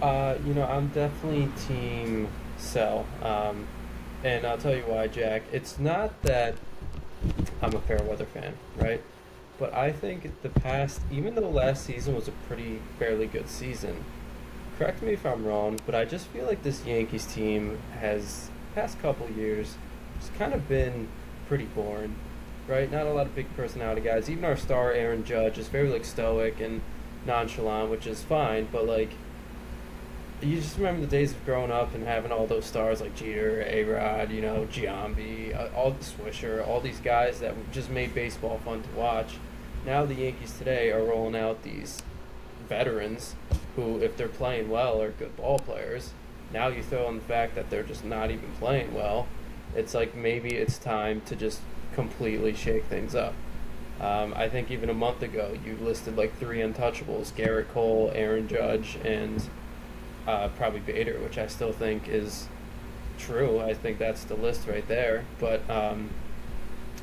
Uh, 0.00 0.36
you 0.46 0.54
know, 0.54 0.64
I'm 0.64 0.86
definitely 0.90 1.48
team 1.66 2.28
sell. 2.56 3.04
Um, 3.20 3.66
and 4.22 4.46
I'll 4.46 4.58
tell 4.58 4.76
you 4.76 4.84
why, 4.84 5.08
Jack. 5.08 5.42
It's 5.50 5.76
not 5.80 6.22
that 6.22 6.54
I'm 7.62 7.74
a 7.74 7.80
fair 7.80 8.00
weather 8.04 8.26
fan, 8.26 8.54
right? 8.76 9.02
But 9.58 9.74
I 9.74 9.90
think 9.90 10.40
the 10.42 10.50
past, 10.50 11.00
even 11.10 11.34
though 11.34 11.50
last 11.50 11.84
season 11.84 12.14
was 12.14 12.28
a 12.28 12.32
pretty 12.46 12.80
fairly 13.00 13.26
good 13.26 13.48
season, 13.48 14.04
correct 14.78 15.02
me 15.02 15.14
if 15.14 15.26
I'm 15.26 15.44
wrong, 15.44 15.80
but 15.84 15.96
I 15.96 16.04
just 16.04 16.28
feel 16.28 16.44
like 16.44 16.62
this 16.62 16.86
Yankees 16.86 17.26
team 17.26 17.80
has 17.98 18.50
past 18.76 19.00
couple 19.02 19.28
years 19.28 19.74
just 20.20 20.32
kind 20.34 20.54
of 20.54 20.68
been 20.68 21.08
pretty 21.48 21.64
boring, 21.64 22.14
right? 22.70 22.90
Not 22.90 23.06
a 23.06 23.12
lot 23.12 23.26
of 23.26 23.34
big 23.34 23.54
personality 23.56 24.00
guys. 24.00 24.30
Even 24.30 24.44
our 24.44 24.56
star 24.56 24.92
Aaron 24.92 25.24
Judge 25.24 25.58
is 25.58 25.68
very 25.68 25.90
like 25.90 26.04
stoic 26.04 26.60
and 26.60 26.80
nonchalant, 27.26 27.90
which 27.90 28.06
is 28.06 28.22
fine, 28.22 28.68
but 28.70 28.86
like 28.86 29.10
you 30.40 30.56
just 30.56 30.78
remember 30.78 31.02
the 31.02 31.06
days 31.06 31.32
of 31.32 31.44
growing 31.44 31.70
up 31.70 31.94
and 31.94 32.06
having 32.06 32.32
all 32.32 32.46
those 32.46 32.64
stars 32.64 33.00
like 33.02 33.14
Jeter, 33.14 33.62
A 33.66 33.84
Rod, 33.84 34.30
you 34.30 34.40
know, 34.40 34.66
Giambi, 34.72 35.54
uh, 35.54 35.68
all 35.76 35.90
the 35.90 36.04
Swisher, 36.04 36.66
all 36.66 36.80
these 36.80 37.00
guys 37.00 37.40
that 37.40 37.54
just 37.72 37.90
made 37.90 38.14
baseball 38.14 38.58
fun 38.64 38.82
to 38.82 38.88
watch. 38.90 39.36
Now 39.84 40.06
the 40.06 40.14
Yankees 40.14 40.56
today 40.56 40.90
are 40.92 41.04
rolling 41.04 41.36
out 41.36 41.62
these 41.62 42.00
veterans 42.68 43.34
who, 43.76 43.98
if 43.98 44.16
they're 44.16 44.28
playing 44.28 44.70
well, 44.70 45.02
are 45.02 45.10
good 45.10 45.36
ball 45.36 45.58
players. 45.58 46.12
Now 46.52 46.68
you 46.68 46.82
throw 46.82 47.08
in 47.08 47.16
the 47.16 47.24
fact 47.24 47.54
that 47.56 47.68
they're 47.68 47.82
just 47.82 48.04
not 48.04 48.30
even 48.30 48.50
playing 48.58 48.94
well. 48.94 49.26
It's 49.76 49.94
like 49.94 50.14
maybe 50.14 50.54
it's 50.54 50.78
time 50.78 51.20
to 51.22 51.36
just 51.36 51.60
completely 51.94 52.54
shake 52.54 52.84
things 52.84 53.14
up. 53.14 53.34
Um, 54.00 54.32
I 54.34 54.48
think 54.48 54.70
even 54.70 54.88
a 54.88 54.94
month 54.94 55.22
ago 55.22 55.56
you 55.64 55.76
listed 55.76 56.16
like 56.16 56.36
three 56.38 56.58
untouchables: 56.58 57.32
Gerrit 57.32 57.68
Cole, 57.68 58.10
Aaron 58.14 58.48
Judge, 58.48 58.98
and 59.04 59.42
uh, 60.26 60.48
probably 60.48 60.80
Bader, 60.80 61.18
which 61.20 61.36
I 61.38 61.46
still 61.46 61.72
think 61.72 62.08
is 62.08 62.48
true. 63.18 63.60
I 63.60 63.74
think 63.74 63.98
that's 63.98 64.24
the 64.24 64.34
list 64.34 64.66
right 64.66 64.86
there. 64.88 65.24
But 65.38 65.68
um, 65.68 66.10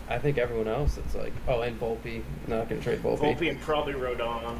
I 0.09 0.17
think 0.17 0.37
everyone 0.37 0.67
else, 0.67 0.97
it's 0.97 1.15
like, 1.15 1.33
oh, 1.47 1.61
and 1.61 1.79
Volpe, 1.79 2.23
not 2.47 2.69
going 2.69 2.81
to 2.81 2.83
trade 2.83 3.03
Volpe. 3.03 3.19
Volpe 3.19 3.49
and 3.49 3.61
probably 3.61 3.93
Rodon, 3.93 4.59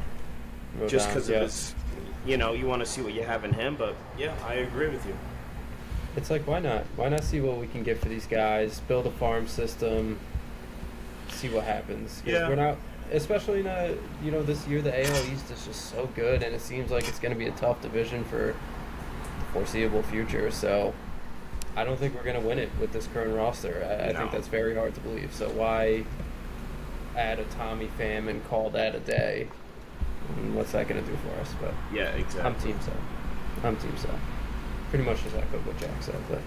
just 0.88 1.07
because 1.09 1.30
yeah. 1.30 1.38
of 1.38 1.41
his. 1.43 1.73
You 2.25 2.36
know, 2.36 2.51
you 2.51 2.65
want 2.65 2.82
to 2.82 2.86
see 2.86 3.01
what 3.01 3.13
you 3.13 3.23
have 3.23 3.45
in 3.45 3.53
him, 3.53 3.78
but 3.78 3.95
yeah, 4.17 4.36
I 4.45 4.55
agree 4.55 4.89
with 4.89 5.05
you. 5.05 5.17
It's 6.18 6.30
like, 6.30 6.45
why 6.47 6.59
not? 6.59 6.84
Why 6.95 7.09
not 7.09 7.24
see 7.24 7.39
what 7.39 7.57
we 7.57 7.68
can 7.68 7.84
get 7.84 7.99
for 8.01 8.09
these 8.09 8.26
guys? 8.26 8.82
Build 8.82 9.05
a 9.05 9.11
farm 9.11 9.47
system. 9.47 10.20
See 11.30 11.47
what 11.47 11.63
happens. 11.63 12.24
Yeah. 12.26 12.49
We're 12.49 12.55
not, 12.55 12.78
especially 13.11 13.61
in 13.61 13.68
a, 13.68 13.95
you 14.24 14.32
know, 14.32 14.41
this 14.43 14.68
year 14.68 14.82
the 14.82 14.91
AL 14.91 15.26
East 15.32 15.49
is 15.51 15.63
just 15.65 15.91
so 15.91 16.09
good, 16.15 16.41
and 16.43 16.53
it 16.55 16.61
seems 16.61 16.91
like 16.91 17.07
it's 17.07 17.20
going 17.20 17.34
to 17.34 17.38
be 17.39 17.47
a 17.47 17.51
tough 17.51 17.82
division 17.82 18.26
for 18.26 18.55
the 19.39 19.45
foreseeable 19.53 20.01
future. 20.03 20.49
So, 20.51 20.93
I 21.78 21.84
don't 21.84 21.99
think 21.99 22.15
we're 22.15 22.24
going 22.24 22.41
to 22.41 22.45
win 22.45 22.57
it 22.57 22.72
with 22.82 22.91
this 22.91 23.05
current 23.13 23.36
roster. 23.36 23.86
I, 23.88 24.09
I 24.09 24.13
think 24.13 24.32
that's 24.32 24.47
very 24.47 24.74
hard 24.74 24.95
to 24.95 25.01
believe. 25.01 25.32
So 25.32 25.47
why 25.49 26.05
add 27.15 27.38
a 27.38 27.43
Tommy 27.45 27.88
Pham 27.99 28.28
and 28.28 28.43
call 28.47 28.72
that 28.72 28.95
a 28.95 28.99
day? 28.99 29.47
And 30.38 30.55
what's 30.55 30.72
that 30.72 30.88
going 30.88 31.03
to 31.03 31.07
do 31.07 31.15
for 31.18 31.39
us? 31.39 31.53
But 31.61 31.76
Yeah, 31.93 32.09
exactly. 32.09 32.41
I'm 32.41 32.55
team 32.55 32.80
sell. 32.82 32.95
I'm 33.63 33.78
team 33.78 33.95
sell. 33.95 34.20
Pretty 34.90 35.04
much 35.04 35.22
just 35.24 35.36
echoed 35.36 35.66
what 35.66 35.78
Jack 35.80 35.92
said, 36.02 36.16
but. 36.30 36.40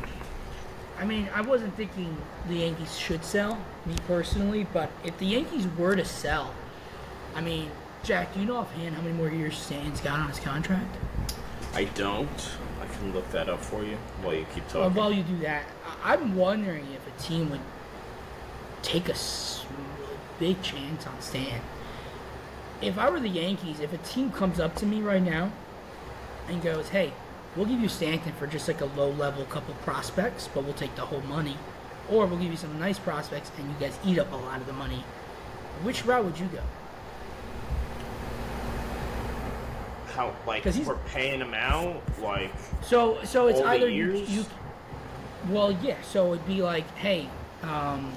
I 0.98 1.04
mean, 1.04 1.28
I 1.34 1.40
wasn't 1.40 1.74
thinking 1.76 2.14
the 2.48 2.56
Yankees 2.56 2.96
should 2.98 3.24
sell, 3.24 3.58
me 3.86 3.94
personally, 4.06 4.66
but 4.72 4.90
if 5.04 5.16
the 5.18 5.26
Yankees 5.26 5.66
were 5.78 5.96
to 5.96 6.04
sell, 6.04 6.52
I 7.34 7.40
mean, 7.40 7.70
Jack, 8.02 8.34
do 8.34 8.40
you 8.40 8.46
know 8.46 8.56
offhand 8.56 8.94
how 8.94 9.02
many 9.02 9.14
more 9.14 9.28
years 9.30 9.56
Stan's 9.56 10.00
got 10.00 10.18
on 10.20 10.28
his 10.28 10.40
contract? 10.40 10.96
I 11.74 11.84
don't. 11.84 12.50
I 12.82 12.86
can 12.86 13.12
look 13.14 13.30
that 13.30 13.48
up 13.48 13.60
for 13.62 13.82
you 13.84 13.96
while 14.22 14.34
you 14.34 14.46
keep 14.54 14.64
Well, 14.74 14.84
talking. 14.84 14.94
while 14.96 15.12
you 15.12 15.22
do 15.22 15.38
that, 15.38 15.64
I- 16.04 16.14
I'm 16.14 16.34
wondering 16.34 16.86
if 16.92 17.06
a 17.06 17.22
team 17.22 17.50
would 17.50 17.60
take 18.82 19.08
a 19.08 19.12
s- 19.12 19.64
big 20.38 20.60
chance 20.62 21.06
on 21.06 21.20
Stan. 21.20 21.60
If 22.82 22.98
I 22.98 23.10
were 23.10 23.20
the 23.20 23.28
Yankees, 23.28 23.80
if 23.80 23.92
a 23.92 23.98
team 23.98 24.32
comes 24.32 24.58
up 24.58 24.74
to 24.76 24.86
me 24.86 25.02
right 25.02 25.22
now 25.22 25.52
and 26.48 26.62
goes, 26.62 26.88
"Hey, 26.88 27.12
we'll 27.56 27.66
give 27.66 27.80
you 27.80 27.88
Stanton 27.88 28.32
for 28.32 28.46
just 28.46 28.68
like 28.68 28.80
a 28.80 28.86
low-level 28.86 29.44
couple 29.46 29.74
prospects, 29.82 30.48
but 30.54 30.64
we'll 30.64 30.74
take 30.74 30.94
the 30.96 31.02
whole 31.02 31.20
money," 31.22 31.56
or 32.10 32.26
we'll 32.26 32.38
give 32.38 32.50
you 32.50 32.56
some 32.56 32.78
nice 32.78 32.98
prospects 32.98 33.50
and 33.58 33.68
you 33.68 33.74
guys 33.78 33.98
eat 34.04 34.18
up 34.18 34.32
a 34.32 34.36
lot 34.36 34.60
of 34.60 34.66
the 34.66 34.72
money, 34.72 35.04
which 35.82 36.04
route 36.04 36.24
would 36.24 36.38
you 36.38 36.46
go? 36.46 36.60
How 40.14 40.34
like 40.46 40.64
we're 40.64 40.96
paying 41.06 41.40
him 41.40 41.54
out? 41.54 42.02
Like 42.20 42.52
So, 42.82 43.22
so 43.24 43.46
it's 43.46 43.60
either 43.60 43.88
you, 43.88 44.12
you. 44.12 44.44
Well, 45.48 45.72
yeah. 45.82 45.96
So 46.02 46.34
it'd 46.34 46.46
be 46.46 46.62
like, 46.62 46.86
hey, 46.96 47.28
um, 47.62 48.12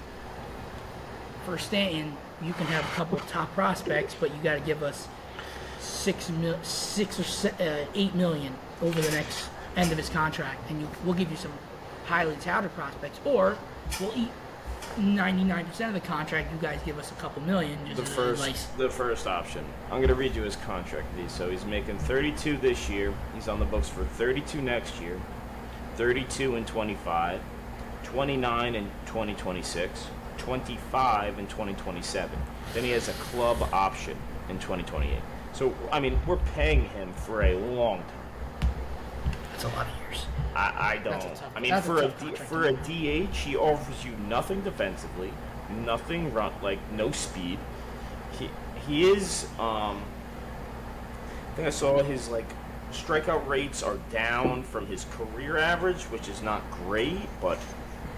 for 1.46 1.58
Stanton, 1.58 2.18
you 2.42 2.52
can 2.54 2.66
have 2.68 2.84
a 2.84 2.96
couple 2.96 3.18
of 3.18 3.28
top 3.28 3.54
prospects, 3.54 4.16
but 4.20 4.36
you 4.36 4.42
got 4.44 4.56
to 4.56 4.60
give 4.62 4.84
us 4.84 5.08
six 5.80 6.30
mil, 6.30 6.58
six 6.64 7.20
or 7.20 7.24
se- 7.24 7.54
uh, 7.60 7.86
eight 7.94 8.16
million 8.16 8.54
over 8.84 9.02
the 9.02 9.12
next 9.12 9.50
end 9.76 9.92
of 9.92 9.98
his 9.98 10.10
contract, 10.10 10.70
and 10.70 10.82
you, 10.82 10.88
we'll 11.04 11.16
give 11.16 11.32
you 11.32 11.38
some 11.38 11.52
highly 12.06 12.36
touted 12.36 12.74
prospects, 12.76 13.20
or 13.26 13.58
we'll 14.00 14.14
eat 14.16 14.30
ninety-nine 14.98 15.66
percent 15.66 15.96
of 15.96 16.02
the 16.02 16.08
contract. 16.08 16.52
You 16.52 16.60
guys 16.60 16.80
give 16.86 17.00
us 17.00 17.12
a 17.12 17.16
couple 17.16 17.42
million. 17.44 17.80
Just 17.88 17.98
the 17.98 18.06
first 18.06 18.78
the 18.78 18.90
first 18.90 19.26
option. 19.26 19.66
I'm 19.90 20.02
gonna 20.02 20.14
read 20.14 20.36
you 20.36 20.44
his 20.44 20.58
contract. 20.58 21.08
Lee. 21.18 21.28
So 21.28 21.50
he's 21.50 21.66
making 21.66 21.98
32 22.00 22.58
this 22.58 22.90
year. 22.90 23.14
He's 23.34 23.48
on 23.48 23.60
the 23.60 23.66
books 23.66 23.90
for 23.90 24.04
32 24.04 24.62
next 24.62 25.00
year, 25.02 25.20
32 25.96 26.58
in 26.58 26.66
25, 26.66 27.42
29 28.04 28.76
in 28.76 28.84
2026, 29.06 30.08
25 30.38 31.40
in 31.40 31.48
2027. 31.48 32.38
Then 32.74 32.84
he 32.84 32.92
has 32.92 33.08
a 33.08 33.14
club 33.14 33.58
option 33.72 34.18
in 34.50 34.60
2028. 34.60 35.18
So 35.54 35.74
I 35.92 36.02
mean, 36.02 36.20
we're 36.28 36.38
paying 36.38 36.90
him 36.90 37.14
for 37.14 37.44
a 37.44 37.56
long 37.56 38.00
time. 38.00 38.23
That's 39.64 39.76
a 39.76 39.78
lot 39.78 39.88
of 39.88 40.00
years. 40.02 40.26
I, 40.56 40.74
I 40.78 40.98
don't. 40.98 41.22
tough- 41.22 41.44
I 41.56 41.60
mean, 41.62 41.74
a 41.74 41.82
for 41.82 41.98
a, 42.00 42.12
contract 42.12 42.38
for 42.38 42.66
a. 42.66 42.74
DH, 42.74 43.36
he 43.36 43.56
offers 43.56 44.04
you 44.04 44.12
nothing 44.28 44.62
defensively, 44.62 45.32
nothing 45.86 46.34
run 46.34 46.52
like 46.62 46.80
no 46.92 47.12
speed. 47.12 47.60
He 48.38 48.50
he 48.86 49.10
is. 49.10 49.46
Um, 49.60 50.02
I 51.52 51.56
think 51.56 51.68
I 51.68 51.72
saw 51.72 52.04
his 52.04 52.28
like 52.28 52.48
strikeout 52.92 53.48
rates 53.48 53.82
are 53.84 53.98
down 54.12 54.64
from 54.64 54.86
his 54.86 55.06
career 55.12 55.58
average, 55.58 56.04
which 56.04 56.28
is 56.28 56.42
not 56.42 56.62
great, 56.86 57.22
but 57.40 57.60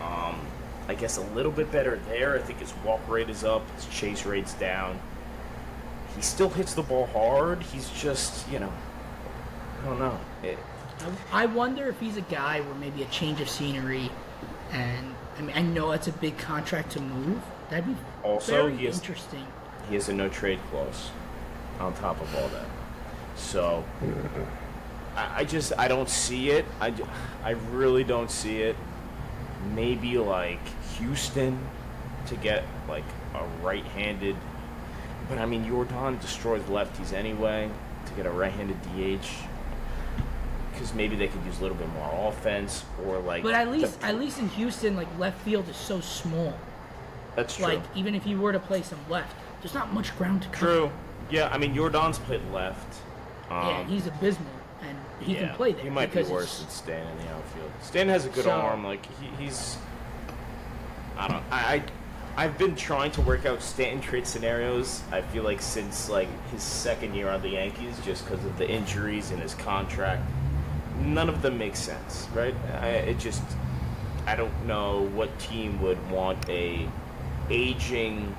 um, 0.01 0.39
I 0.87 0.95
guess, 0.95 1.17
a 1.17 1.25
little 1.35 1.51
bit 1.51 1.71
better 1.71 1.99
there. 2.07 2.35
I 2.35 2.41
think 2.41 2.59
his 2.59 2.73
walk 2.83 3.07
rate 3.07 3.29
is 3.29 3.43
up, 3.43 3.69
his 3.75 3.85
chase 3.85 4.25
rate's 4.25 4.53
down. 4.53 4.99
He 6.15 6.21
still 6.21 6.49
hits 6.49 6.73
the 6.73 6.81
ball 6.81 7.05
hard. 7.07 7.61
He's 7.61 7.89
just, 7.89 8.49
you 8.49 8.57
know, 8.59 8.71
I 9.81 9.85
don't 9.85 9.99
know. 9.99 10.17
It, 10.41 10.57
I 11.31 11.43
I 11.43 11.45
wonder 11.45 11.87
if 11.87 11.99
he's 11.99 12.17
a 12.17 12.21
guy 12.21 12.61
where 12.61 12.75
maybe 12.75 13.03
a 13.03 13.07
change 13.07 13.41
of 13.41 13.49
scenery, 13.49 14.09
and 14.71 15.13
I 15.37 15.41
mean 15.41 15.55
I 15.55 15.61
know 15.61 15.91
it's 15.91 16.07
a 16.07 16.11
big 16.13 16.37
contract 16.37 16.91
to 16.93 17.01
move. 17.01 17.41
That'd 17.69 17.85
be 17.87 17.95
Also, 18.23 18.51
very 18.67 18.77
he 18.77 18.85
has- 18.85 18.99
interesting. 18.99 19.45
he 19.89 19.95
has 19.95 20.09
a 20.09 20.13
no 20.13 20.29
trade 20.29 20.59
clause 20.69 21.09
on 21.79 21.93
top 21.95 22.21
of 22.21 22.33
all 22.35 22.47
that. 22.49 22.65
So 23.35 23.83
I, 25.15 25.41
I 25.41 25.43
just 25.43 25.73
I 25.77 25.87
don't 25.87 26.09
see 26.09 26.51
it. 26.51 26.65
I, 26.79 26.93
I 27.43 27.51
really 27.51 28.03
don't 28.03 28.31
see 28.31 28.61
it. 28.61 28.75
Maybe 29.73 30.17
like 30.17 30.59
Houston 30.97 31.57
to 32.27 32.35
get 32.35 32.63
like 32.87 33.03
a 33.33 33.43
right-handed, 33.63 34.35
but 35.27 35.37
I 35.37 35.45
mean 35.45 35.67
Jordan 35.67 36.17
destroys 36.19 36.61
lefties 36.63 37.13
anyway. 37.13 37.69
To 38.05 38.13
get 38.13 38.27
a 38.27 38.31
right-handed 38.31 38.77
DH, 38.83 39.27
because 40.75 40.93
maybe 40.93 41.15
they 41.15 41.27
could 41.27 41.43
use 41.45 41.57
a 41.59 41.61
little 41.61 41.77
bit 41.77 41.89
more 41.93 42.27
offense 42.29 42.85
or 43.05 43.19
like. 43.19 43.41
But 43.43 43.53
at 43.55 43.65
the- 43.65 43.71
least 43.71 43.97
at 44.03 44.19
least 44.19 44.39
in 44.39 44.49
Houston, 44.49 44.95
like 44.95 45.07
left 45.17 45.41
field 45.41 45.67
is 45.69 45.75
so 45.75 45.99
small. 46.01 46.53
that's 47.35 47.55
true. 47.55 47.65
Like 47.65 47.81
even 47.95 48.13
if 48.15 48.25
you 48.27 48.39
were 48.39 48.51
to 48.53 48.59
play 48.59 48.81
some 48.81 48.99
left, 49.09 49.35
there's 49.61 49.73
not 49.73 49.93
much 49.93 50.15
ground 50.17 50.43
to 50.43 50.49
cover. 50.49 50.65
True. 50.65 50.91
Yeah, 51.29 51.49
I 51.51 51.57
mean 51.57 51.73
Jordan's 51.75 52.19
played 52.19 52.41
left. 52.51 52.99
Um, 53.49 53.67
Yeah, 53.67 53.83
he's 53.87 54.07
abysmal, 54.07 54.47
and 54.81 54.97
he 55.19 55.33
yeah, 55.33 55.47
can 55.47 55.55
play 55.55 55.71
there. 55.73 55.83
He 55.83 55.89
might 55.89 56.11
be 56.13 56.23
worse 56.23 56.61
it's- 56.61 56.61
than 56.61 56.69
Stan 56.69 57.07
in 57.07 57.25
the 57.25 57.31
outfield. 57.33 57.71
Stan 57.81 58.09
has 58.09 58.25
a 58.25 58.29
good 58.29 58.43
So- 58.45 58.51
arm. 58.51 58.83
Like 58.85 59.05
he, 59.19 59.43
he's, 59.43 59.77
I 61.17 61.27
don't. 61.27 61.43
I, 61.51 61.73
I, 61.75 61.83
I've 62.37 62.57
been 62.57 62.75
trying 62.75 63.11
to 63.11 63.21
work 63.21 63.45
out 63.45 63.61
Stanton 63.61 64.01
trade 64.01 64.27
scenarios. 64.27 65.01
I 65.11 65.21
feel 65.21 65.43
like 65.43 65.61
since 65.61 66.09
like 66.09 66.27
his 66.51 66.61
second 66.63 67.13
year 67.15 67.29
on 67.29 67.41
the 67.41 67.49
Yankees, 67.49 67.97
just 68.03 68.25
because 68.25 68.43
of 68.43 68.57
the 68.57 68.69
injuries 68.69 69.31
and 69.31 69.41
his 69.41 69.53
contract, 69.55 70.21
none 70.99 71.29
of 71.29 71.41
them 71.41 71.57
make 71.57 71.75
sense. 71.75 72.27
Right? 72.33 72.55
I, 72.81 72.87
it 72.89 73.19
just, 73.19 73.43
I 74.25 74.35
don't 74.35 74.65
know 74.65 75.09
what 75.13 75.37
team 75.39 75.81
would 75.81 76.09
want 76.09 76.47
a 76.49 76.87
aging 77.49 78.35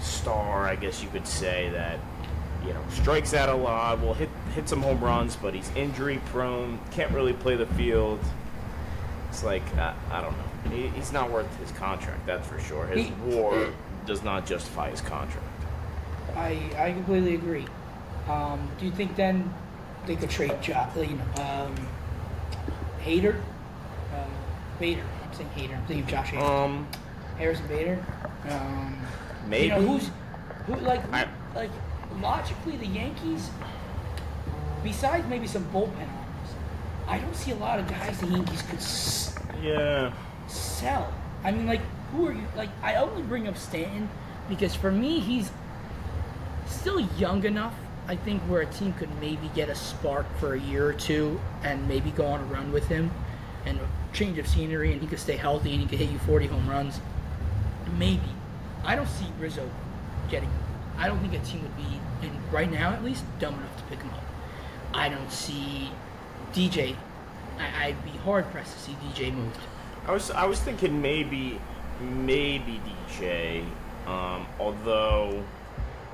star, 0.00 0.66
I 0.66 0.76
guess 0.76 1.02
you 1.02 1.08
could 1.08 1.26
say 1.26 1.70
that 1.70 1.98
you 2.66 2.72
know 2.72 2.82
strikes 2.90 3.34
out 3.34 3.48
a 3.48 3.54
lot, 3.54 4.00
will 4.00 4.14
hit 4.14 4.28
hit 4.54 4.68
some 4.68 4.82
home 4.82 5.02
runs, 5.02 5.36
but 5.36 5.54
he's 5.54 5.70
injury 5.74 6.20
prone, 6.26 6.78
can't 6.90 7.10
really 7.12 7.32
play 7.32 7.56
the 7.56 7.66
field. 7.66 8.20
It's 9.28 9.44
like 9.44 9.62
I, 9.76 9.94
I 10.10 10.20
don't 10.20 10.36
know. 10.36 10.70
He, 10.70 10.88
he's 10.88 11.12
not 11.12 11.30
worth 11.30 11.54
his 11.58 11.70
contract, 11.72 12.26
that's 12.26 12.46
for 12.46 12.58
sure. 12.60 12.86
His 12.86 13.06
He- 13.06 13.12
WAR 13.26 13.68
does 14.06 14.22
not 14.22 14.46
justify 14.46 14.90
his 14.90 15.00
contract. 15.00 15.46
I 16.36 16.58
I 16.76 16.92
completely 16.92 17.34
agree. 17.34 17.66
Um, 18.28 18.68
do 18.78 18.86
you 18.86 18.92
think 18.92 19.16
then 19.16 19.52
they 20.06 20.16
could 20.16 20.30
trade 20.30 20.52
jo- 20.62 20.86
you 20.96 21.16
know 21.16 21.42
um, 21.42 21.74
Hader, 23.02 23.40
uh, 24.14 24.24
Bader? 24.78 25.02
I'm 25.24 25.32
saying 25.34 25.50
Hader. 25.56 25.76
I'm 25.76 25.86
thinking 25.86 26.04
of 26.04 26.08
Josh 26.10 26.30
Hader. 26.30 26.64
Um, 26.64 26.88
Harrison 27.38 27.66
Bader. 27.66 28.04
Um, 28.50 28.96
maybe. 29.46 29.64
You 29.66 29.72
know 29.72 29.80
who's 29.82 30.10
who 30.66 30.76
like 30.76 31.02
I- 31.12 31.28
like 31.54 31.70
logically 32.20 32.76
the 32.76 32.86
Yankees. 32.86 33.50
Besides 34.82 35.26
maybe 35.28 35.46
some 35.46 35.64
bullpen 35.66 35.96
arms, 35.98 36.50
I 37.08 37.18
don't 37.18 37.34
see 37.34 37.52
a 37.52 37.56
lot 37.56 37.78
of 37.78 37.88
guys 37.88 38.18
the 38.20 38.26
Yankees 38.26 38.62
could 38.62 38.78
s- 38.78 39.34
yeah. 39.62 40.12
sell. 40.46 41.10
I 41.42 41.50
mean, 41.52 41.66
like, 41.66 41.80
who 42.12 42.26
are 42.26 42.32
you? 42.32 42.46
Like, 42.54 42.68
I 42.82 42.96
only 42.96 43.22
bring 43.22 43.48
up 43.48 43.56
Stanton 43.56 44.08
because 44.48 44.74
for 44.74 44.90
me, 44.92 45.20
he's 45.20 45.50
still 46.66 47.00
young 47.00 47.44
enough. 47.44 47.72
I 48.06 48.16
think 48.16 48.42
where 48.42 48.60
a 48.60 48.66
team 48.66 48.92
could 48.94 49.08
maybe 49.20 49.50
get 49.54 49.70
a 49.70 49.74
spark 49.74 50.26
for 50.38 50.54
a 50.54 50.60
year 50.60 50.86
or 50.86 50.92
two 50.92 51.40
and 51.62 51.88
maybe 51.88 52.10
go 52.10 52.26
on 52.26 52.40
a 52.40 52.44
run 52.44 52.70
with 52.70 52.86
him 52.86 53.10
and 53.64 53.78
a 53.78 53.88
change 54.12 54.38
of 54.38 54.46
scenery 54.46 54.92
and 54.92 55.00
he 55.00 55.06
could 55.06 55.18
stay 55.18 55.36
healthy 55.36 55.72
and 55.72 55.80
he 55.80 55.86
could 55.86 55.98
hit 55.98 56.10
you 56.10 56.18
40 56.18 56.46
home 56.48 56.68
runs. 56.68 57.00
Maybe. 57.98 58.28
I 58.84 58.94
don't 58.94 59.08
see 59.08 59.26
Rizzo 59.38 59.68
getting. 60.28 60.50
I 60.98 61.08
don't 61.08 61.18
think 61.20 61.32
a 61.32 61.44
team 61.44 61.62
would 61.62 61.76
be, 61.76 62.00
in, 62.22 62.30
right 62.52 62.70
now 62.70 62.92
at 62.92 63.02
least, 63.02 63.24
dumb 63.38 63.54
enough 63.54 63.76
to 63.78 63.82
pick 63.84 64.00
him 64.00 64.10
up. 64.10 64.24
I 64.92 65.08
don't 65.08 65.32
see 65.32 65.90
DJ. 66.52 66.94
I, 67.58 67.86
I'd 67.86 68.04
be 68.04 68.10
hard 68.18 68.50
pressed 68.50 68.74
to 68.74 68.78
see 68.78 68.92
DJ 68.92 69.34
moved. 69.34 69.58
I 70.06 70.12
was 70.12 70.30
I 70.30 70.44
was 70.44 70.60
thinking 70.60 71.00
maybe 71.00 71.58
maybe 72.00 72.80
DJ, 73.08 73.64
um, 74.06 74.46
although 74.60 75.42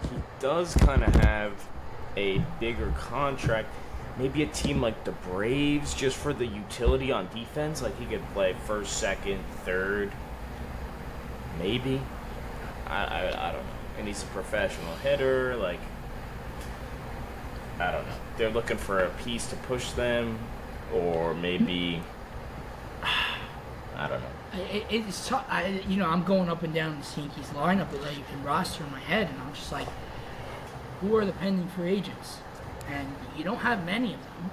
he 0.03 0.17
does 0.39 0.75
kind 0.77 1.03
of 1.03 1.15
have 1.17 1.53
a 2.21 2.39
bigger 2.61 2.93
contract. 2.99 3.69
Maybe 4.19 4.43
a 4.43 4.47
team 4.47 4.81
like 4.83 5.05
the 5.05 5.13
Braves 5.13 5.95
just 5.95 6.17
for 6.17 6.33
the 6.33 6.47
utility 6.47 7.11
on 7.11 7.29
defense, 7.35 7.81
like 7.81 7.99
he 7.99 8.05
could 8.07 8.23
play 8.35 8.55
first, 8.67 8.99
second, 8.99 9.43
third. 9.65 10.13
Maybe. 11.59 12.01
I, 12.87 13.05
I, 13.05 13.49
I 13.49 13.53
don't 13.53 13.63
know. 13.63 13.71
And 13.99 14.07
he's 14.09 14.23
a 14.23 14.27
professional 14.27 14.95
hitter. 14.97 15.57
Like 15.57 15.81
I 17.79 17.91
don't 17.93 18.07
know. 18.07 18.15
They're 18.37 18.51
looking 18.51 18.77
for 18.77 19.01
a 19.05 19.11
piece 19.25 19.47
to 19.49 19.57
push 19.57 19.93
them, 19.93 20.39
or 20.95 21.33
maybe 21.35 22.03
I 23.97 24.09
don't 24.09 24.21
know. 24.21 24.27
I- 24.53 24.59
I- 24.59 24.85
It's 24.91 25.29
tough. 25.29 25.47
I, 25.49 25.83
you 25.89 25.97
know, 25.97 26.09
I'm 26.09 26.25
going 26.25 26.49
up 26.51 26.63
and 26.63 26.75
down 26.75 27.01
the 27.01 27.21
Yankees 27.21 27.47
lineup 27.55 27.91
like, 28.03 28.17
and 28.33 28.45
roster 28.45 28.85
in 28.85 28.91
my 28.93 29.01
head, 29.01 29.29
and 29.31 29.41
I'm 29.41 29.53
just 29.55 29.73
like, 29.73 29.87
who 31.01 31.17
are 31.17 31.25
the 31.25 31.33
pending 31.33 31.69
free 31.69 31.91
agents? 31.91 32.39
And 32.89 33.09
you 33.37 33.45
don't 33.45 33.59
have 33.59 33.85
many 33.85 34.15
of 34.15 34.21
them. 34.21 34.51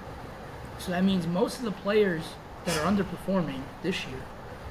So 0.79 0.91
that 0.91 1.03
means 1.03 1.25
most 1.27 1.59
of 1.59 1.65
the 1.65 1.71
players 1.71 2.23
that 2.65 2.77
are 2.77 2.91
underperforming 2.91 3.61
this 3.81 4.05
year 4.05 4.19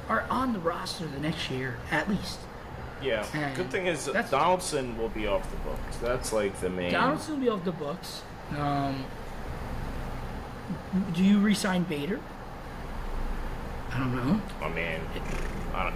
are 0.09 0.24
on 0.31 0.53
the 0.53 0.59
roster 0.59 1.07
the 1.07 1.18
next 1.18 1.51
year, 1.51 1.77
at 1.91 2.09
least. 2.09 2.39
Yeah. 3.03 3.27
And 3.35 3.57
Good 3.57 3.70
thing 3.70 3.87
is 3.87 4.09
Donaldson 4.31 4.97
will 4.97 5.09
be 5.11 5.27
off 5.27 5.51
the 5.51 5.57
books. 5.59 5.97
That's 6.01 6.33
like 6.33 6.59
the 6.61 6.70
main. 6.70 6.93
Donaldson 6.93 7.35
will 7.35 7.41
be 7.41 7.49
off 7.49 7.64
the 7.64 7.72
books. 7.72 8.22
Um, 8.57 9.05
do 11.12 11.22
you 11.22 11.41
resign 11.41 11.83
Bader? 11.85 12.20
I 13.93 13.99
don't 13.99 14.14
know. 14.14 14.41
I 14.62 14.68
mean, 14.68 15.01
I 15.74 15.85
don't. 15.85 15.95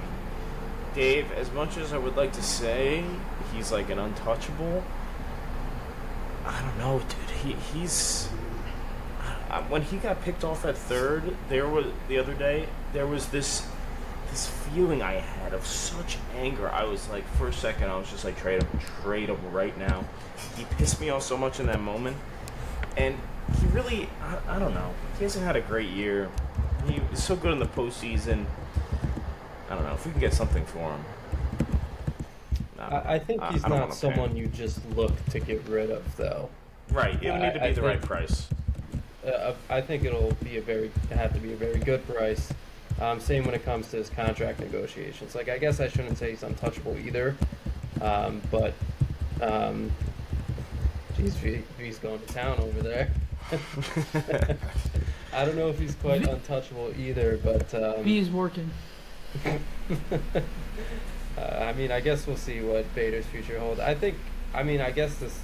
Dave, 0.95 1.31
as 1.33 1.51
much 1.53 1.77
as 1.77 1.93
I 1.93 1.99
would 1.99 2.17
like 2.17 2.33
to 2.33 2.43
say 2.43 3.05
he's 3.55 3.71
like 3.71 3.91
an 3.91 3.99
untouchable, 3.99 4.83
I 6.45 6.63
don't 6.63 6.79
know, 6.79 6.99
dude. 7.01 7.37
He 7.43 7.53
he's. 7.73 8.29
When 9.69 9.83
he 9.83 9.97
got 9.97 10.23
picked 10.23 10.45
off 10.45 10.65
at 10.65 10.79
third, 10.79 11.37
there 11.49 11.69
was 11.69 11.87
the 12.09 12.19
other 12.19 12.35
day. 12.35 12.69
There 12.93 13.07
was 13.07 13.29
this 13.29 13.67
this 14.31 14.47
feeling 14.47 15.03
I 15.03 15.15
had 15.15 15.53
of 15.53 15.67
such 15.67 16.19
anger. 16.37 16.69
I 16.71 16.85
was 16.85 17.09
like, 17.09 17.27
for 17.35 17.49
a 17.49 17.53
second, 17.53 17.91
I 17.91 17.97
was 17.97 18.09
just 18.11 18.25
like, 18.25 18.39
trade 18.39 18.63
him, 18.63 18.81
trade 19.03 19.29
him 19.29 19.39
right 19.51 19.77
now. 19.77 20.05
He 20.57 20.65
pissed 20.77 21.01
me 21.01 21.11
off 21.11 21.23
so 21.23 21.37
much 21.37 21.59
in 21.59 21.67
that 21.67 21.81
moment, 21.81 22.17
and 22.97 23.19
he 23.61 23.67
really, 23.69 24.09
I, 24.23 24.57
I 24.57 24.59
don't 24.61 24.75
know. 24.75 24.95
He 25.19 25.25
hasn't 25.25 25.45
had 25.45 25.57
a 25.57 25.61
great 25.61 25.89
year. 25.89 26.29
He 26.87 27.01
was 27.11 27.23
so 27.23 27.35
good 27.35 27.53
in 27.53 27.59
the 27.59 27.67
postseason. 27.67 28.47
I 29.69 29.75
don't 29.75 29.85
know 29.85 29.95
if 29.95 30.07
we 30.07 30.13
can 30.13 30.21
get 30.21 30.33
something 30.33 30.65
for 30.65 30.93
him. 30.93 31.05
Don't 32.89 33.05
know. 33.05 33.11
I, 33.11 33.15
I 33.15 33.19
think 33.19 33.43
he's 33.45 33.65
I 33.65 33.69
don't 33.69 33.79
not 33.79 33.89
wanna 33.89 33.93
pay 33.93 33.99
someone 33.99 34.37
you 34.37 34.47
just 34.47 34.79
look 34.97 35.13
to 35.27 35.41
get 35.41 35.63
rid 35.69 35.91
of, 35.91 36.17
though. 36.17 36.49
Right, 36.91 37.23
it 37.23 37.31
would 37.31 37.41
need 37.41 37.53
to 37.55 37.61
be 37.61 37.65
I- 37.67 37.69
I 37.69 37.73
the 37.73 37.83
right 37.83 38.01
price. 38.01 38.49
Uh, 39.27 39.53
I 39.69 39.83
think 39.83 40.05
it'll 40.05 40.33
be 40.43 40.57
a 40.57 40.63
very 40.63 40.91
have 41.11 41.35
to 41.35 41.41
be 41.41 41.53
a 41.53 41.57
very 41.57 41.79
good 41.79 42.07
price. 42.09 42.53
Um, 43.01 43.21
same 43.21 43.45
when 43.45 43.55
it 43.55 43.65
comes 43.65 43.91
to 43.91 43.99
his 43.99 44.11
contract 44.11 44.61
negotiations. 44.61 45.35
Like 45.35 45.49
I 45.49 45.59
guess 45.59 45.79
I 45.79 45.89
shouldn't 45.89 46.17
say 46.19 46.31
he's 46.31 46.43
untouchable 46.43 46.97
either, 46.97 47.37
um, 48.01 48.41
but 48.51 48.73
um, 49.43 49.91
geez, 51.17 51.35
V, 51.37 51.63
V's 51.79 51.99
going 51.99 52.19
to 52.19 52.27
town 52.33 52.59
over 52.61 52.83
there. 52.83 53.11
I 55.33 55.45
don't 55.45 55.57
know 55.57 55.69
if 55.69 55.79
he's 55.79 55.95
quite 55.97 56.27
untouchable 56.27 56.93
either, 56.99 57.39
but 57.45 57.73
um, 57.75 58.03
B 58.03 58.23
working. 58.31 58.71
uh, 61.41 61.65
I 61.65 61.73
mean, 61.73 61.91
I 61.91 62.01
guess 62.01 62.27
we'll 62.27 62.37
see 62.37 62.61
what 62.61 62.93
Bader's 62.95 63.27
future 63.27 63.59
holds. 63.59 63.81
I 63.81 63.95
think, 63.95 64.17
I 64.55 64.63
mean, 64.63 64.81
I 64.81 64.91
guess 64.91 65.15
this 65.17 65.39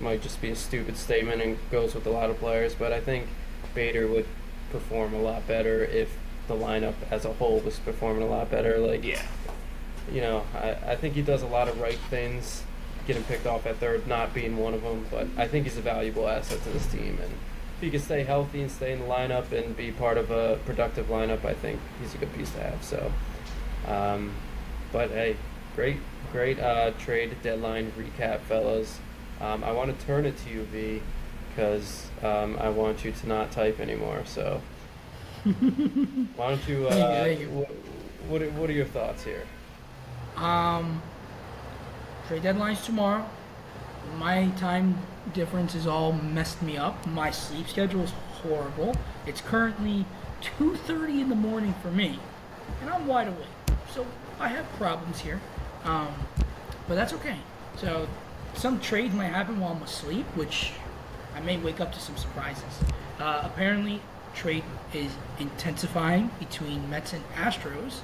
might 0.00 0.22
just 0.22 0.40
be 0.40 0.50
a 0.50 0.56
stupid 0.56 0.96
statement 0.96 1.42
and 1.42 1.58
goes 1.70 1.94
with 1.94 2.06
a 2.06 2.10
lot 2.10 2.30
of 2.30 2.38
players, 2.38 2.74
but 2.74 2.92
I 2.92 3.00
think 3.00 3.26
Bader 3.74 4.06
would 4.06 4.26
perform 4.70 5.12
a 5.14 5.20
lot 5.20 5.46
better 5.46 5.84
if 5.84 6.16
the 6.48 6.54
lineup 6.54 6.94
as 7.10 7.24
a 7.24 7.32
whole 7.34 7.60
was 7.60 7.78
performing 7.78 8.22
a 8.22 8.26
lot 8.26 8.50
better. 8.50 8.78
Like, 8.78 9.04
Yeah. 9.04 9.22
you 10.12 10.20
know, 10.20 10.44
I, 10.54 10.92
I 10.92 10.96
think 10.96 11.14
he 11.14 11.22
does 11.22 11.42
a 11.42 11.46
lot 11.46 11.68
of 11.68 11.80
right 11.80 11.98
things. 12.08 12.62
Getting 13.06 13.24
picked 13.24 13.46
off 13.46 13.66
at 13.66 13.76
third, 13.78 14.06
not 14.06 14.32
being 14.34 14.56
one 14.56 14.74
of 14.74 14.82
them, 14.82 15.06
but 15.10 15.26
I 15.36 15.48
think 15.48 15.64
he's 15.64 15.76
a 15.78 15.80
valuable 15.82 16.28
asset 16.28 16.62
to 16.62 16.68
this 16.70 16.86
team. 16.86 17.18
And 17.22 17.32
if 17.76 17.80
he 17.80 17.90
can 17.90 18.00
stay 18.00 18.22
healthy 18.24 18.60
and 18.62 18.70
stay 18.70 18.92
in 18.92 19.00
the 19.00 19.06
lineup 19.06 19.50
and 19.52 19.76
be 19.76 19.90
part 19.90 20.16
of 20.18 20.30
a 20.30 20.58
productive 20.66 21.06
lineup, 21.08 21.44
I 21.44 21.54
think 21.54 21.80
he's 22.00 22.14
a 22.14 22.18
good 22.18 22.32
piece 22.34 22.50
to 22.52 22.60
have. 22.60 22.84
So, 22.84 23.12
Um, 23.86 24.32
but 24.92 25.10
hey, 25.10 25.36
great, 25.76 25.98
great 26.32 26.58
uh, 26.58 26.92
trade 26.98 27.36
deadline 27.42 27.92
recap, 27.92 28.40
fellas. 28.40 28.98
Um, 29.40 29.64
I 29.64 29.72
want 29.72 29.98
to 29.98 30.06
turn 30.06 30.26
it 30.26 30.36
to 30.38 30.50
you, 30.50 30.62
V, 30.64 31.00
because 31.50 32.08
um, 32.22 32.56
I 32.60 32.68
want 32.68 33.04
you 33.04 33.12
to 33.12 33.28
not 33.28 33.50
type 33.52 33.80
anymore. 33.80 34.22
So, 34.26 34.60
why 35.44 36.48
don't 36.50 36.68
you? 36.68 36.86
Uh, 36.88 36.90
Thank 36.90 37.40
you, 37.40 37.46
thank 37.46 37.50
you. 37.50 37.66
wh- 38.26 38.30
what, 38.30 38.42
are, 38.42 38.50
what 38.50 38.68
are 38.70 38.74
your 38.74 38.84
thoughts 38.86 39.24
here? 39.24 39.46
Um, 40.36 41.00
trade 42.28 42.42
deadline's 42.42 42.84
tomorrow. 42.84 43.24
My 44.18 44.48
time 44.56 44.98
difference 45.34 45.74
is 45.74 45.86
all 45.86 46.12
messed 46.12 46.60
me 46.62 46.76
up. 46.76 47.06
My 47.06 47.30
sleep 47.30 47.68
schedule 47.68 48.02
is 48.02 48.10
horrible. 48.42 48.94
It's 49.26 49.40
currently 49.40 50.04
2:30 50.58 51.20
in 51.20 51.28
the 51.28 51.34
morning 51.34 51.74
for 51.82 51.90
me, 51.90 52.18
and 52.80 52.90
I'm 52.90 53.06
wide 53.06 53.28
awake. 53.28 53.46
So 53.94 54.06
I 54.40 54.48
have 54.48 54.66
problems 54.72 55.20
here, 55.20 55.38
um, 55.84 56.14
but 56.88 56.94
that's 56.94 57.12
okay. 57.12 57.36
So 57.76 58.08
some 58.54 58.80
trades 58.80 59.14
might 59.14 59.26
happen 59.26 59.60
while 59.60 59.72
I'm 59.72 59.82
asleep, 59.82 60.24
which 60.34 60.72
I 61.36 61.40
may 61.40 61.58
wake 61.58 61.78
up 61.78 61.92
to 61.92 62.00
some 62.00 62.16
surprises. 62.16 62.64
Uh, 63.18 63.42
apparently, 63.44 64.00
trade 64.34 64.64
is 64.94 65.12
intensifying 65.38 66.30
between 66.38 66.88
Mets 66.88 67.12
and 67.12 67.22
Astros, 67.34 67.98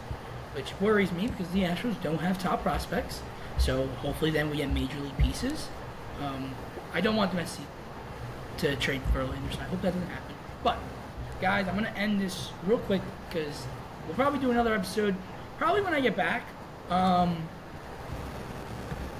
which 0.55 0.72
worries 0.78 1.11
me 1.12 1.28
because 1.28 1.49
the 1.53 1.62
Astros 1.62 2.01
don't 2.03 2.20
have 2.20 2.39
top 2.39 2.62
prospects. 2.62 3.22
So 3.59 3.87
hopefully, 3.87 4.30
then 4.30 4.51
we 4.51 4.59
get 4.59 4.70
major 4.70 5.01
league 5.01 5.16
pieces. 5.16 5.68
Um, 6.22 6.55
I 6.93 7.01
don't 7.01 7.16
want 7.16 7.30
the 7.30 7.39
Mets 7.39 7.59
to, 8.59 8.76
trade 8.76 9.01
Verlander, 9.14 9.53
so 9.53 9.61
I 9.61 9.64
hope 9.64 9.80
that 9.80 9.95
doesn't 9.95 10.09
happen. 10.09 10.34
But 10.62 10.78
guys, 11.41 11.66
I'm 11.66 11.74
gonna 11.74 11.95
end 11.97 12.20
this 12.20 12.51
real 12.66 12.78
quick 12.78 13.01
because 13.28 13.66
we'll 14.07 14.16
probably 14.16 14.39
do 14.39 14.51
another 14.51 14.74
episode 14.74 15.14
probably 15.59 15.82
when 15.82 15.94
I 15.94 16.00
get 16.00 16.16
back. 16.16 16.42
Um, 16.90 17.36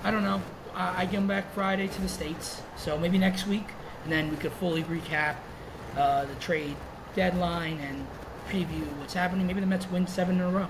I 0.05 0.11
don't 0.11 0.23
know. 0.23 0.41
I, 0.75 1.03
I 1.03 1.07
come 1.07 1.27
back 1.27 1.53
Friday 1.53 1.89
to 1.89 2.01
the 2.01 2.09
states, 2.09 2.63
so 2.77 2.99
maybe 2.99 3.19
next 3.19 3.47
week, 3.47 3.67
and 4.05 4.13
then 4.13 4.31
we 4.31 4.37
could 4.37 4.53
fully 4.53 4.85
recap 4.85 5.37
uh, 5.97 6.25
the 6.27 6.35
trade 6.37 6.77
deadline 7.15 7.79
and 7.81 8.07
preview 8.49 8.87
what's 8.99 9.15
happening. 9.15 9.47
Maybe 9.47 9.61
the 9.61 9.67
Mets 9.67 9.91
win 9.91 10.07
seven 10.07 10.37
in 10.37 10.43
a 10.43 10.51
row, 10.51 10.69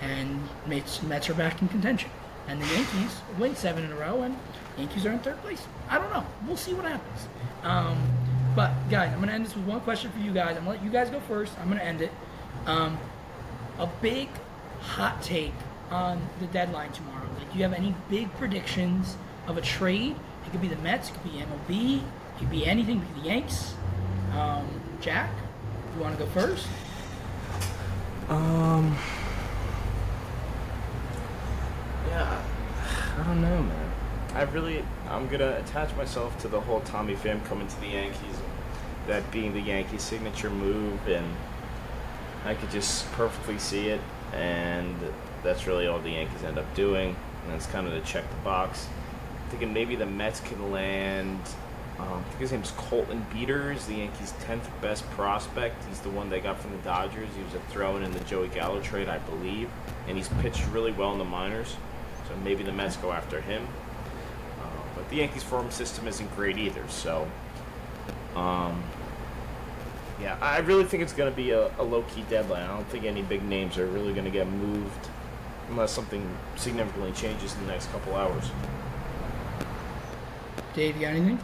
and 0.00 0.40
Mets, 0.66 1.02
Mets 1.02 1.28
are 1.30 1.34
back 1.34 1.60
in 1.62 1.68
contention, 1.68 2.10
and 2.46 2.60
the 2.62 2.66
Yankees 2.66 3.20
win 3.38 3.56
seven 3.56 3.84
in 3.84 3.92
a 3.92 3.96
row, 3.96 4.22
and 4.22 4.38
Yankees 4.78 5.06
are 5.06 5.12
in 5.12 5.18
third 5.20 5.40
place. 5.42 5.66
I 5.88 5.98
don't 5.98 6.12
know. 6.12 6.24
We'll 6.46 6.56
see 6.56 6.74
what 6.74 6.84
happens. 6.84 7.28
Um, 7.62 7.98
but 8.54 8.72
guys, 8.90 9.12
I'm 9.12 9.20
gonna 9.20 9.32
end 9.32 9.46
this 9.46 9.56
with 9.56 9.66
one 9.66 9.80
question 9.80 10.10
for 10.12 10.18
you 10.18 10.32
guys. 10.32 10.56
I'm 10.56 10.64
gonna 10.64 10.70
let 10.76 10.84
you 10.84 10.90
guys 10.90 11.10
go 11.10 11.20
first. 11.20 11.58
I'm 11.58 11.68
gonna 11.68 11.82
end 11.82 12.02
it. 12.02 12.12
Um, 12.66 12.98
a 13.78 13.86
big 14.00 14.28
hot 14.86 15.22
take 15.22 15.52
on 15.90 16.20
the 16.40 16.46
deadline 16.46 16.92
tomorrow. 16.92 17.26
Like, 17.38 17.52
do 17.52 17.58
you 17.58 17.64
have 17.64 17.72
any 17.72 17.94
big 18.08 18.32
predictions 18.34 19.16
of 19.46 19.56
a 19.56 19.60
trade? 19.60 20.16
It 20.46 20.50
could 20.50 20.60
be 20.60 20.68
the 20.68 20.76
Mets, 20.76 21.10
it 21.10 21.12
could 21.12 21.24
be 21.24 21.38
MLB, 21.38 21.98
it 21.98 22.38
could 22.38 22.50
be 22.50 22.66
anything. 22.66 22.98
It 22.98 23.06
could 23.06 23.14
be 23.16 23.20
the 23.22 23.26
Yanks. 23.28 23.74
Um, 24.32 24.68
Jack, 25.00 25.30
you 25.94 26.02
want 26.02 26.16
to 26.16 26.24
go 26.24 26.30
first? 26.30 26.66
Um. 28.28 28.96
Yeah, 32.08 32.42
I 33.18 33.22
don't 33.24 33.40
know, 33.40 33.62
man. 33.62 33.92
I 34.34 34.42
really, 34.42 34.84
I'm 35.08 35.28
gonna 35.28 35.56
attach 35.56 35.94
myself 35.96 36.38
to 36.40 36.48
the 36.48 36.60
whole 36.60 36.80
Tommy 36.80 37.14
Pham 37.14 37.44
coming 37.46 37.66
to 37.66 37.80
the 37.80 37.88
Yankees, 37.88 38.36
that 39.06 39.30
being 39.30 39.52
the 39.52 39.60
Yankees' 39.60 40.02
signature 40.02 40.50
move, 40.50 41.06
and 41.08 41.26
I 42.44 42.54
could 42.54 42.70
just 42.70 43.10
perfectly 43.12 43.58
see 43.58 43.88
it, 43.88 44.00
and 44.32 44.94
that's 45.42 45.66
really 45.66 45.86
all 45.86 45.98
the 45.98 46.10
Yankees 46.10 46.42
end 46.44 46.58
up 46.58 46.74
doing, 46.74 47.16
and 47.44 47.54
it's 47.54 47.66
kind 47.66 47.86
of 47.86 47.92
to 47.92 48.00
check 48.10 48.28
the 48.28 48.36
box. 48.36 48.88
Thinking 49.50 49.72
maybe 49.72 49.96
the 49.96 50.06
Mets 50.06 50.40
can 50.40 50.72
land. 50.72 51.40
Um, 51.98 52.18
I 52.18 52.22
think 52.22 52.40
his 52.40 52.52
name's 52.52 52.72
Clayton 52.72 53.24
Beeters, 53.32 53.86
the 53.86 53.94
Yankees' 53.94 54.34
10th 54.46 54.68
best 54.82 55.08
prospect. 55.12 55.82
He's 55.88 56.00
the 56.00 56.10
one 56.10 56.28
they 56.28 56.40
got 56.40 56.58
from 56.58 56.72
the 56.72 56.78
Dodgers. 56.78 57.28
He 57.34 57.42
was 57.42 57.54
a 57.54 57.60
throw 57.70 57.96
in 57.96 58.02
in 58.02 58.12
the 58.12 58.20
Joey 58.20 58.48
Gallo 58.48 58.80
trade, 58.80 59.08
I 59.08 59.18
believe, 59.18 59.70
and 60.06 60.16
he's 60.16 60.28
pitched 60.40 60.66
really 60.68 60.92
well 60.92 61.12
in 61.12 61.18
the 61.18 61.24
minors. 61.24 61.76
So 62.28 62.36
maybe 62.44 62.64
the 62.64 62.72
Mets 62.72 62.96
go 62.96 63.12
after 63.12 63.40
him. 63.40 63.66
Uh, 64.60 64.66
but 64.94 65.08
the 65.08 65.16
Yankees' 65.16 65.42
farm 65.42 65.70
system 65.70 66.06
isn't 66.06 66.34
great 66.36 66.58
either, 66.58 66.86
so. 66.88 67.26
Um, 68.34 68.82
yeah, 70.20 70.36
I 70.40 70.58
really 70.58 70.84
think 70.84 71.02
it's 71.02 71.12
going 71.12 71.30
to 71.30 71.36
be 71.36 71.50
a, 71.50 71.70
a 71.78 71.82
low 71.82 72.02
key 72.02 72.24
deadline. 72.30 72.62
I 72.62 72.74
don't 72.74 72.88
think 72.88 73.04
any 73.04 73.22
big 73.22 73.42
names 73.42 73.76
are 73.78 73.86
really 73.86 74.12
going 74.12 74.24
to 74.24 74.30
get 74.30 74.48
moved 74.48 75.08
unless 75.68 75.92
something 75.92 76.26
significantly 76.56 77.12
changes 77.12 77.54
in 77.54 77.66
the 77.66 77.72
next 77.72 77.90
couple 77.92 78.14
hours. 78.14 78.50
Dave, 80.74 80.96
you 80.96 81.02
got 81.02 81.14
anything? 81.14 81.38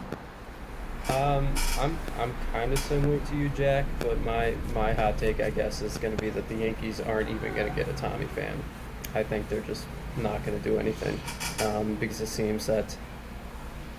Um, 1.09 1.53
I'm 1.79 1.97
I'm 2.17 2.33
kind 2.53 2.71
of 2.71 2.79
similar 2.79 3.19
to 3.19 3.35
you, 3.35 3.49
Jack, 3.49 3.85
but 3.99 4.21
my 4.21 4.55
my 4.73 4.93
hot 4.93 5.17
take, 5.17 5.41
I 5.41 5.49
guess, 5.49 5.81
is 5.81 5.97
going 5.97 6.15
to 6.15 6.21
be 6.21 6.29
that 6.29 6.47
the 6.47 6.55
Yankees 6.55 7.01
aren't 7.01 7.29
even 7.29 7.53
going 7.53 7.67
to 7.67 7.75
get 7.75 7.89
a 7.89 7.93
Tommy 7.93 8.25
Pham. 8.25 8.55
I 9.13 9.23
think 9.23 9.49
they're 9.49 9.61
just 9.61 9.85
not 10.17 10.45
going 10.45 10.57
to 10.57 10.63
do 10.63 10.77
anything 10.77 11.19
um, 11.67 11.95
because 11.95 12.21
it 12.21 12.27
seems 12.27 12.67
that 12.67 12.95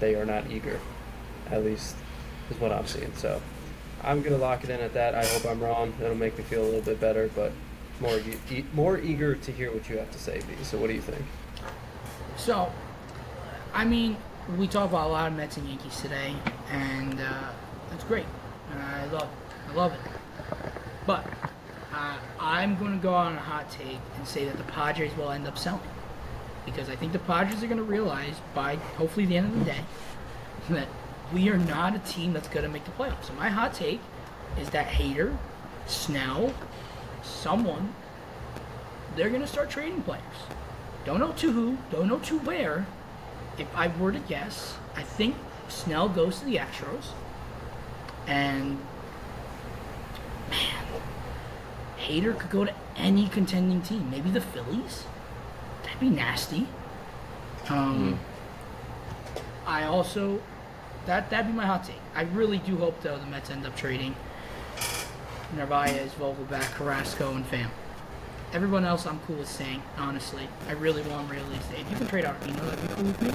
they 0.01 0.15
are 0.15 0.25
not 0.25 0.51
eager. 0.51 0.81
At 1.51 1.65
least 1.65 1.95
is 2.51 2.59
what 2.59 2.73
I'm 2.73 2.87
seeing. 2.87 3.13
So 3.17 3.41
I'm 4.05 4.23
to 4.23 4.37
lock 4.37 4.65
it 4.65 4.71
in 4.71 4.81
at 4.81 4.93
that. 4.95 5.15
I 5.15 5.25
hope 5.25 5.47
I'm 5.47 5.61
wrong. 5.61 5.95
It'll 6.01 6.15
make 6.15 6.37
me 6.37 6.45
feel 6.45 6.63
a 6.63 6.67
little 6.67 6.83
bit 6.83 7.01
better, 7.01 7.31
but 7.35 7.53
more 8.01 8.19
e- 8.51 8.65
more 8.73 8.99
eager 8.99 9.35
to 9.35 9.53
hear 9.53 9.73
what 9.73 9.89
you 9.89 9.99
have 9.99 10.11
to 10.11 10.19
say, 10.19 10.41
B. 10.41 10.63
So 10.63 10.79
what 10.79 10.89
do 10.89 10.95
you 10.95 11.01
think? 11.01 11.25
So, 12.37 12.71
I 13.73 13.85
mean, 13.85 14.17
we 14.59 14.67
talk 14.67 14.91
about 14.91 15.09
a 15.09 15.13
lot 15.13 15.31
of 15.31 15.37
Mets 15.37 15.57
and 15.57 15.67
Yankees 15.69 16.01
today, 16.01 16.35
and 16.71 17.19
uh, 17.21 17.51
that's 17.91 18.05
great. 18.05 18.27
I 18.77 19.07
love 19.07 19.23
it. 19.23 19.71
I 19.71 19.75
love 19.75 19.93
it. 19.93 20.01
But 21.07 21.27
uh, 21.93 22.19
I'm 22.41 22.77
going 22.77 22.99
to 22.99 23.03
go 23.03 23.15
on 23.15 23.35
a 23.35 23.41
hot 23.41 23.71
take 23.71 23.99
and 24.17 24.27
say 24.27 24.45
that 24.45 24.57
the 24.57 24.65
Padres 24.65 25.17
will 25.17 25.31
end 25.31 25.47
up 25.47 25.57
selling. 25.57 25.81
Because 26.67 26.89
I 26.89 26.97
think 26.97 27.13
the 27.13 27.19
Padres 27.21 27.63
are 27.63 27.67
going 27.67 27.79
to 27.79 27.85
realize 27.85 28.35
by 28.55 28.77
hopefully 28.97 29.27
the 29.27 29.37
end 29.37 29.53
of 29.53 29.59
the 29.59 29.65
day 29.67 29.85
that 30.71 30.89
we 31.35 31.49
are 31.51 31.59
not 31.59 31.97
a 31.97 31.99
team 31.99 32.33
that's 32.33 32.49
going 32.49 32.65
to 32.65 32.71
make 32.71 32.85
the 32.85 32.93
playoffs. 32.93 33.25
So 33.25 33.35
my 33.35 33.49
hot 33.49 33.75
take 33.75 34.01
is 34.59 34.71
that 34.71 34.87
Hader, 34.87 35.37
Snell, 35.87 36.55
someone, 37.23 37.93
they're 39.17 39.29
going 39.29 39.41
to 39.41 39.47
start 39.47 39.69
trading 39.69 40.03
players. 40.03 40.23
Don't 41.05 41.19
know 41.19 41.33
to 41.33 41.53
who, 41.53 41.77
don't 41.91 42.09
know 42.09 42.21
to 42.21 42.39
where. 42.39 42.87
If 43.59 43.69
I 43.75 43.89
were 43.89 44.13
to 44.13 44.19
guess, 44.21 44.77
I 44.97 45.03
think 45.03 45.35
Snell 45.69 46.09
goes 46.09 46.39
to 46.39 46.45
the 46.45 46.57
Astros. 46.57 47.09
And 48.27 48.79
man, 50.51 50.85
Hader 51.99 52.39
could 52.39 52.51
go 52.51 52.65
to 52.65 52.75
any 52.97 53.29
contending 53.29 53.83
team. 53.83 54.09
Maybe 54.11 54.31
the 54.31 54.41
Phillies. 54.41 55.05
That'd 55.83 56.01
be 56.01 56.11
nasty. 56.11 56.67
Um, 57.69 58.19
I 59.67 59.85
also 59.85 60.41
that 61.07 61.31
that'd 61.31 61.47
be 61.47 61.53
my 61.53 61.67
hot 61.67 61.85
take. 61.85 62.01
I 62.15 62.23
really 62.23 62.59
do 62.59 62.77
hope 62.77 63.01
though 63.03 63.19
the 63.19 63.27
Mets 63.27 63.51
end 63.51 63.67
up 63.67 63.77
trading 63.77 64.15
Narvaez, 65.57 66.13
Vogelbach, 66.13 66.73
Carrasco, 66.75 67.35
and 67.35 67.49
Pham. 67.49 67.69
Everyone 68.53 68.85
else 68.85 69.07
I'm 69.07 69.19
cool 69.21 69.37
with 69.37 69.49
staying, 69.49 69.83
honestly. 69.99 70.49
I 70.69 70.73
really 70.73 71.03
want 71.03 71.31
Ray 71.31 71.39
to 71.39 71.63
stay. 71.65 71.81
If 71.81 71.91
you 71.91 71.97
can 71.97 72.07
trade 72.07 72.25
Arpino, 72.25 72.65
that'd 72.65 72.81
be 72.81 72.95
cool 72.95 73.05
with 73.05 73.23
me. 73.23 73.31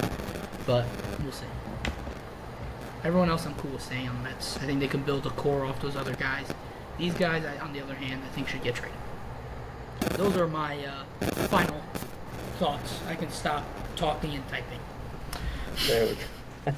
But 0.66 0.86
we'll 1.22 1.32
see. 1.32 1.46
Everyone 3.04 3.28
else 3.28 3.46
I'm 3.46 3.54
cool 3.56 3.72
with 3.72 3.82
staying 3.82 4.08
on 4.08 4.16
the 4.16 4.30
Mets. 4.30 4.56
I 4.56 4.60
think 4.60 4.80
they 4.80 4.88
can 4.88 5.02
build 5.02 5.26
a 5.26 5.30
core 5.30 5.64
off 5.64 5.80
those 5.80 5.96
other 5.96 6.14
guys. 6.14 6.46
These 6.98 7.14
guys, 7.14 7.44
I, 7.44 7.58
on 7.58 7.72
the 7.72 7.82
other 7.82 7.94
hand, 7.94 8.22
I 8.24 8.28
think 8.34 8.48
should 8.48 8.62
get 8.62 8.74
traded. 8.74 8.96
Those 10.12 10.36
are 10.36 10.46
my 10.46 10.78
uh, 10.84 11.26
final 11.48 11.80
thoughts. 12.58 13.00
I 13.08 13.14
can 13.14 13.30
stop 13.30 13.64
talking 13.96 14.34
and 14.34 14.46
typing. 14.48 14.80
There 15.86 16.06
we 16.06 16.14
go. 16.14 16.72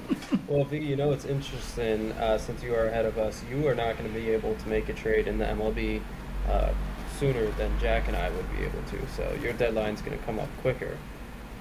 well, 0.48 0.64
V, 0.64 0.78
you 0.78 0.96
know 0.96 1.12
it's 1.12 1.24
interesting. 1.24 2.12
Uh, 2.12 2.38
since 2.38 2.62
you 2.62 2.74
are 2.74 2.86
ahead 2.86 3.06
of 3.06 3.18
us, 3.18 3.42
you 3.50 3.66
are 3.68 3.74
not 3.74 3.96
going 3.98 4.12
to 4.12 4.18
be 4.18 4.30
able 4.30 4.54
to 4.54 4.68
make 4.68 4.88
a 4.88 4.92
trade 4.92 5.26
in 5.26 5.38
the 5.38 5.44
MLB 5.44 6.02
uh, 6.48 6.72
sooner 7.18 7.46
than 7.52 7.78
Jack 7.80 8.08
and 8.08 8.16
I 8.16 8.30
would 8.30 8.50
be 8.56 8.64
able 8.64 8.82
to. 8.90 9.06
So 9.16 9.36
your 9.42 9.52
deadline's 9.52 10.02
going 10.02 10.18
to 10.18 10.24
come 10.24 10.38
up 10.38 10.48
quicker, 10.60 10.96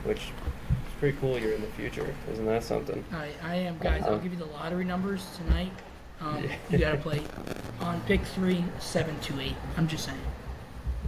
which 0.04 0.18
is 0.18 0.94
pretty 1.00 1.18
cool. 1.20 1.38
You're 1.38 1.54
in 1.54 1.62
the 1.62 1.68
future, 1.68 2.14
isn't 2.32 2.46
that 2.46 2.64
something? 2.64 3.04
I, 3.12 3.30
I 3.42 3.56
am, 3.56 3.78
guys. 3.78 4.04
I'll 4.04 4.20
give 4.20 4.34
you 4.34 4.40
the 4.40 4.46
lottery 4.46 4.86
numbers 4.86 5.26
tonight. 5.38 5.72
Um, 6.22 6.44
you 6.70 6.78
gotta 6.78 6.98
play 6.98 7.22
on 7.82 8.00
pick 8.02 8.22
three, 8.24 8.64
seven, 8.80 9.20
two, 9.22 9.40
eight. 9.40 9.56
I'm 9.78 9.88
just 9.88 10.06
saying. 10.06 10.20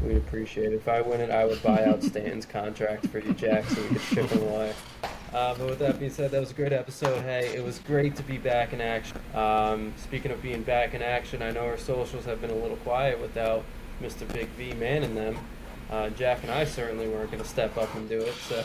We'd 0.04 0.18
appreciate 0.18 0.72
it. 0.72 0.76
If 0.76 0.88
I 0.88 1.02
win 1.02 1.22
it, 1.22 1.32
I 1.32 1.46
would 1.46 1.62
buy 1.64 1.86
out 1.86 2.04
Stanton's 2.04 2.46
contract 2.46 3.08
for 3.08 3.20
you, 3.20 3.34
Jack, 3.34 3.66
so 3.66 3.82
we 3.82 3.88
could 3.90 4.02
ship 4.02 4.30
him 4.30 4.44
away. 4.44 4.74
Uh, 5.34 5.54
but 5.56 5.68
with 5.68 5.80
that 5.80 6.00
being 6.00 6.12
said, 6.12 6.32
that 6.32 6.40
was 6.40 6.52
a 6.52 6.54
great 6.54 6.72
episode. 6.72 7.22
Hey, 7.24 7.54
it 7.56 7.64
was 7.64 7.80
great 7.80 8.16
to 8.16 8.24
be 8.24 8.38
back 8.38 8.72
in 8.72 8.82
action. 8.82 9.20
Um, 9.34 9.94
speaking 9.98 10.32
of 10.32 10.42
being 10.42 10.64
back 10.64 10.94
in 10.94 11.02
action, 11.02 11.42
I 11.42 11.52
know 11.52 11.66
our 11.66 11.78
socials 11.78 12.26
have 12.26 12.40
been 12.40 12.52
a 12.52 12.56
little 12.56 12.78
quiet 12.78 13.20
without 13.20 13.64
Mr. 14.02 14.32
Big 14.32 14.48
V 14.50 14.74
manning 14.74 15.16
them. 15.16 15.38
Uh, 15.90 16.10
Jack 16.10 16.44
and 16.44 16.52
I 16.52 16.66
certainly 16.66 17.08
weren't 17.08 17.32
going 17.32 17.44
to 17.44 17.50
step 17.50 17.78
up 17.78 17.94
and 17.96 18.08
do 18.08 18.22
it. 18.22 18.34
So, 18.34 18.64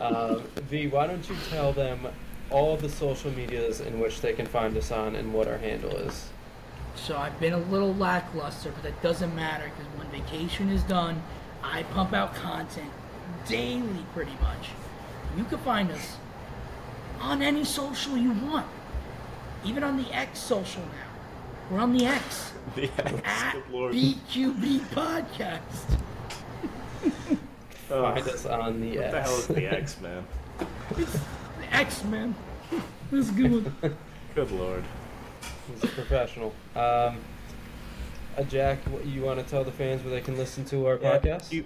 um, 0.00 0.42
V, 0.68 0.86
why 0.86 1.06
don't 1.06 1.28
you 1.28 1.36
tell 1.50 1.72
them 1.72 2.06
all 2.50 2.76
the 2.76 2.88
social 2.88 3.30
medias 3.32 3.80
in 3.80 3.98
which 3.98 4.20
they 4.20 4.32
can 4.32 4.46
find 4.46 4.76
us 4.76 4.90
on 4.90 5.16
and 5.16 5.32
what 5.34 5.48
our 5.48 5.58
handle 5.58 5.96
is? 5.96 6.28
So 6.96 7.16
I've 7.16 7.38
been 7.38 7.52
a 7.52 7.58
little 7.58 7.94
lackluster, 7.94 8.70
but 8.72 8.82
that 8.82 9.00
doesn't 9.02 9.34
matter 9.36 9.70
because 9.70 9.86
when 9.98 10.08
vacation 10.08 10.70
is 10.70 10.82
done, 10.82 11.22
I 11.62 11.82
pump 11.84 12.12
out 12.12 12.34
content 12.34 12.90
daily 13.46 14.04
pretty 14.12 14.36
much. 14.40 14.70
You 15.36 15.44
can 15.44 15.58
find 15.58 15.90
us 15.90 16.16
on 17.20 17.42
any 17.42 17.64
social 17.64 18.16
you 18.16 18.32
want, 18.32 18.66
even 19.64 19.84
on 19.84 19.96
the 20.02 20.12
X 20.14 20.38
social 20.40 20.82
now. 20.82 21.70
We're 21.70 21.80
on 21.80 21.96
the 21.96 22.06
X 22.06 22.52
The 22.74 22.84
X, 22.84 23.20
at 23.24 23.52
good 23.52 23.70
lord. 23.70 23.94
BQB 23.94 24.78
Podcast. 24.90 25.98
Oh, 27.88 28.02
Find 28.02 28.28
us 28.28 28.46
on 28.46 28.80
the 28.80 28.98
what 28.98 29.10
the 29.12 29.20
hell 29.22 29.36
is 29.36 29.46
the 29.46 29.66
X, 29.66 30.00
man? 30.00 30.26
The 30.90 31.06
X 31.70 32.02
Man. 32.04 32.34
That's 33.12 33.28
a 33.28 33.32
good 33.32 33.52
one. 33.52 33.96
Good 34.34 34.50
lord. 34.50 34.84
He's 35.72 35.84
a 35.84 35.88
professional. 35.88 36.54
Um, 36.74 37.18
uh, 38.38 38.42
Jack, 38.48 38.78
what, 38.90 39.06
you 39.06 39.22
want 39.22 39.38
to 39.40 39.44
tell 39.46 39.64
the 39.64 39.72
fans 39.72 40.02
where 40.02 40.10
they 40.12 40.20
can 40.20 40.36
listen 40.36 40.64
to 40.66 40.86
our 40.86 40.98
Yeah, 41.00 41.18
podcast? 41.18 41.50
BQ- 41.50 41.64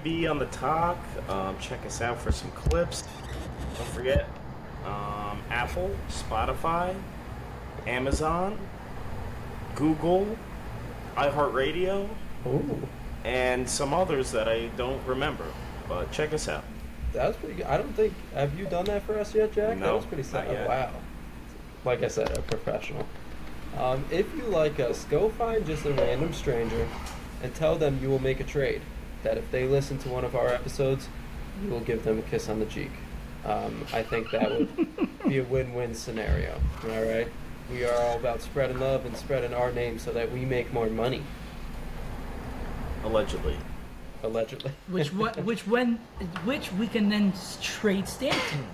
BQB 0.00 0.30
on 0.30 0.38
the 0.38 0.46
talk. 0.46 0.98
Um, 1.28 1.58
check 1.58 1.84
us 1.84 2.00
out 2.00 2.20
for 2.20 2.30
some 2.32 2.50
clips. 2.52 3.04
Don't 3.76 3.88
forget 3.88 4.28
um, 4.84 5.40
Apple, 5.50 5.90
Spotify, 6.08 6.94
Amazon, 7.86 8.58
Google, 9.74 10.36
iHeartRadio, 11.16 12.08
Ooh, 12.46 12.82
and 13.24 13.68
some 13.68 13.92
others 13.92 14.30
that 14.32 14.48
I 14.48 14.66
don't 14.76 15.04
remember. 15.06 15.44
But 15.88 16.10
check 16.12 16.32
us 16.32 16.48
out. 16.48 16.64
that 17.12 17.26
was 17.28 17.36
pretty 17.36 17.54
good. 17.56 17.66
I 17.66 17.76
don't 17.76 17.92
think. 17.94 18.14
Have 18.34 18.56
you 18.58 18.66
done 18.66 18.84
that 18.86 19.02
for 19.02 19.18
us 19.18 19.34
yet, 19.34 19.52
Jack? 19.52 19.78
that 19.80 19.92
was 19.94 20.06
pretty 20.06 20.22
sad. 20.22 20.66
wow. 20.68 20.90
Like 21.84 22.02
I 22.04 22.08
said, 22.08 22.30
a 22.38 22.42
professional. 22.42 23.04
Um, 23.78 24.04
if 24.10 24.26
you 24.36 24.44
like 24.44 24.78
us, 24.80 25.04
go 25.04 25.28
find 25.30 25.64
just 25.66 25.84
a 25.86 25.92
random 25.92 26.32
stranger 26.32 26.86
and 27.42 27.54
tell 27.54 27.76
them 27.76 27.98
you 28.02 28.08
will 28.08 28.18
make 28.22 28.40
a 28.40 28.44
trade. 28.44 28.82
That 29.22 29.38
if 29.38 29.50
they 29.50 29.66
listen 29.66 29.98
to 29.98 30.08
one 30.08 30.24
of 30.24 30.34
our 30.34 30.48
episodes, 30.48 31.08
you 31.62 31.70
will 31.70 31.80
give 31.80 32.04
them 32.04 32.18
a 32.18 32.22
kiss 32.22 32.48
on 32.48 32.58
the 32.58 32.66
cheek. 32.66 32.90
Um, 33.44 33.84
I 33.92 34.02
think 34.02 34.30
that 34.30 34.50
would 34.50 34.68
be 35.28 35.38
a 35.38 35.44
win-win 35.44 35.94
scenario. 35.94 36.60
All 36.84 37.02
right. 37.02 37.28
We 37.70 37.84
are 37.84 37.94
all 37.94 38.16
about 38.16 38.42
spreading 38.42 38.78
love 38.80 39.06
and 39.06 39.16
spreading 39.16 39.54
our 39.54 39.72
name 39.72 39.98
so 39.98 40.12
that 40.12 40.30
we 40.32 40.44
make 40.44 40.72
more 40.72 40.88
money. 40.88 41.22
Allegedly. 43.04 43.56
Allegedly. 44.22 44.70
Which 44.88 45.12
what 45.12 45.36
which 45.44 45.66
when 45.66 45.96
which 46.44 46.72
we 46.74 46.86
can 46.86 47.08
then 47.08 47.32
s- 47.32 47.58
trade 47.60 48.06
Stanton. 48.08 48.66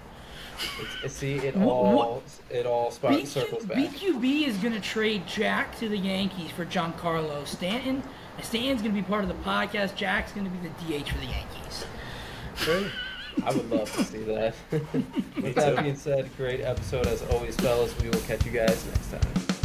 It's, 1.03 1.15
see, 1.15 1.37
it 1.37 1.57
all 1.57 1.97
what- 2.15 2.23
it 2.51 2.67
all 2.67 2.91
spot, 2.91 3.13
BQ, 3.13 3.27
circles 3.27 3.65
back. 3.65 3.79
BQB 3.79 4.47
is 4.47 4.57
going 4.57 4.75
to 4.75 4.81
trade 4.81 5.27
Jack 5.27 5.77
to 5.79 5.89
the 5.89 5.97
Yankees 5.99 6.51
for 6.51 6.65
Giancarlo 6.65 7.47
Stanton. 7.47 8.03
Stanton's 8.43 8.83
going 8.83 8.95
to 8.95 9.01
be 9.01 9.07
part 9.07 9.23
of 9.23 9.29
the 9.29 9.35
podcast. 9.49 9.95
Jack's 9.97 10.33
going 10.33 10.45
to 10.47 10.51
be 10.51 10.69
the 10.69 11.01
DH 11.01 11.09
for 11.09 11.19
the 11.19 11.27
Yankees. 11.27 11.85
Great. 12.65 12.91
I 13.45 13.53
would 13.53 13.71
love 13.71 13.93
to 13.95 14.05
see 14.05 14.23
that. 14.25 14.55
With 14.71 15.55
that 15.55 15.83
being 15.83 15.97
said, 15.97 16.29
great 16.37 16.61
episode 16.61 17.07
as 17.07 17.23
always, 17.31 17.57
fellas. 17.57 17.97
We 18.01 18.09
will 18.09 18.21
catch 18.21 18.45
you 18.45 18.53
guys 18.53 18.85
next 18.87 19.11
time. 19.11 19.58